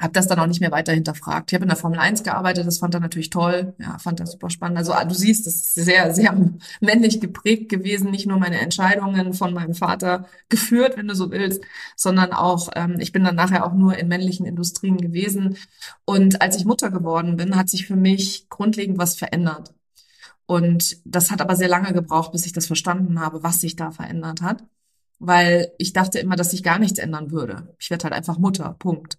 habe 0.00 0.14
das 0.14 0.26
dann 0.26 0.38
auch 0.38 0.46
nicht 0.46 0.60
mehr 0.60 0.72
weiter 0.72 0.92
hinterfragt. 0.92 1.50
Ich 1.52 1.54
habe 1.54 1.64
in 1.64 1.68
der 1.68 1.76
Formel 1.76 1.98
1 1.98 2.22
gearbeitet, 2.22 2.66
das 2.66 2.78
fand 2.78 2.94
er 2.94 3.00
natürlich 3.00 3.28
toll, 3.28 3.74
ja, 3.78 3.98
fand 3.98 4.18
er 4.18 4.26
super 4.26 4.48
spannend. 4.48 4.78
Also 4.78 4.94
du 5.06 5.14
siehst, 5.14 5.46
das 5.46 5.54
ist 5.56 5.74
sehr, 5.74 6.14
sehr 6.14 6.34
männlich 6.80 7.20
geprägt 7.20 7.68
gewesen, 7.68 8.10
nicht 8.10 8.26
nur 8.26 8.38
meine 8.38 8.60
Entscheidungen 8.60 9.34
von 9.34 9.52
meinem 9.52 9.74
Vater 9.74 10.26
geführt, 10.48 10.96
wenn 10.96 11.06
du 11.06 11.14
so 11.14 11.30
willst, 11.30 11.62
sondern 11.96 12.32
auch, 12.32 12.70
ähm, 12.76 12.96
ich 12.98 13.12
bin 13.12 13.24
dann 13.24 13.34
nachher 13.34 13.66
auch 13.66 13.74
nur 13.74 13.98
in 13.98 14.08
männlichen 14.08 14.46
Industrien 14.46 14.96
gewesen. 14.96 15.58
Und 16.06 16.40
als 16.40 16.56
ich 16.56 16.64
Mutter 16.64 16.90
geworden 16.90 17.36
bin, 17.36 17.54
hat 17.54 17.68
sich 17.68 17.86
für 17.86 17.96
mich 17.96 18.48
grundlegend 18.48 18.96
was 18.96 19.16
verändert. 19.16 19.74
Und 20.46 20.96
das 21.04 21.30
hat 21.30 21.42
aber 21.42 21.56
sehr 21.56 21.68
lange 21.68 21.92
gebraucht, 21.92 22.32
bis 22.32 22.46
ich 22.46 22.52
das 22.52 22.66
verstanden 22.66 23.20
habe, 23.20 23.42
was 23.42 23.60
sich 23.60 23.76
da 23.76 23.90
verändert 23.90 24.40
hat. 24.40 24.64
Weil 25.18 25.72
ich 25.76 25.92
dachte 25.92 26.18
immer, 26.18 26.36
dass 26.36 26.52
sich 26.52 26.62
gar 26.62 26.78
nichts 26.78 26.98
ändern 26.98 27.30
würde. 27.30 27.74
Ich 27.78 27.90
werde 27.90 28.04
halt 28.04 28.14
einfach 28.14 28.38
Mutter. 28.38 28.74
Punkt 28.78 29.18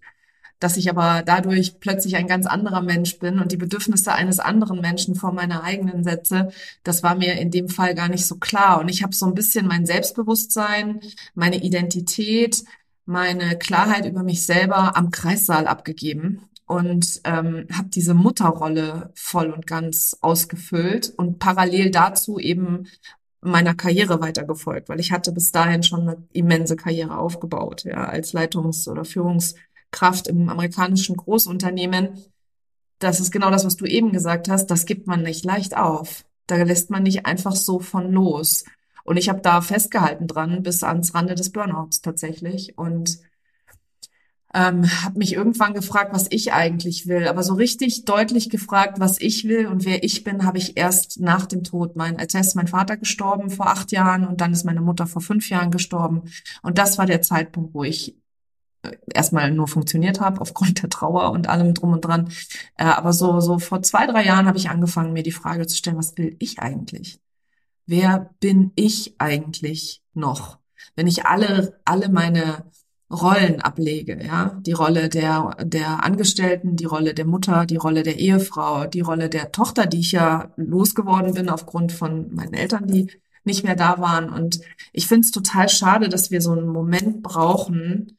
dass 0.62 0.76
ich 0.76 0.88
aber 0.88 1.22
dadurch 1.22 1.80
plötzlich 1.80 2.16
ein 2.16 2.28
ganz 2.28 2.46
anderer 2.46 2.82
Mensch 2.82 3.18
bin 3.18 3.40
und 3.40 3.50
die 3.50 3.56
Bedürfnisse 3.56 4.12
eines 4.12 4.38
anderen 4.38 4.80
Menschen 4.80 5.14
vor 5.14 5.32
meine 5.32 5.64
eigenen 5.64 6.04
setze, 6.04 6.50
das 6.84 7.02
war 7.02 7.16
mir 7.16 7.34
in 7.38 7.50
dem 7.50 7.68
Fall 7.68 7.94
gar 7.94 8.08
nicht 8.08 8.26
so 8.26 8.36
klar. 8.36 8.80
Und 8.80 8.88
ich 8.88 9.02
habe 9.02 9.14
so 9.14 9.26
ein 9.26 9.34
bisschen 9.34 9.66
mein 9.66 9.86
Selbstbewusstsein, 9.86 11.00
meine 11.34 11.62
Identität, 11.62 12.62
meine 13.06 13.58
Klarheit 13.58 14.06
über 14.06 14.22
mich 14.22 14.46
selber 14.46 14.96
am 14.96 15.10
Kreissaal 15.10 15.66
abgegeben 15.66 16.42
und 16.66 17.20
ähm, 17.24 17.66
habe 17.72 17.88
diese 17.88 18.14
Mutterrolle 18.14 19.10
voll 19.14 19.50
und 19.50 19.66
ganz 19.66 20.16
ausgefüllt 20.20 21.12
und 21.16 21.40
parallel 21.40 21.90
dazu 21.90 22.38
eben 22.38 22.86
meiner 23.40 23.74
Karriere 23.74 24.20
weitergefolgt, 24.20 24.88
weil 24.88 25.00
ich 25.00 25.10
hatte 25.10 25.32
bis 25.32 25.50
dahin 25.50 25.82
schon 25.82 26.08
eine 26.08 26.28
immense 26.32 26.76
Karriere 26.76 27.18
aufgebaut, 27.18 27.82
ja, 27.84 28.04
als 28.04 28.32
Leitungs- 28.32 28.88
oder 28.88 29.04
Führungs 29.04 29.56
Kraft 29.92 30.26
im 30.26 30.48
amerikanischen 30.48 31.16
Großunternehmen, 31.16 32.18
das 32.98 33.20
ist 33.20 33.30
genau 33.30 33.50
das, 33.50 33.64
was 33.64 33.76
du 33.76 33.84
eben 33.84 34.12
gesagt 34.12 34.48
hast, 34.48 34.66
das 34.66 34.86
gibt 34.86 35.06
man 35.06 35.22
nicht 35.22 35.44
leicht 35.44 35.76
auf. 35.76 36.24
Da 36.46 36.56
lässt 36.56 36.90
man 36.90 37.02
nicht 37.02 37.26
einfach 37.26 37.54
so 37.54 37.78
von 37.78 38.10
los. 38.12 38.64
Und 39.04 39.16
ich 39.16 39.28
habe 39.28 39.40
da 39.40 39.60
festgehalten 39.60 40.26
dran 40.26 40.62
bis 40.62 40.82
ans 40.82 41.14
Rande 41.14 41.34
des 41.34 41.50
Burnouts 41.50 42.00
tatsächlich 42.00 42.78
und 42.78 43.18
ähm, 44.54 44.84
habe 45.02 45.18
mich 45.18 45.32
irgendwann 45.32 45.74
gefragt, 45.74 46.12
was 46.12 46.26
ich 46.30 46.52
eigentlich 46.52 47.06
will. 47.06 47.26
Aber 47.26 47.42
so 47.42 47.54
richtig 47.54 48.04
deutlich 48.04 48.50
gefragt, 48.50 49.00
was 49.00 49.20
ich 49.20 49.48
will 49.48 49.66
und 49.66 49.84
wer 49.84 50.04
ich 50.04 50.24
bin, 50.24 50.44
habe 50.44 50.58
ich 50.58 50.76
erst 50.76 51.20
nach 51.20 51.46
dem 51.46 51.64
Tod. 51.64 51.96
Mein, 51.96 52.18
als 52.18 52.34
ist 52.34 52.54
mein 52.54 52.68
Vater 52.68 52.96
gestorben 52.96 53.50
vor 53.50 53.68
acht 53.68 53.92
Jahren 53.92 54.26
und 54.26 54.40
dann 54.40 54.52
ist 54.52 54.64
meine 54.64 54.82
Mutter 54.82 55.06
vor 55.06 55.22
fünf 55.22 55.48
Jahren 55.48 55.70
gestorben. 55.70 56.30
Und 56.62 56.78
das 56.78 56.98
war 56.98 57.06
der 57.06 57.22
Zeitpunkt, 57.22 57.74
wo 57.74 57.82
ich 57.82 58.16
erstmal 59.12 59.50
nur 59.50 59.68
funktioniert 59.68 60.20
habe 60.20 60.40
aufgrund 60.40 60.82
der 60.82 60.90
Trauer 60.90 61.30
und 61.30 61.48
allem 61.48 61.74
drum 61.74 61.92
und 61.92 62.04
dran. 62.04 62.32
Äh, 62.76 62.84
aber 62.84 63.12
so, 63.12 63.40
so 63.40 63.58
vor 63.58 63.82
zwei, 63.82 64.06
drei 64.06 64.24
Jahren 64.24 64.46
habe 64.46 64.58
ich 64.58 64.70
angefangen, 64.70 65.12
mir 65.12 65.22
die 65.22 65.32
Frage 65.32 65.66
zu 65.66 65.76
stellen, 65.76 65.98
was 65.98 66.16
will 66.16 66.36
ich 66.38 66.58
eigentlich? 66.58 67.20
Wer 67.86 68.30
bin 68.40 68.72
ich 68.76 69.14
eigentlich 69.18 70.02
noch? 70.14 70.58
Wenn 70.94 71.06
ich 71.06 71.26
alle, 71.26 71.80
alle 71.84 72.08
meine 72.08 72.64
Rollen 73.10 73.60
ablege, 73.60 74.24
ja, 74.24 74.58
die 74.62 74.72
Rolle 74.72 75.08
der, 75.08 75.56
der 75.62 76.02
Angestellten, 76.02 76.76
die 76.76 76.86
Rolle 76.86 77.12
der 77.12 77.26
Mutter, 77.26 77.66
die 77.66 77.76
Rolle 77.76 78.02
der 78.02 78.18
Ehefrau, 78.18 78.86
die 78.86 79.02
Rolle 79.02 79.28
der 79.28 79.52
Tochter, 79.52 79.86
die 79.86 80.00
ich 80.00 80.12
ja 80.12 80.52
losgeworden 80.56 81.34
bin 81.34 81.50
aufgrund 81.50 81.92
von 81.92 82.32
meinen 82.34 82.54
Eltern, 82.54 82.86
die 82.86 83.10
nicht 83.44 83.64
mehr 83.64 83.76
da 83.76 83.98
waren. 83.98 84.30
Und 84.30 84.60
ich 84.92 85.08
finde 85.08 85.26
es 85.26 85.30
total 85.30 85.68
schade, 85.68 86.08
dass 86.08 86.30
wir 86.30 86.40
so 86.40 86.52
einen 86.52 86.68
Moment 86.68 87.22
brauchen, 87.22 88.16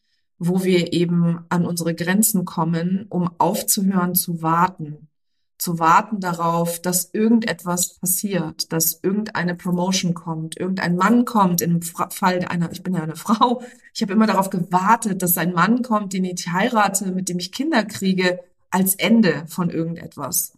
wo 0.47 0.63
wir 0.63 0.93
eben 0.93 1.39
an 1.49 1.65
unsere 1.65 1.95
Grenzen 1.95 2.45
kommen, 2.45 3.05
um 3.09 3.29
aufzuhören 3.37 4.15
zu 4.15 4.41
warten. 4.41 5.09
Zu 5.57 5.79
warten 5.79 6.19
darauf, 6.19 6.81
dass 6.81 7.13
irgendetwas 7.13 7.99
passiert, 7.99 8.73
dass 8.73 8.99
irgendeine 9.01 9.55
Promotion 9.55 10.13
kommt, 10.13 10.59
irgendein 10.59 10.97
Mann 10.97 11.23
kommt, 11.23 11.61
im 11.61 11.81
Fall 11.81 12.39
einer, 12.45 12.71
ich 12.71 12.83
bin 12.83 12.95
ja 12.95 13.03
eine 13.03 13.15
Frau, 13.17 13.61
ich 13.93 14.01
habe 14.01 14.13
immer 14.13 14.27
darauf 14.27 14.49
gewartet, 14.49 15.21
dass 15.21 15.37
ein 15.37 15.53
Mann 15.53 15.81
kommt, 15.81 16.13
den 16.13 16.25
ich 16.25 16.51
heirate, 16.51 17.11
mit 17.11 17.29
dem 17.29 17.39
ich 17.39 17.51
Kinder 17.51 17.85
kriege, 17.85 18.39
als 18.69 18.95
Ende 18.95 19.45
von 19.47 19.69
irgendetwas 19.69 20.53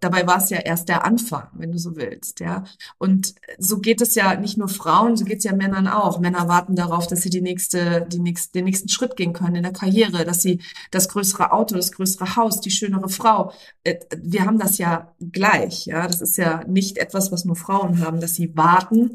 dabei 0.00 0.26
war 0.26 0.38
es 0.38 0.50
ja 0.50 0.58
erst 0.58 0.88
der 0.88 1.04
Anfang, 1.04 1.48
wenn 1.54 1.72
du 1.72 1.78
so 1.78 1.96
willst, 1.96 2.40
ja. 2.40 2.64
Und 2.98 3.34
so 3.58 3.78
geht 3.78 4.00
es 4.00 4.14
ja 4.14 4.34
nicht 4.36 4.56
nur 4.56 4.68
Frauen, 4.68 5.16
so 5.16 5.24
geht 5.24 5.38
es 5.38 5.44
ja 5.44 5.54
Männern 5.54 5.86
auch. 5.86 6.18
Männer 6.18 6.48
warten 6.48 6.76
darauf, 6.76 7.06
dass 7.06 7.22
sie 7.22 7.30
die 7.30 7.40
nächste, 7.40 8.06
die 8.10 8.18
nächste, 8.18 8.52
den 8.52 8.64
nächsten 8.64 8.88
Schritt 8.88 9.16
gehen 9.16 9.32
können 9.32 9.56
in 9.56 9.62
der 9.62 9.72
Karriere, 9.72 10.24
dass 10.24 10.42
sie 10.42 10.60
das 10.90 11.08
größere 11.08 11.52
Auto, 11.52 11.74
das 11.74 11.92
größere 11.92 12.36
Haus, 12.36 12.60
die 12.60 12.70
schönere 12.70 13.08
Frau. 13.08 13.52
Äh, 13.84 13.96
wir 14.16 14.44
haben 14.44 14.58
das 14.58 14.78
ja 14.78 15.14
gleich, 15.20 15.86
ja. 15.86 16.06
Das 16.06 16.20
ist 16.20 16.36
ja 16.36 16.64
nicht 16.66 16.98
etwas, 16.98 17.30
was 17.32 17.44
nur 17.44 17.56
Frauen 17.56 18.00
haben, 18.00 18.20
dass 18.20 18.34
sie 18.34 18.56
warten, 18.56 19.12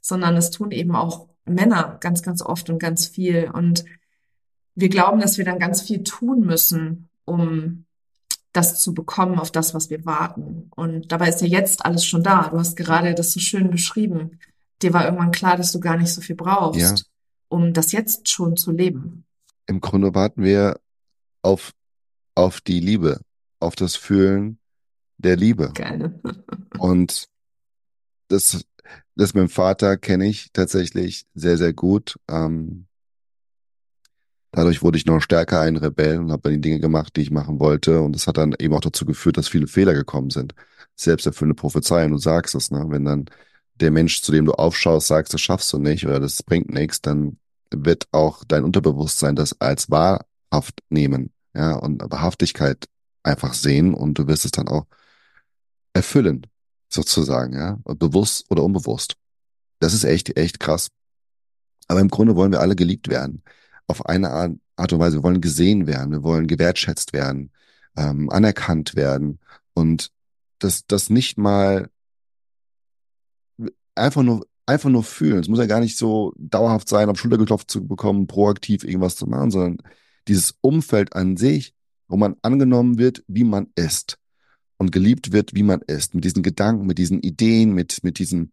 sondern 0.00 0.36
das 0.36 0.50
tun 0.50 0.70
eben 0.70 0.94
auch 0.94 1.28
Männer 1.44 1.98
ganz, 2.00 2.22
ganz 2.22 2.42
oft 2.42 2.70
und 2.70 2.78
ganz 2.78 3.06
viel. 3.06 3.50
Und 3.52 3.84
wir 4.74 4.88
glauben, 4.88 5.20
dass 5.20 5.38
wir 5.38 5.44
dann 5.44 5.58
ganz 5.58 5.82
viel 5.82 6.02
tun 6.02 6.40
müssen, 6.40 7.08
um 7.24 7.84
das 8.54 8.80
zu 8.80 8.94
bekommen, 8.94 9.38
auf 9.38 9.50
das, 9.50 9.74
was 9.74 9.90
wir 9.90 10.06
warten. 10.06 10.70
Und 10.76 11.10
dabei 11.10 11.28
ist 11.28 11.42
ja 11.42 11.48
jetzt 11.48 11.84
alles 11.84 12.04
schon 12.04 12.22
da. 12.22 12.48
Du 12.48 12.58
hast 12.58 12.76
gerade 12.76 13.14
das 13.14 13.32
so 13.32 13.40
schön 13.40 13.68
beschrieben. 13.68 14.38
Dir 14.80 14.92
war 14.92 15.04
irgendwann 15.04 15.32
klar, 15.32 15.56
dass 15.56 15.72
du 15.72 15.80
gar 15.80 15.96
nicht 15.96 16.12
so 16.12 16.20
viel 16.20 16.36
brauchst, 16.36 16.80
ja. 16.80 16.94
um 17.48 17.72
das 17.72 17.90
jetzt 17.92 18.28
schon 18.28 18.56
zu 18.56 18.70
leben. 18.70 19.24
Im 19.66 19.80
Grunde 19.80 20.14
warten 20.14 20.44
wir 20.44 20.80
auf, 21.42 21.72
auf 22.36 22.60
die 22.60 22.78
Liebe, 22.78 23.20
auf 23.58 23.74
das 23.74 23.96
Fühlen 23.96 24.58
der 25.18 25.36
Liebe. 25.36 25.72
Geil. 25.74 26.20
Und 26.78 27.28
das, 28.28 28.64
das 29.16 29.34
mit 29.34 29.42
dem 29.42 29.48
Vater 29.48 29.96
kenne 29.96 30.26
ich 30.26 30.52
tatsächlich 30.52 31.26
sehr, 31.34 31.58
sehr 31.58 31.72
gut. 31.72 32.20
Ähm, 32.28 32.86
Dadurch 34.54 34.82
wurde 34.82 34.96
ich 34.96 35.04
noch 35.04 35.20
stärker 35.20 35.60
ein 35.60 35.76
Rebell 35.76 36.18
und 36.18 36.30
habe 36.30 36.42
dann 36.42 36.52
die 36.52 36.60
Dinge 36.60 36.78
gemacht, 36.78 37.16
die 37.16 37.22
ich 37.22 37.32
machen 37.32 37.58
wollte. 37.58 38.00
Und 38.00 38.14
das 38.14 38.28
hat 38.28 38.36
dann 38.36 38.54
eben 38.60 38.72
auch 38.72 38.80
dazu 38.80 39.04
geführt, 39.04 39.36
dass 39.36 39.48
viele 39.48 39.66
Fehler 39.66 39.94
gekommen 39.94 40.30
sind. 40.30 40.54
Selbsterfüllende 40.94 41.56
Prophezeiung, 41.60 42.12
du 42.12 42.18
sagst 42.18 42.54
es, 42.54 42.70
ne? 42.70 42.84
Wenn 42.88 43.04
dann 43.04 43.26
der 43.80 43.90
Mensch, 43.90 44.22
zu 44.22 44.30
dem 44.30 44.44
du 44.44 44.52
aufschaust, 44.52 45.08
sagst, 45.08 45.34
das 45.34 45.40
schaffst 45.40 45.72
du 45.72 45.78
nicht 45.78 46.06
oder 46.06 46.20
das 46.20 46.44
bringt 46.44 46.72
nichts, 46.72 47.00
dann 47.00 47.38
wird 47.72 48.06
auch 48.12 48.44
dein 48.44 48.62
Unterbewusstsein 48.62 49.34
das 49.34 49.60
als 49.60 49.90
wahrhaft 49.90 50.80
nehmen, 50.88 51.32
ja, 51.54 51.74
und 51.74 52.00
Wahrhaftigkeit 52.08 52.86
einfach 53.24 53.54
sehen 53.54 53.92
und 53.92 54.14
du 54.14 54.28
wirst 54.28 54.44
es 54.44 54.52
dann 54.52 54.68
auch 54.68 54.86
erfüllen, 55.94 56.46
sozusagen, 56.88 57.54
ja, 57.54 57.80
bewusst 57.84 58.46
oder 58.50 58.62
unbewusst. 58.62 59.16
Das 59.80 59.94
ist 59.94 60.04
echt, 60.04 60.36
echt 60.36 60.60
krass. 60.60 60.90
Aber 61.88 61.98
im 61.98 62.08
Grunde 62.08 62.36
wollen 62.36 62.52
wir 62.52 62.60
alle 62.60 62.76
geliebt 62.76 63.08
werden 63.08 63.42
auf 63.86 64.06
eine 64.06 64.30
Art, 64.30 64.52
Art 64.76 64.92
und 64.92 64.98
Weise. 64.98 65.18
Wir 65.18 65.22
wollen 65.22 65.40
gesehen 65.40 65.86
werden, 65.86 66.12
wir 66.12 66.22
wollen 66.22 66.46
gewertschätzt 66.46 67.12
werden, 67.12 67.50
ähm, 67.96 68.30
anerkannt 68.30 68.96
werden 68.96 69.38
und 69.74 70.10
das, 70.58 70.86
das 70.86 71.10
nicht 71.10 71.38
mal 71.38 71.90
einfach 73.94 74.22
nur 74.22 74.46
einfach 74.66 74.88
nur 74.88 75.04
fühlen. 75.04 75.40
Es 75.40 75.48
muss 75.48 75.58
ja 75.58 75.66
gar 75.66 75.80
nicht 75.80 75.98
so 75.98 76.32
dauerhaft 76.38 76.88
sein, 76.88 77.10
auf 77.10 77.18
Schulter 77.18 77.36
geklopft 77.36 77.70
zu 77.70 77.86
bekommen, 77.86 78.26
proaktiv 78.26 78.82
irgendwas 78.82 79.16
zu 79.16 79.26
machen, 79.26 79.50
sondern 79.50 79.78
dieses 80.26 80.56
Umfeld 80.62 81.14
an 81.14 81.36
sich, 81.36 81.74
wo 82.08 82.16
man 82.16 82.36
angenommen 82.40 82.96
wird, 82.96 83.22
wie 83.26 83.44
man 83.44 83.66
ist 83.76 84.18
und 84.78 84.90
geliebt 84.90 85.32
wird, 85.32 85.54
wie 85.54 85.62
man 85.62 85.82
ist, 85.82 86.14
mit 86.14 86.24
diesen 86.24 86.42
Gedanken, 86.42 86.86
mit 86.86 86.96
diesen 86.96 87.20
Ideen, 87.20 87.74
mit 87.74 88.02
mit 88.02 88.18
diesen 88.18 88.52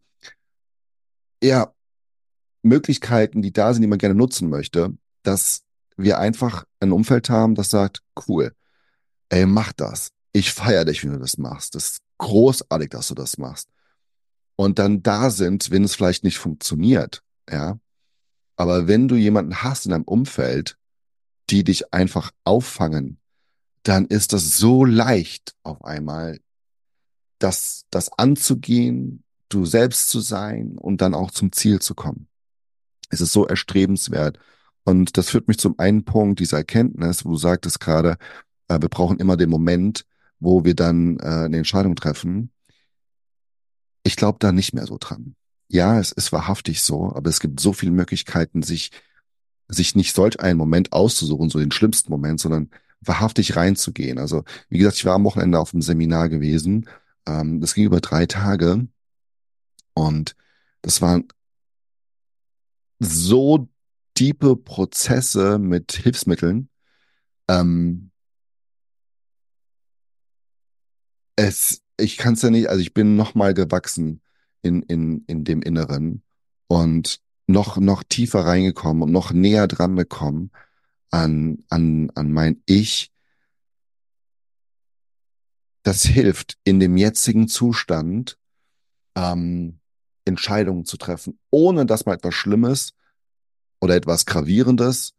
ja 1.42 1.74
Möglichkeiten, 2.62 3.42
die 3.42 3.54
da 3.54 3.74
sind, 3.74 3.82
die 3.82 3.88
man 3.88 3.98
gerne 3.98 4.16
nutzen 4.16 4.50
möchte 4.50 4.94
dass 5.24 5.64
wir 5.98 6.20
einfach 6.20 6.66
ein 6.80 6.92
Umfeld 6.92 7.30
haben, 7.30 7.56
das 7.56 7.70
sagt, 7.70 8.02
cool, 8.28 8.54
ey, 9.30 9.46
mach 9.46 9.74
das. 9.74 10.10
Ich 10.34 10.54
feiere 10.54 10.86
dich, 10.86 11.04
wenn 11.04 11.14
du 11.14 11.20
das 11.20 11.38
machst. 11.38 11.76
Das 11.76 11.90
ist 11.90 12.02
großartig, 12.18 12.90
dass 12.90 13.10
du 13.10 13.16
das 13.16 13.38
machst. 13.38 13.70
Und 14.56 14.80
dann 14.80 15.04
da 15.04 15.30
sind, 15.30 15.72
wenn 15.72 15.84
es 15.84 15.96
vielleicht 15.96 16.24
nicht 16.24 16.38
funktioniert, 16.38 17.24
ja. 17.50 17.80
Aber 18.56 18.88
wenn 18.88 19.08
du 19.08 19.16
jemanden 19.16 19.64
hast 19.64 19.86
in 19.86 19.92
deinem 19.92 20.04
Umfeld, 20.04 20.78
die 21.50 21.64
dich 21.64 21.94
einfach 21.94 22.32
auffangen, 22.44 23.20
dann 23.84 24.06
ist 24.06 24.34
das 24.34 24.58
so 24.58 24.86
leicht 24.86 25.56
auf 25.64 25.84
einmal, 25.84 26.40
das, 27.40 27.86
das 27.90 28.12
anzugehen, 28.14 29.24
du 29.50 29.66
selbst 29.66 30.10
zu 30.10 30.20
sein 30.20 30.78
und 30.78 31.02
dann 31.02 31.16
auch 31.16 31.32
zum 31.32 31.52
Ziel 31.52 31.82
zu 31.82 31.96
kommen. 31.96 32.28
Es 33.10 33.20
ist 33.20 33.34
so 33.34 33.48
erstrebenswert. 33.48 34.38
Und 34.84 35.18
das 35.18 35.30
führt 35.30 35.48
mich 35.48 35.60
zum 35.60 35.78
einen 35.80 36.04
Punkt, 36.06 36.40
dieser 36.40 36.58
Erkenntnis, 36.58 37.26
wo 37.26 37.32
du 37.32 37.38
sagtest 37.38 37.80
gerade, 37.80 38.18
äh, 38.68 38.82
wir 38.82 38.90
brauchen 38.90 39.20
immer 39.20 39.38
den 39.38 39.50
Moment, 39.50 40.06
wo 40.40 40.66
wir 40.66 40.76
dann 40.76 41.20
äh, 41.20 41.46
eine 41.46 41.58
Entscheidung 41.58 41.96
treffen. 41.96 42.52
Ich 44.04 44.16
glaube 44.16 44.40
da 44.40 44.52
nicht 44.52 44.74
mehr 44.74 44.88
so 44.88 44.98
dran. 45.00 45.36
Ja, 45.68 46.00
es 46.00 46.12
ist 46.12 46.32
wahrhaftig 46.32 46.82
so, 46.82 47.14
aber 47.16 47.30
es 47.30 47.40
gibt 47.40 47.60
so 47.60 47.74
viele 47.74 47.92
Möglichkeiten, 47.92 48.64
sich, 48.64 48.92
sich 49.68 49.96
nicht 49.96 50.14
solch 50.16 50.40
einen 50.40 50.58
Moment 50.58 50.92
auszusuchen, 50.92 51.50
so 51.50 51.60
den 51.60 51.72
schlimmsten 51.72 52.12
Moment, 52.12 52.40
sondern 52.40 52.70
wahrhaftig 53.02 53.56
reinzugehen. 53.56 54.18
Also, 54.18 54.44
wie 54.70 54.80
gesagt, 54.80 54.98
ich 54.98 55.06
war 55.06 55.16
am 55.16 55.24
Wochenende 55.24 55.60
auf 55.60 55.74
einem 55.74 55.82
Seminar 55.82 56.30
gewesen. 56.30 56.90
Ähm, 57.28 57.62
das 57.62 57.74
ging 57.74 57.86
über 57.86 58.02
drei 58.02 58.26
Tage. 58.26 58.88
Und 59.94 60.36
das 60.82 61.02
war 61.02 61.22
so 63.00 63.70
tiefe 64.22 64.56
Prozesse 64.56 65.58
mit 65.58 65.94
Hilfsmitteln. 65.94 66.70
Ähm, 67.48 68.12
es, 71.36 71.82
ich 71.98 72.18
kann 72.18 72.36
es 72.36 72.44
ja 72.44 72.52
nicht, 72.52 72.70
also 72.70 72.82
ich 72.82 72.94
bin 72.94 73.16
noch 73.16 73.34
mal 73.34 73.56
gewachsen 73.56 74.22
in, 74.62 74.84
in, 74.84 75.24
in 75.26 75.44
dem 75.44 75.64
Inneren 75.64 76.22
und 76.68 77.20
noch, 77.48 77.78
noch 77.78 78.04
tiefer 78.04 78.42
reingekommen 78.42 79.02
und 79.02 79.12
noch 79.12 79.32
näher 79.32 79.68
dran 79.68 79.96
gekommen 79.96 80.52
an, 81.10 81.64
an, 81.70 82.12
an 82.14 82.32
mein 82.32 82.62
Ich. 82.68 83.12
Das 85.82 86.04
hilft 86.04 86.60
in 86.64 86.80
dem 86.80 86.96
jetzigen 86.96 87.48
Zustand, 87.48 88.38
ähm, 89.16 89.80
Entscheidungen 90.26 90.86
zu 90.86 90.98
treffen, 90.98 91.40
ohne 91.50 91.88
dass 91.88 92.06
mal 92.06 92.14
etwas 92.14 92.36
Schlimmes 92.36 92.94
oder 93.82 93.96
etwas 93.96 94.26
Gravierendes, 94.26 95.14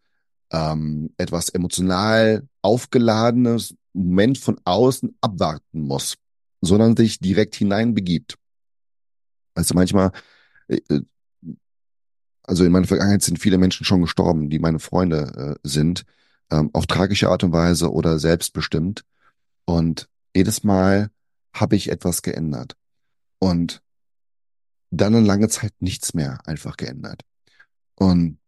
ähm, 0.50 1.10
etwas 1.18 1.50
emotional 1.50 2.48
aufgeladenes 2.62 3.74
Moment 3.92 4.38
von 4.38 4.58
außen 4.64 5.16
abwarten 5.20 5.82
muss, 5.82 6.16
sondern 6.60 6.96
sich 6.96 7.18
direkt 7.18 7.54
hineinbegibt. 7.56 8.38
Also 9.54 9.74
manchmal, 9.74 10.12
äh, 10.68 10.80
äh, 10.88 11.02
also 12.44 12.64
in 12.64 12.72
meiner 12.72 12.86
Vergangenheit 12.86 13.22
sind 13.22 13.38
viele 13.38 13.58
Menschen 13.58 13.84
schon 13.84 14.02
gestorben, 14.02 14.48
die 14.48 14.58
meine 14.58 14.78
Freunde 14.78 15.58
äh, 15.62 15.68
sind, 15.68 16.04
ähm, 16.50 16.70
auf 16.72 16.86
tragische 16.86 17.28
Art 17.28 17.44
und 17.44 17.52
Weise 17.52 17.92
oder 17.92 18.18
selbstbestimmt. 18.18 19.04
Und 19.64 20.08
jedes 20.34 20.64
Mal 20.64 21.10
habe 21.52 21.76
ich 21.76 21.90
etwas 21.90 22.22
geändert. 22.22 22.76
Und 23.38 23.82
dann 24.90 25.14
eine 25.14 25.26
lange 25.26 25.48
Zeit 25.48 25.72
nichts 25.80 26.14
mehr 26.14 26.40
einfach 26.46 26.76
geändert. 26.76 27.22
Und 27.94 28.38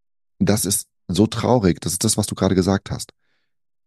das 0.47 0.65
ist 0.65 0.89
so 1.09 1.27
traurig. 1.27 1.81
Das 1.81 1.93
ist 1.93 2.05
das, 2.05 2.17
was 2.17 2.27
du 2.27 2.35
gerade 2.35 2.55
gesagt 2.55 2.91
hast. 2.91 3.13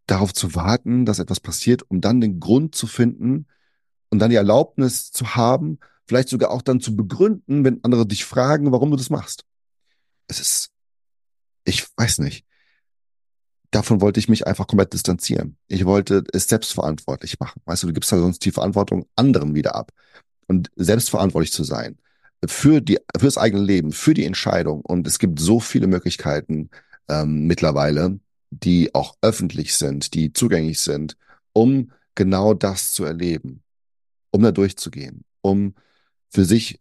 Darauf 0.05 0.34
zu 0.34 0.55
warten, 0.55 1.05
dass 1.05 1.20
etwas 1.20 1.39
passiert, 1.39 1.84
um 1.89 2.01
dann 2.01 2.22
den 2.22 2.39
Grund 2.39 2.76
zu 2.76 2.88
finden 2.88 3.47
und 4.10 4.20
dann 4.20 4.30
die 4.30 4.38
Erlaubnis 4.38 5.12
zu 5.12 5.36
haben, 5.36 5.80
vielleicht 6.05 6.30
sogar 6.30 6.51
auch 6.51 6.62
dann 6.62 6.80
zu 6.80 6.95
begründen, 6.95 7.66
wenn 7.66 7.84
andere 7.84 8.08
dich 8.08 8.24
fragen, 8.24 8.72
warum 8.72 8.91
du 8.91 8.97
das 8.97 9.10
machst. 9.10 9.43
Es 10.28 10.39
ist, 10.39 10.70
ich 11.66 11.86
weiß 11.97 12.20
nicht. 12.20 12.45
Davon 13.72 13.99
wollte 13.99 14.22
ich 14.22 14.30
mich 14.30 14.47
einfach 14.47 14.68
komplett 14.68 14.93
distanzieren. 14.93 15.58
Ich 15.68 15.86
wollte 15.86 16.24
es 16.32 16.47
selbstverantwortlich 16.47 17.39
machen. 17.39 17.62
Weißt 17.66 17.84
du, 17.84 17.88
du 17.88 17.93
gibst 17.93 18.12
ja 18.12 18.18
sonst 18.18 18.45
die 18.45 18.51
Verantwortung 18.51 19.08
anderen 19.18 19.55
wieder 19.55 19.76
ab. 19.76 19.91
Und 20.47 20.72
selbstverantwortlich 20.78 21.51
zu 21.51 21.66
sein, 21.66 21.97
für 22.46 22.82
die 22.82 23.00
fürs 23.18 23.38
eigene 23.38 23.64
Leben, 23.64 23.92
für 23.92 24.14
die 24.14 24.26
Entscheidung. 24.26 24.82
Und 24.82 25.08
es 25.08 25.20
gibt 25.20 25.40
so 25.40 25.60
viele 25.60 25.88
Möglichkeiten 25.88 26.70
ähm, 27.08 27.48
mittlerweile, 27.48 28.20
die 28.52 28.94
auch 28.94 29.16
öffentlich 29.22 29.76
sind, 29.76 30.14
die 30.14 30.34
zugänglich 30.34 30.80
sind, 30.80 31.18
um 31.54 31.92
genau 32.16 32.54
das 32.54 32.92
zu 32.92 33.04
erleben, 33.04 33.64
um 34.32 34.42
da 34.42 34.52
durchzugehen, 34.52 35.24
um 35.42 35.74
für 36.30 36.46
sich 36.46 36.80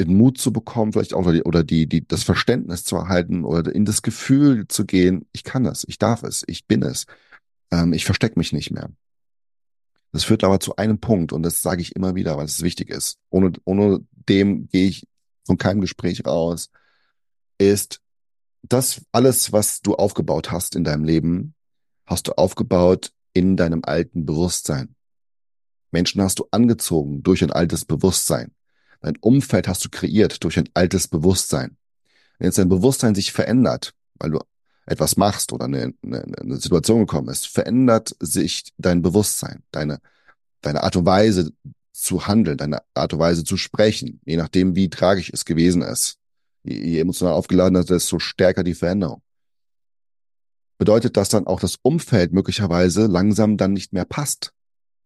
den 0.00 0.16
Mut 0.16 0.38
zu 0.38 0.52
bekommen, 0.52 0.92
vielleicht 0.92 1.14
auch 1.14 1.26
oder, 1.26 1.64
die, 1.64 1.86
die, 1.86 2.00
die, 2.00 2.06
das 2.06 2.22
Verständnis 2.22 2.84
zu 2.84 2.96
erhalten 2.96 3.44
oder 3.44 3.74
in 3.74 3.84
das 3.84 4.02
Gefühl 4.02 4.68
zu 4.68 4.86
gehen, 4.86 5.26
ich 5.32 5.42
kann 5.42 5.64
das, 5.64 5.84
ich 5.88 5.98
darf 5.98 6.22
es, 6.22 6.44
ich 6.46 6.66
bin 6.66 6.82
es, 6.82 7.06
ähm, 7.72 7.92
ich 7.92 8.04
verstecke 8.04 8.38
mich 8.38 8.52
nicht 8.52 8.70
mehr. 8.70 8.90
Das 10.12 10.24
führt 10.24 10.44
aber 10.44 10.60
zu 10.60 10.76
einem 10.76 10.98
Punkt 10.98 11.32
und 11.32 11.42
das 11.42 11.62
sage 11.62 11.82
ich 11.82 11.94
immer 11.94 12.14
wieder, 12.14 12.36
weil 12.36 12.46
es 12.46 12.62
wichtig 12.62 12.90
ist. 12.90 13.18
Ohne, 13.30 13.52
ohne 13.64 14.00
dem 14.10 14.68
gehe 14.68 14.88
ich 14.88 15.06
von 15.44 15.58
keinem 15.58 15.80
Gespräch 15.80 16.24
raus, 16.26 16.70
ist, 17.58 18.00
das 18.62 19.02
alles, 19.12 19.52
was 19.52 19.80
du 19.80 19.94
aufgebaut 19.94 20.50
hast 20.50 20.74
in 20.74 20.84
deinem 20.84 21.04
Leben, 21.04 21.54
hast 22.06 22.28
du 22.28 22.32
aufgebaut 22.32 23.12
in 23.32 23.56
deinem 23.56 23.82
alten 23.84 24.26
Bewusstsein. 24.26 24.94
Menschen 25.90 26.20
hast 26.20 26.38
du 26.38 26.46
angezogen 26.50 27.22
durch 27.22 27.42
ein 27.42 27.52
altes 27.52 27.84
Bewusstsein. 27.84 28.52
Dein 29.00 29.16
Umfeld 29.20 29.68
hast 29.68 29.84
du 29.84 29.90
kreiert 29.90 30.42
durch 30.44 30.58
ein 30.58 30.68
altes 30.74 31.08
Bewusstsein. 31.08 31.76
Wenn 32.38 32.46
jetzt 32.46 32.58
dein 32.58 32.68
Bewusstsein 32.68 33.14
sich 33.14 33.32
verändert, 33.32 33.94
weil 34.14 34.30
du 34.30 34.40
etwas 34.88 35.16
machst 35.16 35.52
oder 35.52 35.66
eine, 35.66 35.94
eine, 36.02 36.24
eine 36.38 36.56
Situation 36.56 37.00
gekommen 37.00 37.28
ist, 37.28 37.46
verändert 37.46 38.16
sich 38.20 38.72
dein 38.78 39.02
Bewusstsein, 39.02 39.62
deine, 39.70 40.00
deine 40.62 40.82
Art 40.82 40.96
und 40.96 41.06
Weise 41.06 41.52
zu 41.92 42.26
handeln, 42.26 42.56
deine 42.56 42.82
Art 42.94 43.12
und 43.12 43.18
Weise 43.18 43.44
zu 43.44 43.56
sprechen, 43.56 44.20
je 44.24 44.36
nachdem, 44.36 44.76
wie 44.76 44.88
tragisch 44.88 45.30
es 45.32 45.44
gewesen 45.44 45.82
ist. 45.82 46.18
Je, 46.62 46.78
je 46.78 47.00
emotional 47.00 47.34
aufgeladen 47.34 47.76
ist, 47.76 47.90
desto 47.90 48.18
stärker 48.18 48.64
die 48.64 48.74
Veränderung. 48.74 49.22
Bedeutet 50.78 51.16
das 51.16 51.28
dann 51.28 51.46
auch 51.46 51.60
das 51.60 51.76
Umfeld 51.82 52.32
möglicherweise 52.32 53.06
langsam 53.06 53.56
dann 53.56 53.72
nicht 53.72 53.92
mehr 53.92 54.04
passt, 54.04 54.52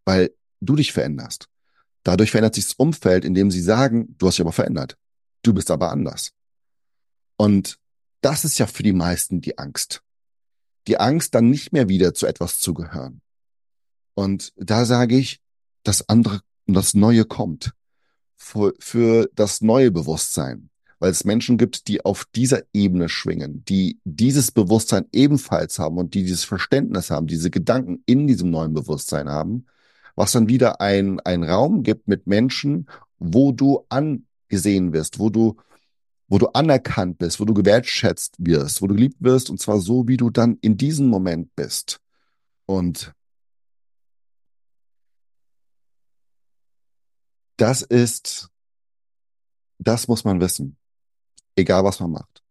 weil 0.04 0.30
du 0.60 0.76
dich 0.76 0.92
veränderst. 0.92 1.48
Dadurch 2.04 2.30
verändert 2.30 2.54
sich 2.54 2.66
das 2.66 2.74
Umfeld, 2.74 3.24
indem 3.24 3.50
sie 3.50 3.62
sagen, 3.62 4.14
du 4.18 4.26
hast 4.26 4.36
dich 4.36 4.42
aber 4.42 4.52
verändert. 4.52 4.96
Du 5.42 5.54
bist 5.54 5.70
aber 5.70 5.90
anders. 5.90 6.32
Und 7.36 7.78
das 8.22 8.44
ist 8.44 8.58
ja 8.58 8.66
für 8.66 8.82
die 8.82 8.92
meisten 8.92 9.40
die 9.40 9.58
Angst. 9.58 10.02
Die 10.86 10.98
Angst, 10.98 11.34
dann 11.34 11.50
nicht 11.50 11.72
mehr 11.72 11.88
wieder 11.88 12.14
zu 12.14 12.26
etwas 12.26 12.58
zu 12.58 12.74
gehören. 12.74 13.20
Und 14.14 14.52
da 14.56 14.84
sage 14.84 15.16
ich, 15.16 15.40
das 15.84 16.08
andere, 16.08 16.40
das 16.66 16.94
Neue 16.94 17.24
kommt. 17.24 17.72
Für, 18.36 18.74
für 18.80 19.30
das 19.36 19.60
neue 19.60 19.92
Bewusstsein. 19.92 20.70
Weil 20.98 21.12
es 21.12 21.24
Menschen 21.24 21.58
gibt, 21.58 21.86
die 21.86 22.04
auf 22.04 22.24
dieser 22.34 22.62
Ebene 22.72 23.08
schwingen, 23.08 23.64
die 23.64 24.00
dieses 24.04 24.50
Bewusstsein 24.50 25.06
ebenfalls 25.12 25.78
haben 25.78 25.98
und 25.98 26.14
die 26.14 26.22
dieses 26.22 26.44
Verständnis 26.44 27.10
haben, 27.10 27.26
diese 27.26 27.50
Gedanken 27.50 28.02
in 28.06 28.26
diesem 28.26 28.50
neuen 28.50 28.74
Bewusstsein 28.74 29.28
haben 29.28 29.66
was 30.14 30.32
dann 30.32 30.48
wieder 30.48 30.80
ein, 30.80 31.20
ein 31.20 31.42
Raum 31.42 31.82
gibt 31.82 32.08
mit 32.08 32.26
Menschen, 32.26 32.88
wo 33.18 33.52
du 33.52 33.84
angesehen 33.88 34.92
wirst, 34.92 35.18
wo 35.18 35.30
du, 35.30 35.56
wo 36.28 36.38
du 36.38 36.48
anerkannt 36.48 37.18
bist, 37.18 37.40
wo 37.40 37.44
du 37.44 37.54
gewertschätzt 37.54 38.36
wirst, 38.38 38.82
wo 38.82 38.86
du 38.86 38.94
geliebt 38.94 39.16
wirst 39.20 39.50
und 39.50 39.60
zwar 39.60 39.80
so, 39.80 40.08
wie 40.08 40.16
du 40.16 40.30
dann 40.30 40.58
in 40.60 40.76
diesem 40.76 41.08
Moment 41.08 41.54
bist. 41.54 42.00
Und 42.66 43.12
das 47.56 47.82
ist, 47.82 48.50
das 49.78 50.08
muss 50.08 50.24
man 50.24 50.40
wissen, 50.40 50.76
egal 51.56 51.84
was 51.84 52.00
man 52.00 52.12
macht. 52.12 52.42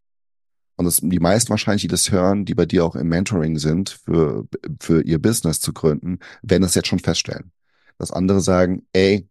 Und 0.76 0.86
das, 0.86 0.97
die 0.97 1.19
meisten 1.19 1.49
wahrscheinlich, 1.49 1.84
die 1.84 1.88
das 1.88 2.11
hören, 2.11 2.45
die 2.45 2.55
bei 2.55 2.65
dir 2.65 2.86
auch 2.86 2.95
im 2.95 3.07
Mentoring 3.07 3.57
sind, 3.59 3.89
für, 3.89 4.47
für 4.80 5.03
ihr 5.03 5.22
Business 5.22 5.59
zu 5.59 5.74
gründen, 5.74 6.19
werden 6.41 6.63
es 6.63 6.76
jetzt 6.76 6.88
schon 6.88 6.99
feststellen. 6.99 7.51
Dass 7.97 8.11
andere 8.11 8.41
sagen, 8.41 8.88
ey, 8.93 9.28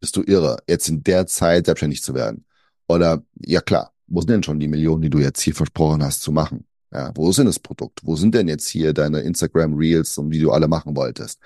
bist 0.00 0.16
du 0.16 0.22
irre, 0.22 0.58
jetzt 0.68 0.88
in 0.88 1.02
der 1.02 1.26
Zeit 1.26 1.66
selbstständig 1.66 2.02
zu 2.02 2.14
werden. 2.14 2.44
Oder, 2.90 3.22
ja 3.46 3.60
klar, 3.60 3.92
wo 4.08 4.20
sind 4.20 4.30
denn 4.30 4.42
schon 4.42 4.58
die 4.58 4.66
Millionen, 4.66 5.02
die 5.02 5.10
du 5.10 5.20
jetzt 5.20 5.40
hier 5.40 5.54
versprochen 5.54 6.02
hast 6.02 6.22
zu 6.22 6.32
machen? 6.32 6.66
Ja, 6.92 7.12
wo 7.14 7.30
ist 7.30 7.38
denn 7.38 7.46
das 7.46 7.60
Produkt? 7.60 8.00
Wo 8.02 8.16
sind 8.16 8.34
denn 8.34 8.48
jetzt 8.48 8.66
hier 8.66 8.92
deine 8.92 9.20
Instagram 9.20 9.74
Reels, 9.74 10.18
um 10.18 10.28
die 10.28 10.40
du 10.40 10.50
alle 10.50 10.66
machen 10.66 10.96
wolltest? 10.96 11.38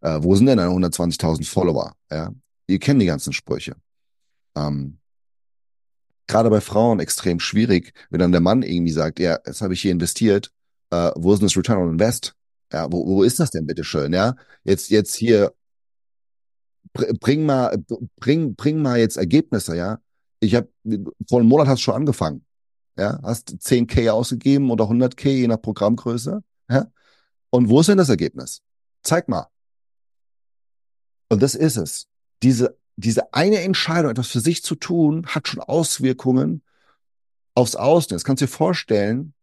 Äh, 0.00 0.18
wo 0.20 0.34
sind 0.34 0.46
denn 0.46 0.58
deine 0.58 0.72
120.000 0.72 1.48
Follower? 1.48 1.94
Ja, 2.10 2.32
ihr 2.66 2.80
kennt 2.80 3.00
die 3.00 3.06
ganzen 3.06 3.32
Sprüche. 3.32 3.76
Ähm, 4.56 4.98
gerade 6.26 6.50
bei 6.50 6.60
Frauen 6.60 6.98
extrem 6.98 7.38
schwierig, 7.38 7.92
wenn 8.10 8.18
dann 8.18 8.32
der 8.32 8.40
Mann 8.40 8.62
irgendwie 8.62 8.90
sagt, 8.90 9.20
ja, 9.20 9.38
jetzt 9.46 9.62
habe 9.62 9.74
ich 9.74 9.82
hier 9.82 9.92
investiert, 9.92 10.50
äh, 10.90 11.12
wo 11.14 11.32
ist 11.32 11.38
denn 11.38 11.46
das 11.46 11.56
Return 11.56 11.78
on 11.78 11.90
Invest? 11.90 12.34
Ja, 12.72 12.90
wo, 12.90 13.06
wo 13.06 13.22
ist 13.22 13.38
das 13.38 13.52
denn 13.52 13.68
bitte 13.68 13.84
schön? 13.84 14.12
Ja, 14.12 14.34
jetzt, 14.64 14.90
jetzt 14.90 15.14
hier, 15.14 15.54
bring 16.92 17.46
mal, 17.46 17.78
bring, 18.16 18.56
bring 18.56 18.82
mal 18.82 18.98
jetzt 18.98 19.16
Ergebnisse, 19.16 19.76
ja. 19.76 20.00
Ich 20.40 20.54
habe, 20.54 20.68
vor 21.28 21.40
einem 21.40 21.48
Monat 21.48 21.68
hast 21.68 21.78
du 21.78 21.84
schon 21.84 21.94
angefangen. 21.94 22.44
Ja, 22.96 23.20
hast 23.22 23.50
10k 23.50 24.10
ausgegeben 24.10 24.70
oder 24.70 24.84
100k 24.84 25.28
je 25.28 25.46
nach 25.46 25.60
Programmgröße. 25.62 26.42
Ja? 26.68 26.86
Und 27.50 27.68
wo 27.68 27.80
ist 27.80 27.88
denn 27.88 27.98
das 27.98 28.08
Ergebnis? 28.08 28.62
Zeig 29.02 29.28
mal. 29.28 29.46
Und 31.28 31.42
das 31.42 31.54
ist 31.54 31.76
es. 31.76 32.08
Diese 32.42 32.76
diese 32.98 33.32
eine 33.32 33.60
Entscheidung, 33.60 34.10
etwas 34.10 34.28
für 34.28 34.40
sich 34.40 34.64
zu 34.64 34.74
tun, 34.74 35.24
hat 35.28 35.46
schon 35.46 35.60
Auswirkungen 35.60 36.62
aufs 37.54 37.76
Außen. 37.76 38.10
Das 38.10 38.24
kannst 38.24 38.40
du 38.40 38.46
dir 38.46 38.52
vorstellen, 38.52 39.34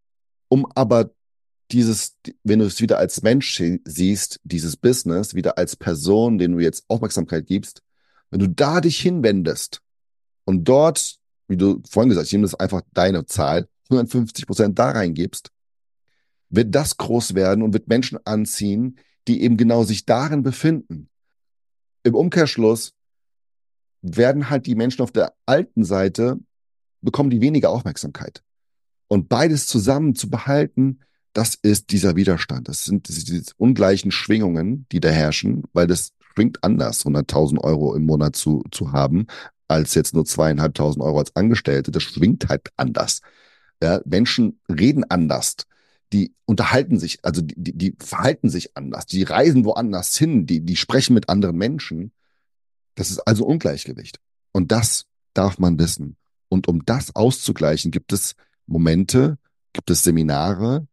um 0.49 0.67
aber 0.75 1.11
dieses, 1.71 2.17
wenn 2.43 2.59
du 2.59 2.65
es 2.65 2.81
wieder 2.81 2.97
als 2.97 3.21
Mensch 3.21 3.61
siehst, 3.85 4.41
dieses 4.43 4.75
Business, 4.75 5.35
wieder 5.35 5.57
als 5.57 5.77
Person, 5.77 6.37
den 6.37 6.51
du 6.51 6.59
jetzt 6.59 6.83
Aufmerksamkeit 6.89 7.47
gibst, 7.47 7.81
wenn 8.29 8.41
du 8.41 8.49
da 8.49 8.81
dich 8.81 8.99
hinwendest 8.99 9.81
und 10.45 10.63
dort, 10.65 11.17
wie 11.47 11.57
du 11.57 11.81
vorhin 11.89 12.09
gesagt 12.09 12.23
hast, 12.23 12.29
ich 12.29 12.33
nehme 12.33 12.43
das 12.43 12.55
einfach 12.55 12.81
deine 12.93 13.25
Zahl, 13.25 13.67
150 13.89 14.47
Prozent 14.47 14.79
da 14.79 14.91
reingibst, 14.91 15.51
wird 16.49 16.73
das 16.73 16.97
groß 16.97 17.35
werden 17.35 17.63
und 17.63 17.73
wird 17.73 17.87
Menschen 17.87 18.19
anziehen, 18.25 18.97
die 19.27 19.41
eben 19.41 19.57
genau 19.57 19.83
sich 19.83 20.05
darin 20.05 20.43
befinden. 20.43 21.09
Im 22.03 22.15
Umkehrschluss 22.15 22.93
werden 24.01 24.49
halt 24.49 24.67
die 24.67 24.75
Menschen 24.75 25.01
auf 25.01 25.11
der 25.11 25.33
alten 25.45 25.83
Seite, 25.83 26.39
bekommen 27.01 27.31
die 27.31 27.41
weniger 27.41 27.71
Aufmerksamkeit. 27.71 28.43
Und 29.07 29.29
beides 29.29 29.65
zusammen 29.67 30.15
zu 30.15 30.29
behalten, 30.29 30.99
das 31.33 31.55
ist 31.55 31.91
dieser 31.91 32.15
Widerstand. 32.15 32.69
Das 32.69 32.85
sind 32.85 33.07
diese 33.07 33.51
ungleichen 33.57 34.11
Schwingungen, 34.11 34.85
die 34.91 34.99
da 34.99 35.09
herrschen, 35.09 35.63
weil 35.73 35.87
das 35.87 36.13
schwingt 36.19 36.63
anders, 36.63 37.05
100.000 37.05 37.59
Euro 37.59 37.95
im 37.95 38.05
Monat 38.05 38.35
zu, 38.35 38.63
zu 38.71 38.91
haben, 38.91 39.27
als 39.67 39.93
jetzt 39.95 40.13
nur 40.13 40.25
zweieinhalbtausend 40.25 41.03
Euro 41.03 41.19
als 41.19 41.35
Angestellte. 41.35 41.91
Das 41.91 42.03
schwingt 42.03 42.49
halt 42.49 42.69
anders. 42.77 43.21
Ja, 43.81 44.01
Menschen 44.05 44.59
reden 44.69 45.03
anders. 45.05 45.55
Die 46.13 46.33
unterhalten 46.45 46.99
sich, 46.99 47.19
also 47.23 47.41
die, 47.41 47.73
die 47.73 47.95
verhalten 47.99 48.49
sich 48.49 48.77
anders. 48.77 49.05
Die 49.05 49.23
reisen 49.23 49.65
woanders 49.65 50.15
hin. 50.17 50.45
Die, 50.45 50.61
die 50.61 50.75
sprechen 50.75 51.13
mit 51.13 51.29
anderen 51.29 51.57
Menschen. 51.57 52.11
Das 52.95 53.09
ist 53.11 53.19
also 53.19 53.45
Ungleichgewicht. 53.45 54.19
Und 54.51 54.71
das 54.71 55.05
darf 55.33 55.57
man 55.57 55.79
wissen. 55.79 56.15
Und 56.47 56.67
um 56.67 56.85
das 56.85 57.15
auszugleichen, 57.15 57.91
gibt 57.91 58.13
es 58.13 58.35
Momente, 58.67 59.37
gibt 59.73 59.89
es 59.89 60.03
Seminare, 60.03 60.87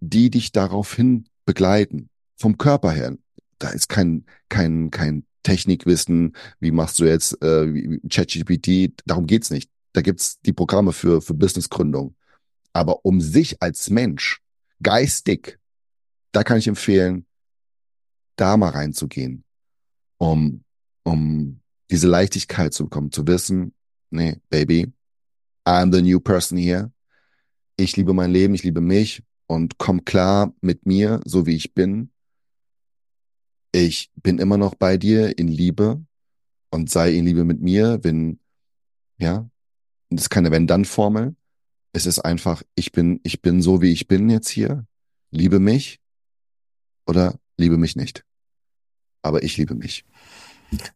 die 0.00 0.30
dich 0.30 0.52
daraufhin 0.52 1.24
begleiten. 1.44 2.10
Vom 2.36 2.58
Körper 2.58 2.92
her. 2.92 3.16
Da 3.58 3.70
ist 3.70 3.88
kein, 3.88 4.24
kein, 4.48 4.90
kein 4.90 5.24
Technikwissen, 5.48 6.36
wie 6.60 6.70
machst 6.70 6.98
du 6.98 7.04
jetzt 7.04 7.42
äh, 7.42 7.98
ChatGPT, 8.08 8.92
darum 9.06 9.26
geht's 9.26 9.50
nicht. 9.50 9.70
Da 9.94 10.02
gibt's 10.02 10.40
die 10.40 10.52
Programme 10.52 10.92
für, 10.92 11.22
für 11.22 11.32
Businessgründung. 11.32 12.14
Aber 12.74 13.04
um 13.06 13.22
sich 13.22 13.62
als 13.62 13.88
Mensch, 13.88 14.42
geistig, 14.82 15.58
da 16.32 16.44
kann 16.44 16.58
ich 16.58 16.68
empfehlen, 16.68 17.24
da 18.36 18.58
mal 18.58 18.70
reinzugehen, 18.70 19.42
um 20.18 20.64
um 21.02 21.60
diese 21.90 22.06
Leichtigkeit 22.06 22.74
zu 22.74 22.84
bekommen, 22.84 23.10
zu 23.10 23.26
wissen, 23.26 23.72
nee, 24.10 24.36
Baby, 24.50 24.92
I'm 25.64 25.92
the 25.92 26.02
new 26.02 26.20
person 26.20 26.58
here. 26.58 26.92
Ich 27.76 27.96
liebe 27.96 28.12
mein 28.12 28.30
Leben, 28.30 28.54
ich 28.54 28.62
liebe 28.62 28.82
mich 28.82 29.22
und 29.46 29.78
komm 29.78 30.04
klar 30.04 30.52
mit 30.60 30.84
mir, 30.84 31.20
so 31.24 31.46
wie 31.46 31.56
ich 31.56 31.72
bin. 31.72 32.10
Ich 33.80 34.10
bin 34.16 34.40
immer 34.40 34.56
noch 34.56 34.74
bei 34.74 34.96
dir 34.96 35.38
in 35.38 35.46
Liebe 35.46 36.04
und 36.68 36.90
sei 36.90 37.12
in 37.12 37.24
Liebe 37.24 37.44
mit 37.44 37.60
mir, 37.60 38.00
wenn, 38.02 38.40
ja, 39.18 39.48
das 40.10 40.22
ist 40.22 40.30
keine 40.30 40.50
Wenn-Dann-Formel. 40.50 41.36
Es 41.92 42.04
ist 42.04 42.18
einfach, 42.18 42.64
ich 42.74 42.90
bin, 42.90 43.20
ich 43.22 43.40
bin 43.40 43.62
so, 43.62 43.80
wie 43.80 43.92
ich 43.92 44.08
bin 44.08 44.30
jetzt 44.30 44.48
hier. 44.48 44.84
Liebe 45.30 45.60
mich 45.60 46.00
oder 47.06 47.38
liebe 47.56 47.78
mich 47.78 47.94
nicht. 47.94 48.24
Aber 49.22 49.44
ich 49.44 49.56
liebe 49.56 49.76
mich. 49.76 50.04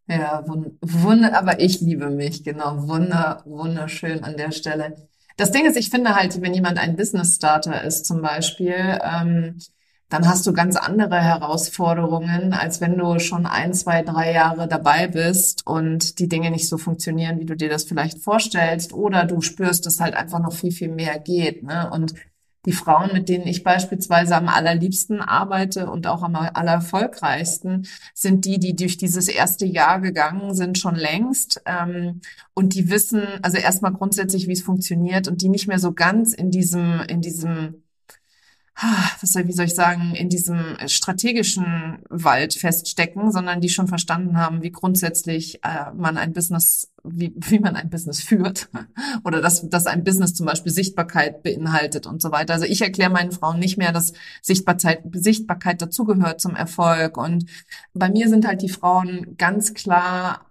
Ja, 0.09 0.45
wunder, 0.81 1.39
aber 1.39 1.61
ich 1.61 1.81
liebe 1.81 2.11
mich, 2.11 2.43
genau, 2.43 2.89
wunder, 2.89 3.45
wunderschön 3.47 4.25
an 4.25 4.37
der 4.37 4.51
Stelle. 4.51 5.09
Das 5.37 5.53
Ding 5.53 5.67
ist, 5.67 5.77
ich 5.77 5.89
finde 5.89 6.17
halt, 6.17 6.43
wenn 6.43 6.53
jemand 6.53 6.79
ein 6.79 6.97
Business 6.97 7.37
Starter 7.37 7.85
ist 7.85 8.07
zum 8.07 8.23
Beispiel, 8.23 8.99
ähm, 9.05 9.61
dann 10.13 10.29
hast 10.29 10.47
du 10.47 10.53
ganz 10.53 10.77
andere 10.77 11.23
Herausforderungen, 11.23 12.53
als 12.53 12.83
wenn 12.83 12.99
du 12.99 13.19
schon 13.19 13.47
ein, 13.47 13.73
zwei, 13.73 14.03
drei 14.03 14.33
Jahre 14.33 14.69
dabei 14.69 15.09
bist 15.09 15.67
und 15.67 16.19
die 16.19 16.29
Dinge 16.29 16.51
nicht 16.51 16.69
so 16.69 16.77
funktionieren, 16.77 17.41
wie 17.41 17.47
du 17.47 17.57
dir 17.57 17.71
das 17.71 17.85
vielleicht 17.85 18.19
vorstellst, 18.19 18.93
oder 18.93 19.25
du 19.25 19.41
spürst, 19.41 19.87
dass 19.87 20.01
halt 20.01 20.15
einfach 20.15 20.41
noch 20.41 20.53
viel, 20.53 20.71
viel 20.71 20.91
mehr 20.91 21.19
geht. 21.19 21.63
Ne? 21.63 21.91
Und 21.91 22.13
die 22.67 22.73
Frauen, 22.73 23.15
mit 23.15 23.31
denen 23.31 23.47
ich 23.47 23.65
beispielsweise 23.65 24.37
am 24.37 24.49
allerliebsten 24.49 25.23
arbeite 25.23 25.91
und 25.91 26.07
auch 26.07 26.23
am 26.23 26.37
allererfolgreichsten, 26.37 27.87
sind 28.13 28.45
die, 28.45 28.59
die 28.59 28.77
durch 28.77 28.99
dieses 28.99 29.29
erste 29.29 29.65
Jahr 29.65 29.99
gegangen 29.99 30.55
sind, 30.55 30.77
schon 30.77 30.95
längst 30.95 31.63
ähm, 31.65 32.21
und 32.53 32.75
die 32.75 32.91
wissen, 32.91 33.23
also 33.41 33.57
erstmal 33.57 33.95
grundsätzlich, 33.95 34.47
wie 34.47 34.53
es 34.53 34.63
funktioniert 34.63 35.27
und 35.27 35.41
die 35.41 35.49
nicht 35.49 35.69
mehr 35.69 35.79
so 35.79 35.93
ganz 35.93 36.35
in 36.35 36.51
diesem, 36.51 37.01
in 37.09 37.23
diesem 37.23 37.83
soll, 39.23 39.47
wie 39.47 39.53
soll 39.53 39.67
ich 39.67 39.75
sagen, 39.75 40.15
in 40.15 40.29
diesem 40.29 40.77
strategischen 40.87 41.99
Wald 42.09 42.55
feststecken, 42.55 43.31
sondern 43.31 43.61
die 43.61 43.69
schon 43.69 43.89
verstanden 43.89 44.37
haben, 44.37 44.63
wie 44.63 44.73
grundsätzlich 44.73 45.63
äh, 45.65 45.93
man 45.95 46.17
ein 46.17 46.33
Business, 46.33 46.93
wie, 47.05 47.33
wie 47.37 47.59
man 47.59 47.77
ein 47.77 47.91
Business 47.91 48.23
führt 48.23 48.69
oder 49.25 49.41
dass, 49.41 49.69
dass 49.69 49.87
ein 49.87 50.05
Business 50.05 50.35
zum 50.35 50.47
Beispiel 50.47 50.73
Sichtbarkeit 50.73 51.43
beinhaltet 51.43 52.07
und 52.07 52.21
so 52.21 52.33
weiter. 52.33 52.55
Also 52.55 52.67
ich 52.67 52.83
erkläre 52.83 53.11
meinen 53.11 53.33
Frauen 53.33 53.59
nicht 53.59 53.79
mehr, 53.79 53.93
dass 53.93 54.13
Sichtbarkeit, 54.41 55.03
Sichtbarkeit 55.13 55.81
dazugehört 55.81 56.41
zum 56.41 56.57
Erfolg. 56.57 57.17
Und 57.17 57.47
bei 57.95 58.09
mir 58.09 58.29
sind 58.29 58.47
halt 58.47 58.63
die 58.63 58.69
Frauen 58.69 59.37
ganz 59.39 59.75
klar 59.75 60.47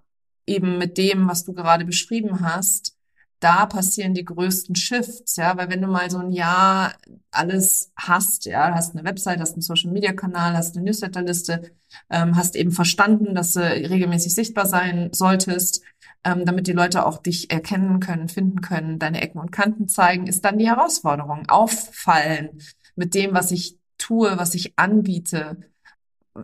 eben 0.48 0.78
mit 0.78 0.98
dem, 0.98 1.28
was 1.28 1.44
du 1.46 1.54
gerade 1.54 1.86
beschrieben 1.86 2.42
hast, 2.42 2.96
da 3.42 3.66
passieren 3.66 4.14
die 4.14 4.24
größten 4.24 4.76
Shifts, 4.76 5.36
ja, 5.36 5.58
weil 5.58 5.70
wenn 5.70 5.82
du 5.82 5.88
mal 5.88 6.10
so 6.12 6.20
ein 6.20 6.32
Jahr 6.32 6.94
alles 7.32 7.92
hast, 7.96 8.46
ja, 8.46 8.74
hast 8.74 8.96
eine 8.96 9.04
Website, 9.04 9.40
hast 9.40 9.54
einen 9.54 9.64
Social 9.64 9.92
Media 9.92 10.14
Kanal, 10.14 10.54
hast 10.54 10.76
eine 10.78 10.86
Newsletterliste, 10.86 11.72
ähm, 12.12 12.36
hast 12.36 12.56
eben 12.56 12.72
verstanden, 12.72 13.34
dass 13.34 13.54
du 13.54 13.62
regelmäßig 13.62 14.36
sichtbar 14.36 14.68
sein 14.68 15.10
solltest, 15.12 15.82
ähm, 16.24 16.46
damit 16.46 16.68
die 16.68 16.72
Leute 16.74 17.04
auch 17.04 17.18
dich 17.18 17.50
erkennen 17.52 18.00
können, 18.00 18.30
finden 18.30 18.62
können, 18.62 19.00
deine 19.00 19.22
Ecken 19.22 19.40
und 19.40 19.52
Kanten 19.52 19.88
zeigen, 19.88 20.28
ist 20.28 20.46
dann 20.46 20.60
die 20.60 20.68
Herausforderung. 20.68 21.50
Auffallen 21.50 22.62
mit 22.96 23.16
dem, 23.16 23.34
was 23.34 23.50
ich 23.50 23.80
tue, 23.98 24.38
was 24.38 24.54
ich 24.54 24.78
anbiete, 24.78 25.58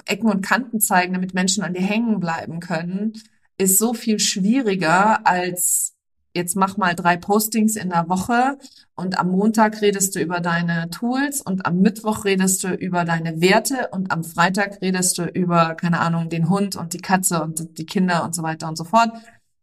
Ecken 0.05 0.29
und 0.29 0.41
Kanten 0.41 0.79
zeigen, 0.81 1.13
damit 1.13 1.35
Menschen 1.35 1.63
an 1.63 1.75
dir 1.75 1.83
hängen 1.83 2.19
bleiben 2.19 2.59
können, 2.59 3.13
ist 3.59 3.77
so 3.77 3.93
viel 3.93 4.19
schwieriger 4.19 5.25
als 5.27 5.96
jetzt 6.37 6.55
mach 6.55 6.77
mal 6.77 6.95
drei 6.95 7.17
Postings 7.17 7.75
in 7.75 7.89
der 7.89 8.07
Woche 8.07 8.57
und 8.95 9.19
am 9.19 9.31
Montag 9.31 9.81
redest 9.81 10.15
du 10.15 10.21
über 10.21 10.39
deine 10.39 10.89
Tools 10.89 11.41
und 11.41 11.65
am 11.65 11.79
Mittwoch 11.79 12.23
redest 12.23 12.63
du 12.63 12.69
über 12.69 13.03
deine 13.03 13.41
Werte 13.41 13.89
und 13.91 14.11
am 14.11 14.23
Freitag 14.23 14.81
redest 14.81 15.17
du 15.17 15.23
über, 15.25 15.75
keine 15.75 15.99
Ahnung, 15.99 16.29
den 16.29 16.49
Hund 16.49 16.75
und 16.75 16.93
die 16.93 16.99
Katze 16.99 17.43
und 17.43 17.77
die 17.77 17.85
Kinder 17.85 18.23
und 18.23 18.33
so 18.33 18.43
weiter 18.43 18.69
und 18.69 18.77
so 18.77 18.85
fort, 18.85 19.11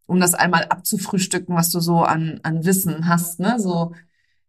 um 0.06 0.20
das 0.20 0.34
einmal 0.34 0.64
abzufrühstücken, 0.64 1.56
was 1.56 1.70
du 1.70 1.80
so 1.80 2.00
an, 2.00 2.40
an 2.42 2.64
Wissen 2.66 3.08
hast, 3.08 3.40
ne, 3.40 3.58
so, 3.58 3.92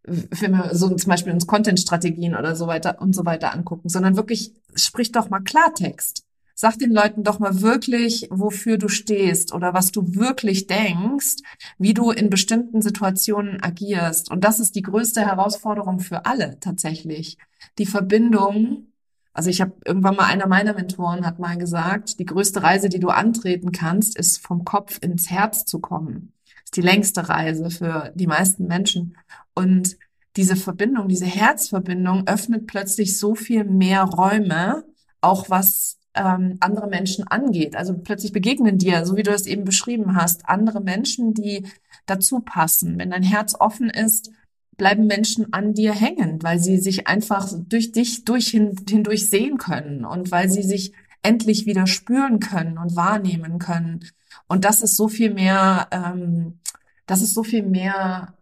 wenn 0.04 0.52
wir 0.52 0.74
so 0.74 0.94
zum 0.94 1.10
Beispiel 1.10 1.32
uns 1.32 1.46
Content-Strategien 1.46 2.36
oder 2.36 2.54
so 2.54 2.66
weiter 2.66 3.00
und 3.00 3.14
so 3.14 3.24
weiter 3.24 3.54
angucken, 3.54 3.88
sondern 3.88 4.16
wirklich, 4.16 4.52
sprich 4.74 5.12
doch 5.12 5.30
mal 5.30 5.40
Klartext. 5.40 6.25
Sag 6.58 6.78
den 6.78 6.90
Leuten 6.90 7.22
doch 7.22 7.38
mal 7.38 7.60
wirklich, 7.60 8.28
wofür 8.30 8.78
du 8.78 8.88
stehst 8.88 9.52
oder 9.52 9.74
was 9.74 9.92
du 9.92 10.14
wirklich 10.14 10.66
denkst, 10.66 11.36
wie 11.76 11.92
du 11.92 12.10
in 12.10 12.30
bestimmten 12.30 12.80
Situationen 12.80 13.62
agierst. 13.62 14.30
Und 14.30 14.42
das 14.42 14.58
ist 14.58 14.74
die 14.74 14.80
größte 14.80 15.20
Herausforderung 15.20 16.00
für 16.00 16.24
alle 16.24 16.58
tatsächlich. 16.58 17.36
Die 17.76 17.84
Verbindung. 17.84 18.86
Also 19.34 19.50
ich 19.50 19.60
habe 19.60 19.74
irgendwann 19.84 20.16
mal 20.16 20.24
einer 20.24 20.46
meiner 20.46 20.72
Mentoren 20.72 21.26
hat 21.26 21.38
mal 21.38 21.58
gesagt, 21.58 22.18
die 22.20 22.24
größte 22.24 22.62
Reise, 22.62 22.88
die 22.88 23.00
du 23.00 23.10
antreten 23.10 23.70
kannst, 23.70 24.18
ist 24.18 24.38
vom 24.38 24.64
Kopf 24.64 24.98
ins 25.02 25.30
Herz 25.30 25.66
zu 25.66 25.78
kommen. 25.78 26.32
Das 26.46 26.64
ist 26.64 26.76
die 26.76 26.80
längste 26.80 27.28
Reise 27.28 27.68
für 27.68 28.12
die 28.14 28.26
meisten 28.26 28.66
Menschen. 28.66 29.18
Und 29.54 29.98
diese 30.36 30.56
Verbindung, 30.56 31.08
diese 31.08 31.26
Herzverbindung 31.26 32.26
öffnet 32.26 32.66
plötzlich 32.66 33.18
so 33.18 33.34
viel 33.34 33.64
mehr 33.64 34.04
Räume, 34.04 34.84
auch 35.20 35.50
was 35.50 35.98
ähm, 36.16 36.56
andere 36.60 36.88
Menschen 36.88 37.26
angeht. 37.26 37.76
Also 37.76 37.94
plötzlich 37.94 38.32
begegnen 38.32 38.78
dir, 38.78 39.06
so 39.06 39.16
wie 39.16 39.22
du 39.22 39.32
es 39.32 39.46
eben 39.46 39.64
beschrieben 39.64 40.16
hast, 40.16 40.48
andere 40.48 40.80
Menschen, 40.80 41.34
die 41.34 41.66
dazu 42.06 42.40
passen. 42.40 42.98
Wenn 42.98 43.10
dein 43.10 43.22
Herz 43.22 43.54
offen 43.58 43.90
ist, 43.90 44.30
bleiben 44.76 45.06
Menschen 45.06 45.52
an 45.52 45.74
dir 45.74 45.92
hängen, 45.92 46.42
weil 46.42 46.58
sie 46.58 46.78
sich 46.78 47.06
einfach 47.06 47.50
durch 47.68 47.92
dich 47.92 48.24
durch 48.24 48.48
hin, 48.48 48.76
hindurch 48.88 49.28
sehen 49.28 49.58
können 49.58 50.04
und 50.04 50.30
weil 50.30 50.48
sie 50.50 50.62
sich 50.62 50.92
endlich 51.22 51.66
wieder 51.66 51.86
spüren 51.86 52.40
können 52.40 52.78
und 52.78 52.94
wahrnehmen 52.94 53.58
können. 53.58 54.04
Und 54.48 54.64
das 54.64 54.82
ist 54.82 54.96
so 54.96 55.08
viel 55.08 55.32
mehr, 55.32 55.88
ähm, 55.90 56.60
das 57.06 57.22
ist 57.22 57.34
so 57.34 57.42
viel 57.42 57.62
mehr 57.62 58.34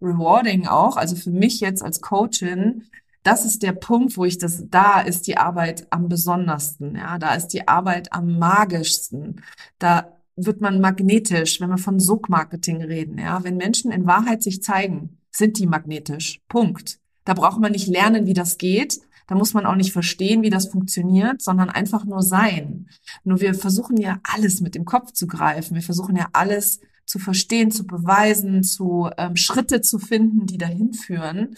rewarding 0.00 0.66
auch, 0.66 0.96
also 0.96 1.16
für 1.16 1.30
mich 1.30 1.60
jetzt 1.60 1.82
als 1.82 2.00
Coachin, 2.00 2.84
das 3.26 3.44
ist 3.44 3.64
der 3.64 3.72
Punkt, 3.72 4.16
wo 4.16 4.24
ich 4.24 4.38
das, 4.38 4.64
da 4.70 5.00
ist 5.00 5.26
die 5.26 5.36
Arbeit 5.36 5.88
am 5.90 6.08
besondersten, 6.08 6.94
ja, 6.94 7.18
da 7.18 7.34
ist 7.34 7.48
die 7.48 7.66
Arbeit 7.66 8.12
am 8.12 8.38
magischsten. 8.38 9.42
Da 9.80 10.16
wird 10.36 10.60
man 10.60 10.80
magnetisch, 10.80 11.60
wenn 11.60 11.70
wir 11.70 11.78
von 11.78 11.98
Sog-Marketing 11.98 12.82
reden, 12.82 13.18
ja. 13.18 13.42
Wenn 13.42 13.56
Menschen 13.56 13.90
in 13.90 14.06
Wahrheit 14.06 14.44
sich 14.44 14.62
zeigen, 14.62 15.18
sind 15.32 15.58
die 15.58 15.66
magnetisch. 15.66 16.40
Punkt. 16.48 17.00
Da 17.24 17.34
braucht 17.34 17.60
man 17.60 17.72
nicht 17.72 17.88
lernen, 17.88 18.26
wie 18.26 18.34
das 18.34 18.58
geht. 18.58 19.00
Da 19.26 19.34
muss 19.34 19.54
man 19.54 19.66
auch 19.66 19.74
nicht 19.74 19.92
verstehen, 19.92 20.42
wie 20.42 20.50
das 20.50 20.68
funktioniert, 20.68 21.42
sondern 21.42 21.68
einfach 21.68 22.04
nur 22.04 22.22
sein. 22.22 22.86
Nur 23.24 23.40
wir 23.40 23.54
versuchen 23.54 23.96
ja 23.96 24.20
alles 24.22 24.60
mit 24.60 24.76
dem 24.76 24.84
Kopf 24.84 25.12
zu 25.12 25.26
greifen. 25.26 25.74
Wir 25.74 25.82
versuchen 25.82 26.14
ja 26.14 26.28
alles 26.32 26.80
zu 27.06 27.18
verstehen, 27.18 27.72
zu 27.72 27.86
beweisen, 27.86 28.62
zu 28.62 29.10
ähm, 29.16 29.34
Schritte 29.34 29.80
zu 29.80 29.98
finden, 29.98 30.46
die 30.46 30.58
dahin 30.58 30.92
führen. 30.92 31.56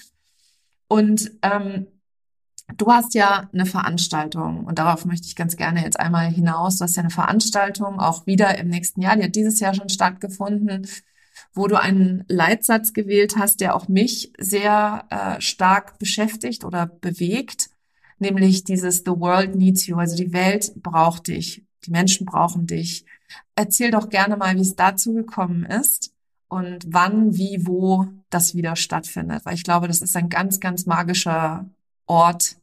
Und 0.89 1.31
ähm, 1.43 1.87
du 2.77 2.91
hast 2.91 3.15
ja 3.15 3.49
eine 3.53 3.67
Veranstaltung 3.67 4.65
und 4.65 4.79
darauf 4.79 5.05
möchte 5.05 5.27
ich 5.27 5.37
ganz 5.37 5.57
gerne 5.57 5.83
jetzt 5.83 6.01
einmal 6.01 6.31
hinaus. 6.31 6.79
Du 6.79 6.85
hast 6.85 6.97
ja 6.97 7.03
eine 7.03 7.11
Veranstaltung 7.11 8.01
auch 8.01 8.27
wieder 8.27 8.59
im 8.59 8.69
nächsten 8.69 9.03
Jahr, 9.03 9.17
die 9.17 9.25
hat 9.25 9.37
dieses 9.37 9.61
Jahr 9.61 9.75
schon 9.75 9.89
stattgefunden, 9.89 10.87
wo 11.55 11.67
du 11.67 11.81
einen 11.81 12.25
Leitsatz 12.29 12.93
gewählt 12.93 13.37
hast, 13.37 13.61
der 13.61 13.75
auch 13.77 13.89
mich 13.89 14.33
sehr 14.39 15.05
äh, 15.11 15.41
stark 15.41 15.99
beschäftigt 15.99 16.65
oder 16.65 16.87
bewegt, 16.87 17.71
nämlich 18.19 18.65
dieses 18.65 18.99
The 18.99 19.13
World 19.13 19.55
Needs 19.55 19.87
You, 19.87 19.97
also 19.97 20.17
die 20.17 20.33
Welt 20.33 20.73
braucht 20.77 21.29
dich, 21.29 21.65
die 21.87 21.91
Menschen 21.91 22.27
brauchen 22.27 22.67
dich. 22.67 23.05
Erzähl 23.55 23.91
doch 23.91 24.09
gerne 24.09 24.37
mal, 24.37 24.57
wie 24.57 24.63
es 24.63 24.75
dazu 24.75 25.13
gekommen 25.13 25.65
ist 25.65 26.13
und 26.49 26.87
wann, 26.87 27.37
wie, 27.37 27.67
wo 27.67 28.07
das 28.31 28.55
wieder 28.55 28.77
stattfindet. 28.77 29.45
Weil 29.45 29.55
ich 29.55 29.65
glaube, 29.65 29.89
das 29.89 30.03
ist 30.03 30.17
ein 30.17 30.29
ganz, 30.29 30.61
ganz 30.61 30.87
magischer 30.87 31.69
Ort, 32.07 32.57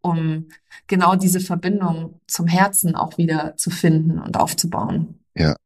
um 0.00 0.46
genau 0.86 1.16
diese 1.16 1.40
Verbindung 1.40 2.20
zum 2.26 2.46
Herzen 2.46 2.94
auch 2.94 3.18
wieder 3.18 3.56
zu 3.56 3.70
finden 3.70 4.18
und 4.18 4.36
aufzubauen. 4.36 5.18
Ja, 5.34 5.56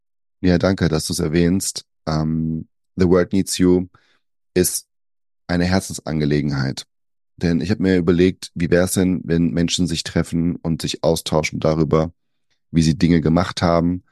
ja, 0.40 0.58
danke, 0.58 0.88
dass 0.88 1.06
du 1.06 1.12
es 1.12 1.18
erwähnst. 1.18 1.84
Um, 2.06 2.14
ähm, 2.14 2.66
The 2.96 3.08
World 3.08 3.32
Needs 3.32 3.56
You 3.58 3.86
ist 4.54 4.86
eine 5.46 5.64
Herzensangelegenheit. 5.64 6.86
Denn 7.36 7.60
ich 7.60 7.70
habe 7.70 7.82
mir 7.82 7.96
überlegt, 7.96 8.50
wie 8.54 8.70
wäre 8.70 8.84
es 8.84 8.92
denn, 8.92 9.22
wenn 9.24 9.52
Menschen 9.52 9.86
sich 9.86 10.02
treffen 10.02 10.56
und 10.56 10.82
sich 10.82 11.02
austauschen 11.02 11.60
darüber, 11.60 12.12
wie 12.70 12.82
sie 12.82 12.98
Dinge 12.98 13.20
gemacht 13.20 13.62
haben, 13.62 14.02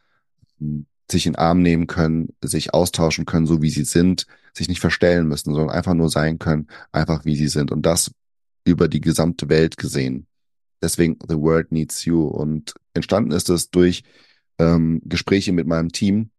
sich 1.11 1.27
in 1.27 1.33
den 1.33 1.39
Arm 1.39 1.63
nehmen 1.63 1.87
können, 1.87 2.35
sich 2.43 2.75
austauschen 2.75 3.25
können, 3.25 3.47
so 3.47 3.63
wie 3.63 3.71
sie 3.71 3.85
sind, 3.85 4.27
sich 4.53 4.69
nicht 4.69 4.81
verstellen 4.81 5.29
müssen, 5.29 5.55
sondern 5.55 5.75
einfach 5.75 5.95
nur 5.95 6.11
sein 6.11 6.39
können, 6.39 6.69
einfach 6.93 7.25
wie 7.25 7.37
sie 7.37 7.49
sind. 7.49 7.73
Und 7.73 7.87
das 7.87 8.11
über 8.65 8.89
die 8.89 9.01
gesamte 9.01 9.49
Welt 9.49 9.77
gesehen. 9.77 10.27
Deswegen 10.83 11.19
The 11.27 11.37
World 11.37 11.73
Needs 11.73 12.05
You. 12.05 12.25
Und 12.25 12.75
entstanden 12.95 13.33
ist 13.33 13.49
es 13.49 13.71
durch 13.71 14.05
ähm, 14.59 15.01
Gespräche 15.05 15.53
mit 15.53 15.67
meinem 15.67 15.91
Team, 15.91 16.31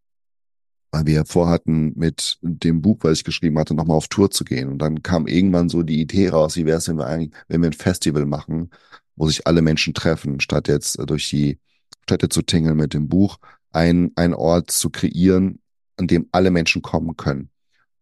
weil 0.92 1.06
wir 1.06 1.26
vorhatten, 1.26 1.94
mit 1.96 2.38
dem 2.42 2.82
Buch, 2.82 3.00
was 3.02 3.20
ich 3.20 3.24
geschrieben 3.24 3.60
hatte, 3.60 3.74
nochmal 3.74 3.98
auf 3.98 4.08
Tour 4.08 4.32
zu 4.32 4.44
gehen. 4.44 4.70
Und 4.70 4.80
dann 4.80 5.04
kam 5.04 5.28
irgendwann 5.28 5.70
so 5.70 5.84
die 5.84 6.02
Idee 6.02 6.30
raus, 6.30 6.56
wie 6.56 6.66
wäre 6.66 6.78
es, 6.78 6.88
wenn 6.88 6.98
wenn 6.98 7.62
wir 7.62 7.70
ein 7.70 7.74
Festival 7.74 8.26
machen, 8.26 8.70
wo 9.16 9.28
sich 9.28 9.46
alle 9.46 9.62
Menschen 9.62 9.94
treffen, 9.94 10.40
statt 10.40 10.68
jetzt 10.68 10.98
durch 11.08 11.30
die 11.30 11.60
Städte 12.04 12.30
zu 12.30 12.42
tingeln 12.42 12.78
mit 12.78 12.94
dem 12.94 13.08
Buch, 13.08 13.38
ein, 13.72 14.12
ein 14.16 14.34
Ort 14.34 14.72
zu 14.72 14.90
kreieren, 14.90 15.62
an 15.98 16.08
dem 16.08 16.28
alle 16.32 16.52
Menschen 16.52 16.82
kommen 16.82 17.18
können. 17.18 17.50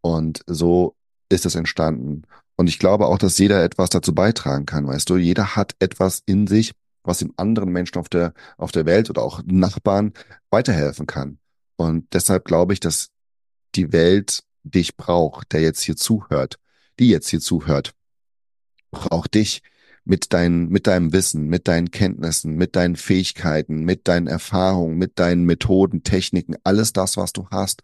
Und 0.02 0.42
so 0.48 0.96
ist 1.30 1.46
es 1.46 1.56
entstanden. 1.56 2.24
Und 2.56 2.68
ich 2.68 2.80
glaube 2.80 3.06
auch, 3.08 3.18
dass 3.18 3.38
jeder 3.38 3.64
etwas 3.64 3.90
dazu 3.90 4.14
beitragen 4.16 4.66
kann, 4.66 4.88
weißt 4.88 5.10
du? 5.10 5.18
Jeder 5.18 5.56
hat 5.56 5.76
etwas 5.80 6.24
in 6.26 6.48
sich, 6.48 6.74
was 7.04 7.20
dem 7.20 7.34
anderen 7.38 7.72
Menschen 7.72 7.98
auf 7.98 8.10
der, 8.10 8.34
auf 8.58 8.72
der 8.72 8.86
Welt 8.86 9.10
oder 9.10 9.22
auch 9.22 9.42
Nachbarn 9.46 10.14
weiterhelfen 10.50 11.06
kann. 11.06 11.40
Und 11.76 12.08
deshalb 12.14 12.46
glaube 12.46 12.74
ich, 12.74 12.80
dass 12.80 13.10
die 13.76 13.94
Welt 13.94 14.44
dich 14.64 14.98
braucht, 14.98 15.54
der 15.54 15.62
jetzt 15.62 15.82
hier 15.82 15.96
zuhört, 15.96 16.58
die 17.00 17.10
jetzt 17.10 17.30
hier 17.30 17.40
zuhört, 17.40 17.94
braucht 18.92 19.36
dich, 19.36 19.62
mit 20.08 20.34
deinen, 20.34 20.70
mit 20.70 20.88
deinem 20.88 21.14
Wissen, 21.14 21.48
mit 21.48 21.68
deinen 21.68 21.92
Kenntnissen, 21.92 22.56
mit 22.56 22.76
deinen 22.76 22.96
Fähigkeiten, 22.96 23.84
mit 23.84 24.08
deinen 24.08 24.28
Erfahrungen, 24.28 24.98
mit 24.98 25.20
deinen 25.20 25.44
Methoden, 25.46 26.04
Techniken, 26.04 26.56
alles 26.64 26.94
das, 26.94 27.18
was 27.18 27.34
du 27.34 27.48
hast. 27.52 27.82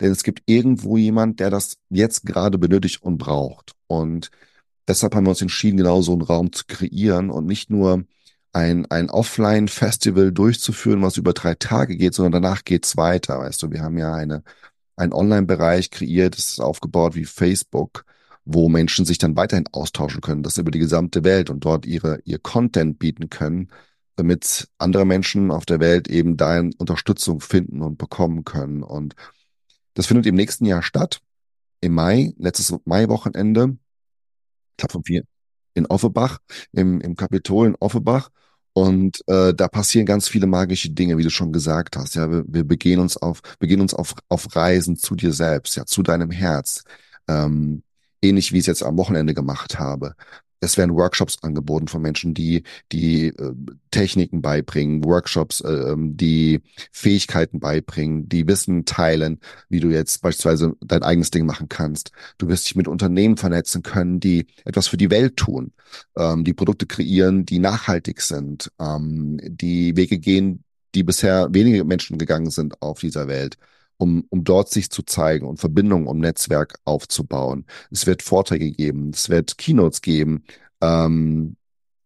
Denn 0.00 0.12
es 0.12 0.22
gibt 0.22 0.42
irgendwo 0.46 0.96
jemand, 0.96 1.40
der 1.40 1.50
das 1.50 1.78
jetzt 1.90 2.26
gerade 2.26 2.58
benötigt 2.58 3.02
und 3.02 3.18
braucht. 3.18 3.74
Und 3.86 4.30
deshalb 4.88 5.14
haben 5.14 5.26
wir 5.26 5.30
uns 5.30 5.42
entschieden, 5.42 5.78
genau 5.78 6.02
so 6.02 6.12
einen 6.12 6.22
Raum 6.22 6.52
zu 6.52 6.64
kreieren 6.68 7.30
und 7.30 7.46
nicht 7.46 7.70
nur 7.70 8.04
ein, 8.52 8.86
ein 8.90 9.10
Offline-Festival 9.10 10.32
durchzuführen, 10.32 11.02
was 11.02 11.16
über 11.16 11.32
drei 11.32 11.54
Tage 11.54 11.96
geht, 11.96 12.14
sondern 12.14 12.42
danach 12.42 12.64
geht's 12.64 12.96
weiter. 12.96 13.38
Weißt 13.40 13.62
du, 13.62 13.70
wir 13.70 13.82
haben 13.82 13.98
ja 13.98 14.14
eine, 14.14 14.42
einen 14.96 15.12
Online-Bereich 15.12 15.90
kreiert, 15.90 16.36
das 16.38 16.50
ist 16.52 16.60
aufgebaut 16.60 17.14
wie 17.16 17.24
Facebook, 17.24 18.04
wo 18.46 18.68
Menschen 18.68 19.04
sich 19.04 19.18
dann 19.18 19.36
weiterhin 19.36 19.66
austauschen 19.72 20.20
können, 20.20 20.44
das 20.44 20.56
über 20.56 20.70
die 20.70 20.78
gesamte 20.78 21.24
Welt 21.24 21.50
und 21.50 21.64
dort 21.64 21.84
ihre, 21.84 22.20
ihr 22.24 22.38
Content 22.38 22.98
bieten 22.98 23.28
können, 23.28 23.70
damit 24.14 24.68
andere 24.78 25.04
Menschen 25.04 25.50
auf 25.50 25.66
der 25.66 25.80
Welt 25.80 26.08
eben 26.08 26.36
dahin 26.36 26.72
Unterstützung 26.78 27.40
finden 27.40 27.82
und 27.82 27.98
bekommen 27.98 28.44
können. 28.44 28.82
Und 28.82 29.14
das 29.94 30.06
findet 30.06 30.26
im 30.26 30.36
nächsten 30.36 30.64
Jahr 30.64 30.82
statt, 30.82 31.20
im 31.80 31.92
Mai, 31.94 32.32
letztes 32.38 32.74
Mai-Wochenende, 32.84 33.76
ich 34.70 34.76
glaube 34.78 34.92
vom 34.92 35.04
vier, 35.04 35.24
in 35.74 35.86
Offenbach, 35.86 36.38
im, 36.72 37.00
im 37.00 37.16
Kapitol 37.16 37.66
in 37.66 37.76
Offenbach. 37.80 38.30
Und 38.72 39.22
äh, 39.26 39.54
da 39.54 39.68
passieren 39.68 40.06
ganz 40.06 40.28
viele 40.28 40.46
magische 40.46 40.90
Dinge, 40.90 41.18
wie 41.18 41.22
du 41.22 41.30
schon 41.30 41.52
gesagt 41.52 41.96
hast. 41.96 42.14
Ja, 42.14 42.30
wir, 42.30 42.44
wir 42.46 42.64
begehen 42.64 43.00
uns 43.00 43.16
auf, 43.16 43.40
begehen 43.58 43.80
uns 43.80 43.92
auf, 43.92 44.14
auf 44.28 44.54
Reisen 44.54 44.96
zu 44.96 45.14
dir 45.14 45.32
selbst, 45.32 45.76
ja, 45.76 45.84
zu 45.84 46.02
deinem 46.02 46.30
Herz. 46.30 46.84
Ähm, 47.26 47.82
ähnlich 48.22 48.52
wie 48.52 48.58
ich 48.58 48.62
es 48.62 48.66
jetzt 48.66 48.82
am 48.82 48.96
Wochenende 48.98 49.34
gemacht 49.34 49.78
habe. 49.78 50.14
Es 50.60 50.78
werden 50.78 50.96
Workshops 50.96 51.36
angeboten 51.42 51.86
von 51.86 52.00
Menschen, 52.00 52.32
die 52.32 52.62
die 52.90 53.26
äh, 53.26 53.52
Techniken 53.90 54.40
beibringen, 54.40 55.04
Workshops, 55.04 55.60
äh, 55.60 55.94
die 55.96 56.62
Fähigkeiten 56.92 57.60
beibringen, 57.60 58.28
die 58.28 58.48
Wissen 58.48 58.86
teilen, 58.86 59.38
wie 59.68 59.80
du 59.80 59.90
jetzt 59.90 60.22
beispielsweise 60.22 60.74
dein 60.80 61.02
eigenes 61.02 61.30
Ding 61.30 61.44
machen 61.44 61.68
kannst. 61.68 62.10
Du 62.38 62.48
wirst 62.48 62.66
dich 62.66 62.74
mit 62.74 62.88
Unternehmen 62.88 63.36
vernetzen 63.36 63.82
können, 63.82 64.18
die 64.18 64.46
etwas 64.64 64.88
für 64.88 64.96
die 64.96 65.10
Welt 65.10 65.36
tun, 65.36 65.72
ähm, 66.16 66.42
die 66.42 66.54
Produkte 66.54 66.86
kreieren, 66.86 67.44
die 67.44 67.58
nachhaltig 67.58 68.22
sind, 68.22 68.72
ähm, 68.80 69.38
die 69.42 69.96
Wege 69.96 70.18
gehen, 70.18 70.64
die 70.94 71.02
bisher 71.04 71.48
wenige 71.52 71.84
Menschen 71.84 72.16
gegangen 72.16 72.50
sind 72.50 72.80
auf 72.80 73.00
dieser 73.00 73.28
Welt 73.28 73.58
um, 73.98 74.26
um 74.28 74.44
dort 74.44 74.70
sich 74.70 74.90
zu 74.90 75.02
zeigen 75.02 75.46
und 75.46 75.58
Verbindungen 75.58 76.06
um 76.06 76.18
Netzwerk 76.18 76.78
aufzubauen. 76.84 77.66
Es 77.90 78.06
wird 78.06 78.22
Vorträge 78.22 78.70
geben, 78.72 79.10
es 79.14 79.28
wird 79.28 79.58
Keynotes 79.58 80.02
geben. 80.02 80.44
Ähm, 80.80 81.56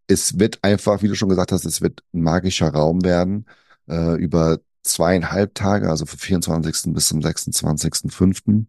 es 0.07 0.39
wird 0.39 0.59
einfach, 0.63 1.03
wie 1.03 1.09
du 1.09 1.15
schon 1.15 1.29
gesagt 1.29 1.53
hast, 1.53 1.65
es 1.65 1.81
wird 1.81 2.03
ein 2.13 2.23
magischer 2.23 2.69
Raum 2.69 3.05
werden 3.05 3.47
äh, 3.89 4.17
über 4.17 4.59
zweieinhalb 4.83 5.55
Tage, 5.55 5.91
also 5.91 6.07
vom 6.07 6.19
24. 6.19 6.93
bis 6.95 7.09
zum 7.09 7.21
26.05., 7.21 8.67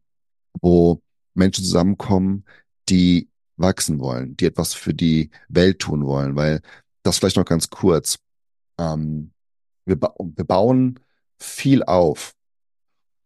wo 0.62 1.02
Menschen 1.34 1.64
zusammenkommen, 1.64 2.46
die 2.90 3.30
wachsen 3.58 4.00
wollen, 4.00 4.36
die 4.38 4.46
etwas 4.46 4.74
für 4.74 4.94
die 4.94 5.30
Welt 5.48 5.80
tun 5.80 6.06
wollen, 6.06 6.36
weil 6.36 6.62
das 7.04 7.18
vielleicht 7.18 7.38
noch 7.38 7.46
ganz 7.46 7.70
kurz. 7.70 8.20
Ähm, 8.78 9.32
wir, 9.86 9.96
ba 10.00 10.14
wir 10.18 10.46
bauen 10.46 11.00
viel 11.40 11.84
auf 11.84 12.34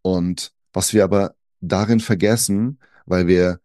und 0.05 0.53
was 0.71 0.93
wir 0.93 1.03
aber 1.03 1.33
darin 1.61 1.99
vergessen, 1.99 2.77
weil 3.07 3.25
wir 3.25 3.59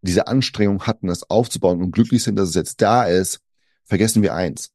diese 0.00 0.28
Anstrengung 0.28 0.86
hatten, 0.86 1.08
es 1.08 1.28
aufzubauen 1.28 1.82
und 1.82 1.90
glücklich 1.90 2.22
sind, 2.22 2.36
dass 2.36 2.50
es 2.50 2.54
jetzt 2.54 2.80
da 2.80 3.06
ist, 3.06 3.40
vergessen 3.82 4.22
wir 4.22 4.36
eins, 4.36 4.70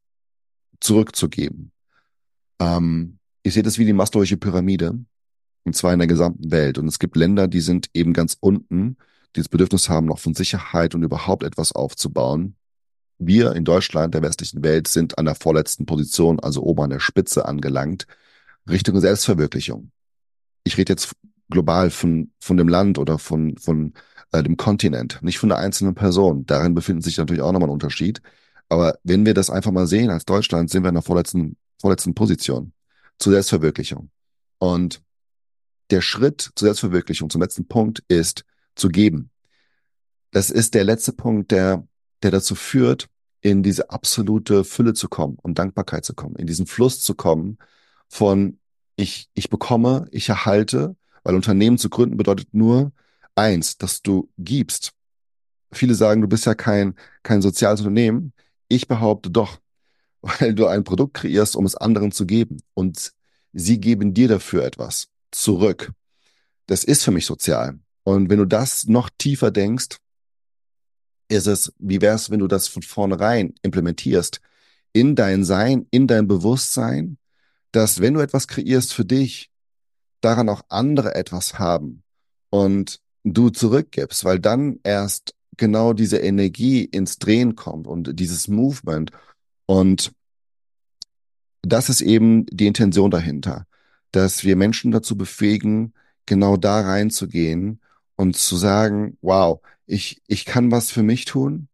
zurückzugeben. 0.81 1.71
Ähm, 2.59 3.17
ich 3.43 3.53
sehe 3.53 3.63
das 3.63 3.77
wie 3.77 3.85
die 3.85 3.93
Maslow'sche 3.93 4.35
Pyramide, 4.35 4.99
und 5.63 5.73
zwar 5.73 5.93
in 5.93 5.99
der 5.99 6.07
gesamten 6.09 6.51
Welt. 6.51 6.77
Und 6.77 6.87
es 6.89 6.99
gibt 6.99 7.15
Länder, 7.15 7.47
die 7.47 7.61
sind 7.61 7.89
eben 7.93 8.11
ganz 8.11 8.35
unten, 8.37 8.97
die 9.37 9.39
das 9.39 9.47
Bedürfnis 9.47 9.87
haben, 9.87 10.07
noch 10.07 10.19
von 10.19 10.33
Sicherheit 10.33 10.95
und 10.95 11.03
überhaupt 11.03 11.43
etwas 11.43 11.71
aufzubauen. 11.71 12.57
Wir 13.19 13.53
in 13.53 13.63
Deutschland, 13.63 14.15
der 14.15 14.21
westlichen 14.21 14.61
Welt, 14.65 14.89
sind 14.89 15.17
an 15.17 15.23
der 15.23 15.35
vorletzten 15.35 15.85
Position, 15.85 16.41
also 16.41 16.61
oben 16.61 16.81
an 16.81 16.89
der 16.89 16.99
Spitze 16.99 17.45
angelangt, 17.45 18.05
Richtung 18.67 18.99
Selbstverwirklichung 18.99 19.91
ich 20.67 20.77
rede 20.77 20.93
jetzt 20.93 21.13
global 21.49 21.89
von, 21.89 22.31
von 22.39 22.57
dem 22.57 22.67
Land 22.67 22.97
oder 22.97 23.17
von, 23.19 23.57
von 23.57 23.93
äh, 24.31 24.43
dem 24.43 24.57
Kontinent, 24.57 25.19
nicht 25.21 25.39
von 25.39 25.49
der 25.49 25.57
einzelnen 25.57 25.95
Person. 25.95 26.45
Darin 26.45 26.75
befindet 26.75 27.03
sich 27.03 27.17
natürlich 27.17 27.41
auch 27.41 27.51
nochmal 27.51 27.69
ein 27.69 27.73
Unterschied. 27.73 28.21
Aber 28.69 28.97
wenn 29.03 29.25
wir 29.25 29.33
das 29.33 29.49
einfach 29.49 29.71
mal 29.71 29.87
sehen 29.87 30.09
als 30.09 30.25
Deutschland, 30.25 30.69
sind 30.69 30.83
wir 30.83 30.89
in 30.89 30.95
der 30.95 31.03
vorletzten, 31.03 31.57
vorletzten 31.79 32.13
Position 32.13 32.73
zur 33.17 33.33
Selbstverwirklichung. 33.33 34.09
Und 34.59 35.01
der 35.89 36.01
Schritt 36.01 36.51
zur 36.55 36.67
Selbstverwirklichung, 36.67 37.29
zum 37.29 37.41
letzten 37.41 37.67
Punkt, 37.67 38.03
ist 38.07 38.43
zu 38.75 38.89
geben. 38.89 39.31
Das 40.31 40.49
ist 40.49 40.73
der 40.73 40.83
letzte 40.83 41.13
Punkt, 41.13 41.51
der, 41.51 41.87
der 42.21 42.31
dazu 42.31 42.55
führt, 42.55 43.07
in 43.41 43.63
diese 43.63 43.89
absolute 43.89 44.63
Fülle 44.65 44.93
zu 44.93 45.07
kommen 45.07 45.37
und 45.41 45.57
Dankbarkeit 45.57 46.03
zu 46.03 46.13
kommen, 46.13 46.35
in 46.35 46.47
diesen 46.47 46.67
Fluss 46.67 46.99
zu 46.99 47.15
kommen 47.15 47.57
von 48.09 48.59
ich, 48.97 49.29
ich 49.33 49.49
bekomme, 49.49 50.07
ich 50.11 50.27
erhalte, 50.27 50.97
weil 51.23 51.35
Unternehmen 51.35 51.77
zu 51.77 51.89
gründen 51.89 52.17
bedeutet 52.17 52.53
nur 52.53 52.91
eins, 53.35 53.77
dass 53.77 54.01
du 54.01 54.29
gibst. 54.37 54.91
Viele 55.71 55.95
sagen, 55.95 56.21
du 56.21 56.27
bist 56.27 56.45
ja 56.45 56.55
kein, 56.55 56.95
kein 57.23 57.41
soziales 57.41 57.81
Unternehmen. 57.81 58.33
Ich 58.67 58.87
behaupte 58.87 59.29
doch, 59.29 59.59
weil 60.21 60.53
du 60.53 60.65
ein 60.65 60.83
Produkt 60.83 61.13
kreierst, 61.13 61.55
um 61.55 61.65
es 61.65 61.75
anderen 61.75 62.11
zu 62.11 62.25
geben. 62.25 62.57
Und 62.73 63.13
sie 63.53 63.79
geben 63.79 64.13
dir 64.13 64.27
dafür 64.27 64.65
etwas 64.65 65.09
zurück. 65.31 65.91
Das 66.65 66.83
ist 66.83 67.03
für 67.03 67.11
mich 67.11 67.25
sozial. 67.25 67.79
Und 68.03 68.29
wenn 68.29 68.39
du 68.39 68.45
das 68.45 68.87
noch 68.87 69.09
tiefer 69.17 69.51
denkst, 69.51 69.97
ist 71.29 71.45
es, 71.47 71.73
wie 71.77 72.01
wär's, 72.01 72.31
wenn 72.31 72.39
du 72.39 72.47
das 72.47 72.67
von 72.67 72.81
vornherein 72.81 73.53
implementierst 73.61 74.41
in 74.93 75.15
dein 75.15 75.43
Sein, 75.43 75.85
in 75.91 76.07
dein 76.07 76.27
Bewusstsein, 76.27 77.17
dass 77.71 78.01
wenn 78.01 78.13
du 78.13 78.19
etwas 78.21 78.47
kreierst 78.47 78.93
für 78.93 79.05
dich, 79.05 79.51
daran 80.21 80.49
auch 80.49 80.63
andere 80.69 81.15
etwas 81.15 81.59
haben 81.59 82.03
und 82.49 82.99
du 83.23 83.49
zurückgibst, 83.49 84.25
weil 84.25 84.39
dann 84.39 84.79
erst 84.83 85.35
genau 85.57 85.93
diese 85.93 86.17
Energie 86.17 86.83
ins 86.83 87.19
Drehen 87.19 87.55
kommt 87.55 87.87
und 87.87 88.19
dieses 88.19 88.47
Movement. 88.47 89.11
Und 89.65 90.11
das 91.61 91.89
ist 91.89 92.01
eben 92.01 92.45
die 92.47 92.67
Intention 92.67 93.11
dahinter, 93.11 93.65
dass 94.11 94.43
wir 94.43 94.55
Menschen 94.55 94.91
dazu 94.91 95.17
befähigen, 95.17 95.93
genau 96.25 96.57
da 96.57 96.81
reinzugehen 96.81 97.81
und 98.15 98.35
zu 98.35 98.55
sagen, 98.55 99.17
wow, 99.21 99.61
ich, 99.85 100.21
ich 100.27 100.45
kann 100.45 100.71
was 100.71 100.91
für 100.91 101.03
mich 101.03 101.25
tun 101.25 101.67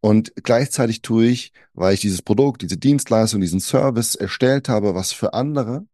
und 0.00 0.32
gleichzeitig 0.42 1.02
tue 1.02 1.26
ich, 1.26 1.52
weil 1.74 1.94
ich 1.94 2.00
dieses 2.00 2.22
Produkt, 2.22 2.62
diese 2.62 2.76
Dienstleistung, 2.76 3.40
diesen 3.40 3.60
Service 3.60 4.14
erstellt 4.14 4.68
habe, 4.68 4.94
was 4.94 5.12
für 5.12 5.34
andere. 5.34 5.86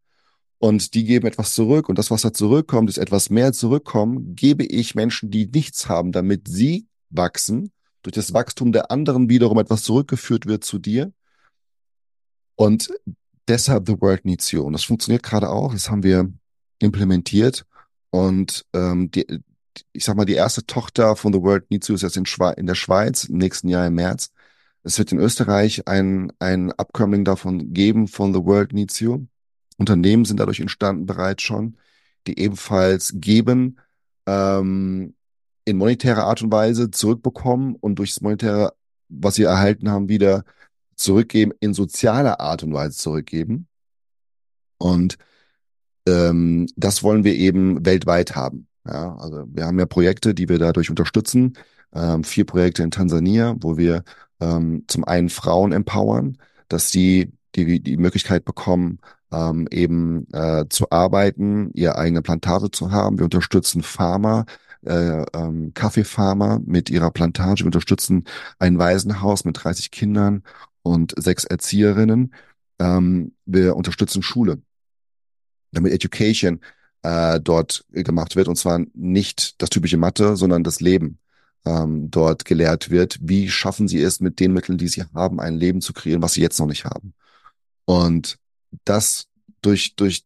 Und 0.59 0.95
die 0.95 1.05
geben 1.05 1.27
etwas 1.27 1.55
zurück. 1.55 1.89
Und 1.89 1.99
das, 1.99 2.11
was 2.11 2.23
da 2.23 2.33
zurückkommt, 2.33 2.89
ist 2.89 2.99
etwas 2.99 3.31
mehr 3.31 3.53
zurückkommen, 3.53 4.35
gebe 4.35 4.65
ich 4.65 4.95
Menschen, 4.95 5.31
die 5.31 5.47
nichts 5.47 5.89
haben, 5.89 6.13
damit 6.13 6.49
sie 6.49 6.87
wachsen. 7.11 7.71
Durch 8.03 8.15
das 8.15 8.35
Wachstum 8.35 8.73
der 8.73 8.91
anderen 8.91 9.29
wiederum 9.29 9.59
etwas 9.59 9.83
zurückgeführt 9.83 10.47
wird 10.47 10.65
zu 10.65 10.79
dir. 10.79 11.13
Und 12.57 12.89
deshalb 13.49 13.87
The 13.87 14.01
World 14.01 14.25
Needs 14.25 14.51
You. 14.53 14.63
Und 14.63 14.75
das 14.75 14.85
funktioniert 14.85 15.23
gerade 15.23 15.49
auch. 15.51 15.73
Das 15.73 15.91
haben 15.91 16.03
wir 16.03 16.31
implementiert. 16.79 17.65
Und 18.11 18.65
ähm, 18.75 19.11
die, 19.11 19.27
ich 19.93 20.05
sag 20.05 20.17
mal, 20.17 20.25
die 20.25 20.35
erste 20.35 20.67
Tochter 20.67 21.17
von 21.17 21.33
The 21.33 21.43
World 21.43 21.71
Needs 21.71 21.89
You 21.89 21.95
ist 21.95 22.03
jetzt 22.03 22.17
in, 22.17 22.27
Schwe 22.27 22.55
in 22.57 22.67
der 22.67 22.75
Schweiz, 22.75 23.25
im 23.25 23.39
nächsten 23.39 23.69
Jahr 23.69 23.87
im 23.87 23.95
März. 23.95 24.33
Es 24.83 24.99
wird 24.99 25.13
in 25.13 25.19
Österreich 25.19 25.89
ein, 25.89 26.33
ein 26.39 26.73
Upcoming 26.73 27.25
davon 27.25 27.73
geben 27.73 28.07
von 28.09 28.35
The 28.35 28.45
World 28.45 28.73
Needs 28.73 29.01
You. 29.01 29.27
Unternehmen 29.79 30.25
sind 30.25 30.39
dadurch 30.41 30.61
entstanden 30.61 31.07
bereits 31.07 31.43
schon, 31.43 31.79
die 32.27 32.39
ebenfalls 32.39 33.13
geben, 33.17 33.79
ähm, 34.27 35.15
in 35.65 35.79
monetärer 35.79 36.25
Art 36.25 36.43
und 36.43 36.53
Weise 36.53 36.91
zurückbekommen 36.91 37.77
und 37.77 37.97
durch 37.99 38.11
das 38.11 38.21
monetäre, 38.21 38.75
was 39.09 39.37
sie 39.37 39.45
erhalten 39.45 39.91
haben, 39.91 40.09
wieder 40.09 40.45
zurückgeben, 40.97 41.53
in 41.61 41.75
sozialer 41.75 42.41
Art 42.41 42.63
und 42.63 42.73
Weise 42.73 42.97
zurückgeben. 42.97 43.69
Und 44.79 45.17
ähm, 46.07 46.67
das 46.77 47.03
wollen 47.03 47.25
wir 47.25 47.35
eben 47.35 47.85
weltweit 47.87 48.37
haben. 48.37 48.69
Ja, 48.87 49.17
also 49.17 49.45
wir 49.49 49.65
haben 49.67 49.79
ja 49.79 49.87
Projekte, 49.87 50.35
die 50.35 50.49
wir 50.49 50.59
dadurch 50.59 50.91
unterstützen. 50.91 51.55
Ähm, 51.95 52.25
vier 52.25 52.45
Projekte 52.45 52.83
in 52.83 52.91
Tansania, 52.91 53.57
wo 53.61 53.77
wir 53.77 54.05
ähm, 54.41 54.85
zum 54.89 55.05
einen 55.05 55.31
Frauen 55.31 55.73
empowern, 55.73 56.39
dass 56.69 56.91
sie 56.91 57.33
die, 57.55 57.81
die 57.81 57.97
Möglichkeit 57.97 58.45
bekommen, 58.45 58.99
ähm, 59.33 59.69
eben 59.71 60.27
äh, 60.33 60.67
zu 60.69 60.91
arbeiten, 60.91 61.71
ihre 61.75 61.97
eigene 61.97 62.23
Plantage 62.23 62.71
zu 62.71 62.91
haben. 62.91 63.19
Wir 63.19 63.25
unterstützen 63.25 63.83
Farmer, 63.83 64.45
äh, 64.85 65.25
ähm, 65.35 65.73
Kaffeefarmer 65.75 66.61
mit 66.65 66.91
ihrer 66.91 67.11
Plantage. 67.11 67.61
Wir 67.61 67.67
unterstützen 67.67 68.25
ein 68.59 68.79
Waisenhaus 68.79 69.45
mit 69.45 69.63
30 69.65 69.91
Kindern 69.91 70.43
und 70.83 71.15
sechs 71.17 71.45
Erzieherinnen. 71.45 72.35
Ähm, 72.79 73.33
wir 73.47 73.77
unterstützen 73.77 74.23
Schule, 74.23 74.61
damit 75.73 75.93
Education 75.93 76.61
äh, 77.05 77.39
dort 77.39 77.85
gemacht 77.93 78.35
wird. 78.35 78.49
Und 78.49 78.57
zwar 78.57 78.81
nicht 78.95 79.61
das 79.63 79.71
typische 79.71 79.99
Mathe, 79.99 80.37
sondern 80.37 80.65
das 80.65 80.81
Leben 80.81 81.19
ähm, 81.65 82.11
dort 82.11 82.45
gelehrt 82.45 82.91
wird. 82.91 83.19
Wie 83.21 83.49
schaffen 83.49 83.87
sie 83.87 84.01
es, 84.01 84.21
mit 84.21 84.41
den 84.41 84.53
Mitteln, 84.53 84.79
die 84.79 84.89
sie 84.89 85.05
haben, 85.15 85.39
ein 85.39 85.55
Leben 85.55 85.81
zu 85.81 85.93
kreieren, 85.93 86.23
was 86.23 86.33
sie 86.33 86.41
jetzt 86.41 86.59
noch 86.59 86.67
nicht 86.67 86.85
haben? 86.85 87.15
Und 87.85 88.39
das 88.85 89.27
durch, 89.63 89.95
durch 89.95 90.25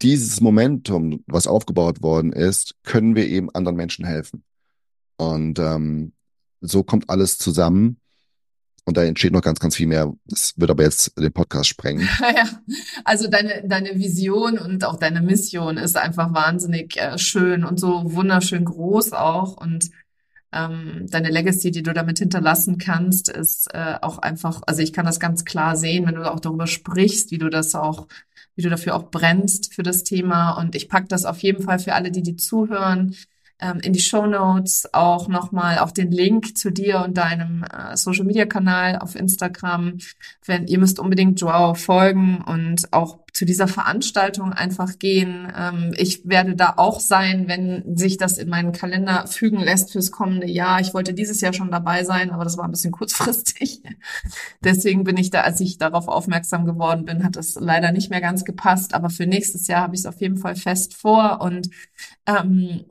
dieses 0.00 0.40
Momentum, 0.40 1.22
was 1.26 1.46
aufgebaut 1.46 2.02
worden 2.02 2.32
ist, 2.32 2.76
können 2.84 3.16
wir 3.16 3.26
eben 3.26 3.50
anderen 3.50 3.76
Menschen 3.76 4.04
helfen. 4.04 4.44
Und 5.16 5.58
ähm, 5.58 6.12
so 6.60 6.82
kommt 6.82 7.10
alles 7.10 7.38
zusammen. 7.38 7.98
Und 8.86 8.96
da 8.96 9.04
entsteht 9.04 9.32
noch 9.32 9.40
ganz, 9.40 9.60
ganz 9.60 9.76
viel 9.76 9.86
mehr. 9.86 10.12
Das 10.26 10.54
wird 10.56 10.70
aber 10.70 10.82
jetzt 10.82 11.18
den 11.18 11.32
Podcast 11.32 11.68
sprengen. 11.68 12.06
ja, 12.20 12.44
also 13.04 13.28
deine, 13.28 13.66
deine 13.66 13.98
Vision 13.98 14.58
und 14.58 14.84
auch 14.84 14.98
deine 14.98 15.22
Mission 15.22 15.78
ist 15.78 15.96
einfach 15.96 16.34
wahnsinnig 16.34 16.96
äh, 16.98 17.16
schön 17.18 17.64
und 17.64 17.80
so 17.80 18.12
wunderschön 18.12 18.64
groß 18.64 19.12
auch. 19.12 19.56
Und 19.56 19.90
ähm, 20.52 21.06
deine 21.08 21.30
Legacy, 21.30 21.70
die 21.70 21.82
du 21.82 21.94
damit 21.94 22.18
hinterlassen 22.18 22.76
kannst, 22.76 23.30
ist 23.30 23.72
äh, 23.72 23.96
auch 24.02 24.18
einfach, 24.18 24.62
also 24.66 24.82
ich 24.82 24.92
kann 24.92 25.06
das 25.06 25.18
ganz 25.18 25.44
klar 25.46 25.76
sehen, 25.76 26.06
wenn 26.06 26.16
du 26.16 26.30
auch 26.30 26.40
darüber 26.40 26.66
sprichst, 26.66 27.30
wie 27.30 27.38
du 27.38 27.48
das 27.48 27.74
auch 27.74 28.06
wie 28.56 28.62
du 28.62 28.70
dafür 28.70 28.94
auch 28.94 29.10
brennst 29.10 29.74
für 29.74 29.82
das 29.82 30.04
Thema. 30.04 30.52
Und 30.52 30.74
ich 30.74 30.88
pack 30.88 31.08
das 31.08 31.24
auf 31.24 31.38
jeden 31.38 31.62
Fall 31.62 31.78
für 31.78 31.94
alle, 31.94 32.10
die 32.10 32.22
die 32.22 32.36
zuhören, 32.36 33.16
ähm, 33.60 33.80
in 33.80 33.92
die 33.92 34.00
Show 34.00 34.26
Notes 34.26 34.88
auch 34.92 35.28
nochmal 35.28 35.78
auch 35.78 35.90
den 35.90 36.10
Link 36.10 36.56
zu 36.56 36.70
dir 36.70 37.02
und 37.04 37.16
deinem 37.16 37.64
äh, 37.64 37.96
Social 37.96 38.24
Media 38.24 38.46
Kanal 38.46 38.98
auf 38.98 39.14
Instagram. 39.14 39.98
Wenn 40.44 40.66
ihr 40.66 40.78
müsst 40.78 40.98
unbedingt 40.98 41.40
Joao 41.40 41.74
folgen 41.74 42.42
und 42.46 42.92
auch 42.92 43.24
zu 43.34 43.44
dieser 43.44 43.66
Veranstaltung 43.66 44.52
einfach 44.52 44.98
gehen. 45.00 45.52
Ähm, 45.56 45.92
ich 45.98 46.26
werde 46.26 46.54
da 46.54 46.74
auch 46.76 47.00
sein, 47.00 47.48
wenn 47.48 47.96
sich 47.96 48.16
das 48.16 48.38
in 48.38 48.48
meinen 48.48 48.70
Kalender 48.70 49.26
fügen 49.26 49.58
lässt 49.58 49.90
fürs 49.90 50.12
kommende 50.12 50.46
Jahr. 50.46 50.80
Ich 50.80 50.94
wollte 50.94 51.14
dieses 51.14 51.40
Jahr 51.40 51.52
schon 51.52 51.72
dabei 51.72 52.04
sein, 52.04 52.30
aber 52.30 52.44
das 52.44 52.56
war 52.56 52.64
ein 52.64 52.70
bisschen 52.70 52.92
kurzfristig. 52.92 53.82
Deswegen 54.64 55.02
bin 55.02 55.16
ich 55.16 55.30
da, 55.30 55.40
als 55.40 55.60
ich 55.60 55.78
darauf 55.78 56.06
aufmerksam 56.06 56.64
geworden 56.64 57.04
bin, 57.04 57.24
hat 57.24 57.34
das 57.34 57.56
leider 57.56 57.90
nicht 57.90 58.08
mehr 58.08 58.20
ganz 58.20 58.44
gepasst. 58.44 58.94
Aber 58.94 59.10
für 59.10 59.26
nächstes 59.26 59.66
Jahr 59.66 59.82
habe 59.82 59.96
ich 59.96 60.02
es 60.02 60.06
auf 60.06 60.20
jeden 60.20 60.36
Fall 60.36 60.54
fest 60.54 60.94
vor 60.94 61.40
und 61.40 61.68
ähm, 62.26 62.84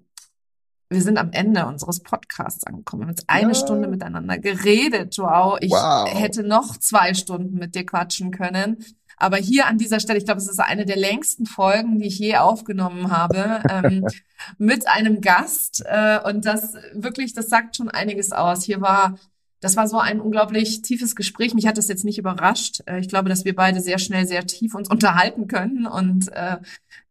wir 0.89 1.01
sind 1.01 1.17
am 1.17 1.31
Ende 1.31 1.65
unseres 1.65 2.01
Podcasts 2.01 2.65
angekommen. 2.65 3.01
Wir 3.01 3.05
haben 3.05 3.15
jetzt 3.15 3.29
eine 3.29 3.53
ja. 3.53 3.55
Stunde 3.55 3.87
miteinander 3.87 4.37
geredet, 4.37 5.15
Joao. 5.15 5.57
Ich 5.59 5.71
wow. 5.71 6.07
hätte 6.07 6.43
noch 6.43 6.77
zwei 6.77 7.13
Stunden 7.13 7.57
mit 7.57 7.75
dir 7.75 7.85
quatschen 7.85 8.31
können. 8.31 8.77
Aber 9.17 9.37
hier 9.37 9.67
an 9.67 9.77
dieser 9.77 9.99
Stelle, 9.99 10.19
ich 10.19 10.25
glaube, 10.25 10.39
es 10.39 10.49
ist 10.49 10.59
eine 10.59 10.85
der 10.85 10.97
längsten 10.97 11.45
Folgen, 11.45 11.99
die 11.99 12.07
ich 12.07 12.19
je 12.19 12.37
aufgenommen 12.37 13.11
habe, 13.11 13.61
ähm, 13.69 14.05
mit 14.57 14.87
einem 14.87 15.21
Gast. 15.21 15.83
Äh, 15.85 16.19
und 16.27 16.45
das 16.45 16.75
wirklich, 16.93 17.33
das 17.33 17.49
sagt 17.49 17.77
schon 17.77 17.89
einiges 17.89 18.31
aus. 18.31 18.63
Hier 18.63 18.81
war, 18.81 19.17
das 19.59 19.75
war 19.75 19.87
so 19.87 19.97
ein 19.99 20.19
unglaublich 20.19 20.81
tiefes 20.81 21.15
Gespräch. 21.15 21.53
Mich 21.53 21.67
hat 21.67 21.77
das 21.77 21.87
jetzt 21.87 22.05
nicht 22.05 22.17
überrascht. 22.17 22.81
Äh, 22.85 22.99
ich 22.99 23.07
glaube, 23.07 23.29
dass 23.29 23.45
wir 23.45 23.55
beide 23.55 23.79
sehr 23.81 23.99
schnell, 23.99 24.27
sehr 24.27 24.45
tief 24.45 24.75
uns 24.75 24.89
unterhalten 24.89 25.47
können 25.47 25.85
und 25.85 26.31
äh, 26.33 26.57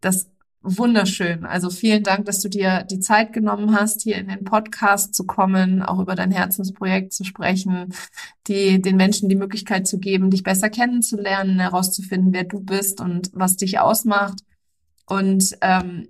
das 0.00 0.26
wunderschön. 0.62 1.44
Also 1.44 1.70
vielen 1.70 2.02
Dank, 2.02 2.26
dass 2.26 2.40
du 2.40 2.48
dir 2.48 2.84
die 2.84 3.00
Zeit 3.00 3.32
genommen 3.32 3.74
hast, 3.74 4.02
hier 4.02 4.16
in 4.16 4.28
den 4.28 4.44
Podcast 4.44 5.14
zu 5.14 5.26
kommen, 5.26 5.82
auch 5.82 5.98
über 5.98 6.14
dein 6.14 6.30
Herzensprojekt 6.30 7.12
zu 7.12 7.24
sprechen, 7.24 7.94
die, 8.46 8.80
den 8.80 8.96
Menschen 8.96 9.28
die 9.28 9.36
Möglichkeit 9.36 9.86
zu 9.86 9.98
geben, 9.98 10.30
dich 10.30 10.42
besser 10.42 10.70
kennenzulernen, 10.70 11.60
herauszufinden, 11.60 12.32
wer 12.32 12.44
du 12.44 12.60
bist 12.60 13.00
und 13.00 13.30
was 13.32 13.56
dich 13.56 13.78
ausmacht. 13.78 14.40
Und 15.06 15.56
ähm, 15.60 16.08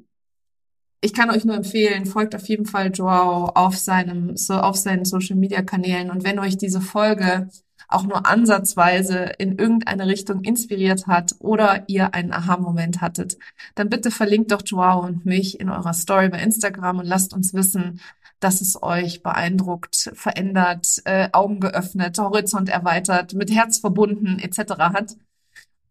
ich 1.00 1.14
kann 1.14 1.30
euch 1.30 1.44
nur 1.44 1.57
empfehlen, 1.57 2.07
folgt 2.07 2.34
auf 2.34 2.46
jeden 2.48 2.66
Fall 2.66 2.92
Joao 2.92 3.46
auf 3.46 3.76
seinem, 3.76 4.36
so 4.36 4.55
auf 4.55 4.76
seinen 4.76 5.05
Social 5.05 5.36
Media 5.36 5.62
Kanälen. 5.62 6.11
Und 6.11 6.24
wenn 6.24 6.38
euch 6.38 6.57
diese 6.57 6.80
Folge 6.80 7.48
auch 7.95 8.05
nur 8.05 8.26
ansatzweise 8.26 9.32
in 9.38 9.59
irgendeine 9.59 10.07
Richtung 10.07 10.43
inspiriert 10.43 11.07
hat 11.07 11.34
oder 11.38 11.84
ihr 11.88 12.14
einen 12.14 12.32
Aha-Moment 12.32 13.01
hattet, 13.01 13.38
dann 13.74 13.88
bitte 13.88 14.11
verlinkt 14.11 14.53
doch 14.53 14.62
Joao 14.64 15.05
und 15.05 15.24
mich 15.24 15.61
in 15.61 15.68
eurer 15.68 15.95
Story 15.95 16.28
bei 16.28 16.43
Instagram 16.43 16.99
und 16.99 17.07
lasst 17.07 17.34
uns 17.34 17.55
wissen, 17.55 18.01
dass 18.40 18.61
es 18.61 18.82
euch 18.82 19.22
beeindruckt, 19.22 20.11
verändert, 20.14 21.01
äh, 21.05 21.28
Augen 21.32 21.61
geöffnet, 21.61 22.18
Horizont 22.18 22.68
erweitert, 22.68 23.34
mit 23.34 23.55
Herz 23.55 23.78
verbunden 23.78 24.38
etc. 24.38 24.74
hat, 24.78 25.16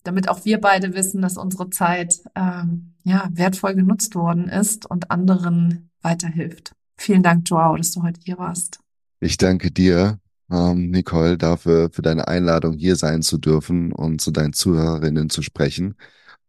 damit 0.04 0.30
auch 0.30 0.45
wir 0.45 0.60
beide 0.60 0.93
wissen, 0.93 1.22
dass 1.22 1.38
unsere 1.38 1.70
Zeit 1.70 2.22
ähm, 2.36 2.93
ja 3.04 3.30
wertvoll 3.32 3.76
genutzt 3.76 4.16
worden 4.16 4.49
ist 4.49 4.86
und 4.86 5.12
anderen 5.12 5.89
weiterhilft. 6.02 6.74
Vielen 6.97 7.24
Dank, 7.24 7.49
Joao, 7.49 7.76
dass 7.78 7.91
du 7.91 8.04
heute 8.04 8.20
hier 8.24 8.38
warst. 8.38 8.80
Ich 9.20 9.38
danke 9.38 9.72
dir 9.72 10.20
ähm, 10.52 10.91
Nicole, 10.91 11.38
dafür 11.38 11.89
für 11.91 12.02
deine 12.02 12.28
Einladung 12.28 12.78
hier 12.78 12.95
sein 12.95 13.22
zu 13.22 13.38
dürfen 13.38 13.93
und 13.93 14.22
zu 14.22 14.32
deinen 14.32 14.54
Zuhörerinnen 14.54 15.30
zu 15.30 15.41
sprechen. 15.41 15.95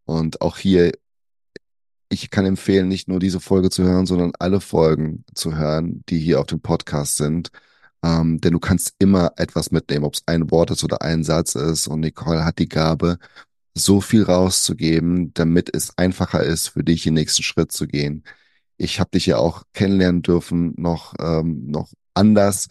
Und 0.05 0.41
auch 0.41 0.57
hier, 0.57 0.91
ich 2.09 2.29
kann 2.29 2.45
empfehlen, 2.45 2.87
nicht 2.87 3.07
nur 3.07 3.19
diese 3.19 3.39
Folge 3.39 3.69
zu 3.69 3.83
hören, 3.83 4.05
sondern 4.05 4.33
alle 4.39 4.61
Folgen 4.61 5.25
zu 5.33 5.55
hören, 5.55 6.03
die 6.09 6.19
hier 6.19 6.39
auf 6.39 6.47
dem 6.47 6.61
Podcast 6.61 7.17
sind. 7.17 7.49
Ähm, 8.03 8.41
denn 8.41 8.53
du 8.53 8.59
kannst 8.59 8.95
immer 8.99 9.31
etwas 9.37 9.71
mitnehmen, 9.71 10.05
ob 10.05 10.15
es 10.15 10.23
ein 10.25 10.51
Wort 10.51 10.71
ist 10.71 10.83
oder 10.83 11.01
ein 11.01 11.23
Satz 11.23 11.55
ist. 11.55 11.87
Und 11.87 12.01
Nicole 12.01 12.45
hat 12.45 12.59
die 12.59 12.69
Gabe, 12.69 13.17
so 13.75 14.01
viel 14.01 14.23
rauszugeben, 14.23 15.33
damit 15.33 15.73
es 15.73 15.97
einfacher 15.97 16.43
ist, 16.43 16.69
für 16.69 16.83
dich 16.83 17.03
den 17.03 17.15
nächsten 17.15 17.43
Schritt 17.43 17.71
zu 17.71 17.87
gehen. 17.87 18.23
Ich 18.77 18.99
habe 18.99 19.11
dich 19.11 19.25
ja 19.27 19.37
auch 19.37 19.63
kennenlernen 19.73 20.21
dürfen, 20.21 20.73
noch, 20.77 21.13
ähm, 21.19 21.67
noch 21.67 21.91
anders, 22.13 22.67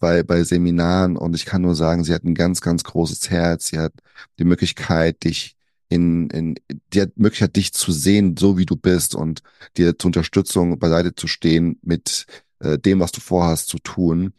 bei, 0.00 0.22
bei 0.22 0.42
Seminaren 0.44 1.16
und 1.16 1.34
ich 1.34 1.46
kann 1.46 1.62
nur 1.62 1.74
sagen, 1.74 2.04
sie 2.04 2.14
hat 2.14 2.24
ein 2.24 2.34
ganz, 2.34 2.60
ganz 2.60 2.84
großes 2.84 3.30
Herz. 3.30 3.68
Sie 3.68 3.78
hat 3.78 3.92
die 4.38 4.44
Möglichkeit, 4.44 5.24
dich 5.24 5.56
in, 5.88 6.28
in, 6.30 6.56
die 6.92 7.02
hat 7.02 7.16
Möglichkeit, 7.16 7.56
dich 7.56 7.72
zu 7.72 7.92
sehen, 7.92 8.36
so 8.36 8.58
wie 8.58 8.66
du 8.66 8.76
bist 8.76 9.14
und 9.14 9.42
dir 9.76 9.98
zur 9.98 10.08
Unterstützung 10.08 10.78
beiseite 10.78 11.14
zu 11.14 11.28
stehen 11.28 11.78
mit 11.82 12.26
äh, 12.60 12.78
dem, 12.78 13.00
was 13.00 13.12
du 13.12 13.20
vorhast 13.20 13.68
zu 13.68 13.78
tun 13.78 14.32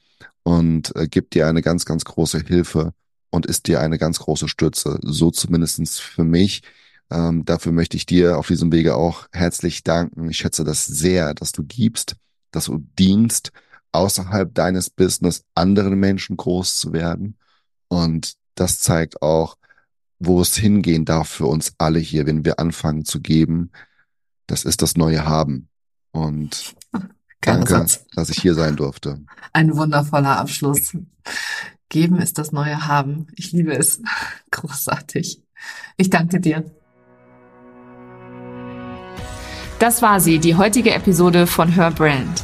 und 0.43 0.95
äh, 0.95 1.07
gibt 1.07 1.35
dir 1.35 1.47
eine 1.47 1.61
ganz, 1.61 1.85
ganz 1.85 2.05
große 2.05 2.39
Hilfe 2.39 2.93
und 3.29 3.45
ist 3.45 3.67
dir 3.67 3.81
eine 3.81 3.97
ganz 3.97 4.19
große 4.19 4.47
Stütze. 4.47 4.99
So 5.03 5.31
zumindestens 5.31 5.99
für 5.99 6.23
mich. 6.23 6.63
Ähm, 7.09 7.45
dafür 7.45 7.71
möchte 7.71 7.95
ich 7.95 8.05
dir 8.05 8.37
auf 8.37 8.47
diesem 8.47 8.71
Wege 8.71 8.95
auch 8.95 9.27
herzlich 9.31 9.83
danken. 9.83 10.29
Ich 10.29 10.37
schätze 10.37 10.63
das 10.63 10.85
sehr, 10.85 11.33
dass 11.33 11.53
du 11.53 11.63
gibst, 11.63 12.15
dass 12.51 12.65
du 12.65 12.79
dienst 12.99 13.51
außerhalb 13.91 14.53
deines 14.53 14.89
Business 14.89 15.43
anderen 15.55 15.99
Menschen 15.99 16.37
groß 16.37 16.79
zu 16.79 16.93
werden. 16.93 17.37
Und 17.87 18.33
das 18.55 18.79
zeigt 18.79 19.21
auch, 19.21 19.57
wo 20.19 20.41
es 20.41 20.55
hingehen 20.55 21.05
darf 21.05 21.29
für 21.29 21.45
uns 21.45 21.73
alle 21.77 21.99
hier, 21.99 22.25
wenn 22.25 22.45
wir 22.45 22.59
anfangen 22.59 23.05
zu 23.05 23.21
geben. 23.21 23.71
Das 24.47 24.63
ist 24.63 24.81
das 24.81 24.97
neue 24.97 25.25
Haben. 25.25 25.69
Und 26.11 26.75
danke, 27.41 27.69
Satz. 27.69 28.05
dass 28.15 28.29
ich 28.29 28.41
hier 28.41 28.55
sein 28.55 28.75
durfte. 28.75 29.21
Ein 29.53 29.75
wundervoller 29.75 30.37
Abschluss. 30.37 30.97
Geben 31.89 32.19
ist 32.19 32.37
das 32.37 32.51
neue 32.51 32.87
Haben. 32.87 33.27
Ich 33.35 33.51
liebe 33.51 33.73
es. 33.73 34.01
Großartig. 34.51 35.41
Ich 35.97 36.09
danke 36.09 36.39
dir. 36.39 36.69
Das 39.79 40.01
war 40.01 40.19
sie, 40.19 40.39
die 40.39 40.55
heutige 40.55 40.91
Episode 40.91 41.45
von 41.45 41.69
Her 41.69 41.91
Brand. 41.91 42.43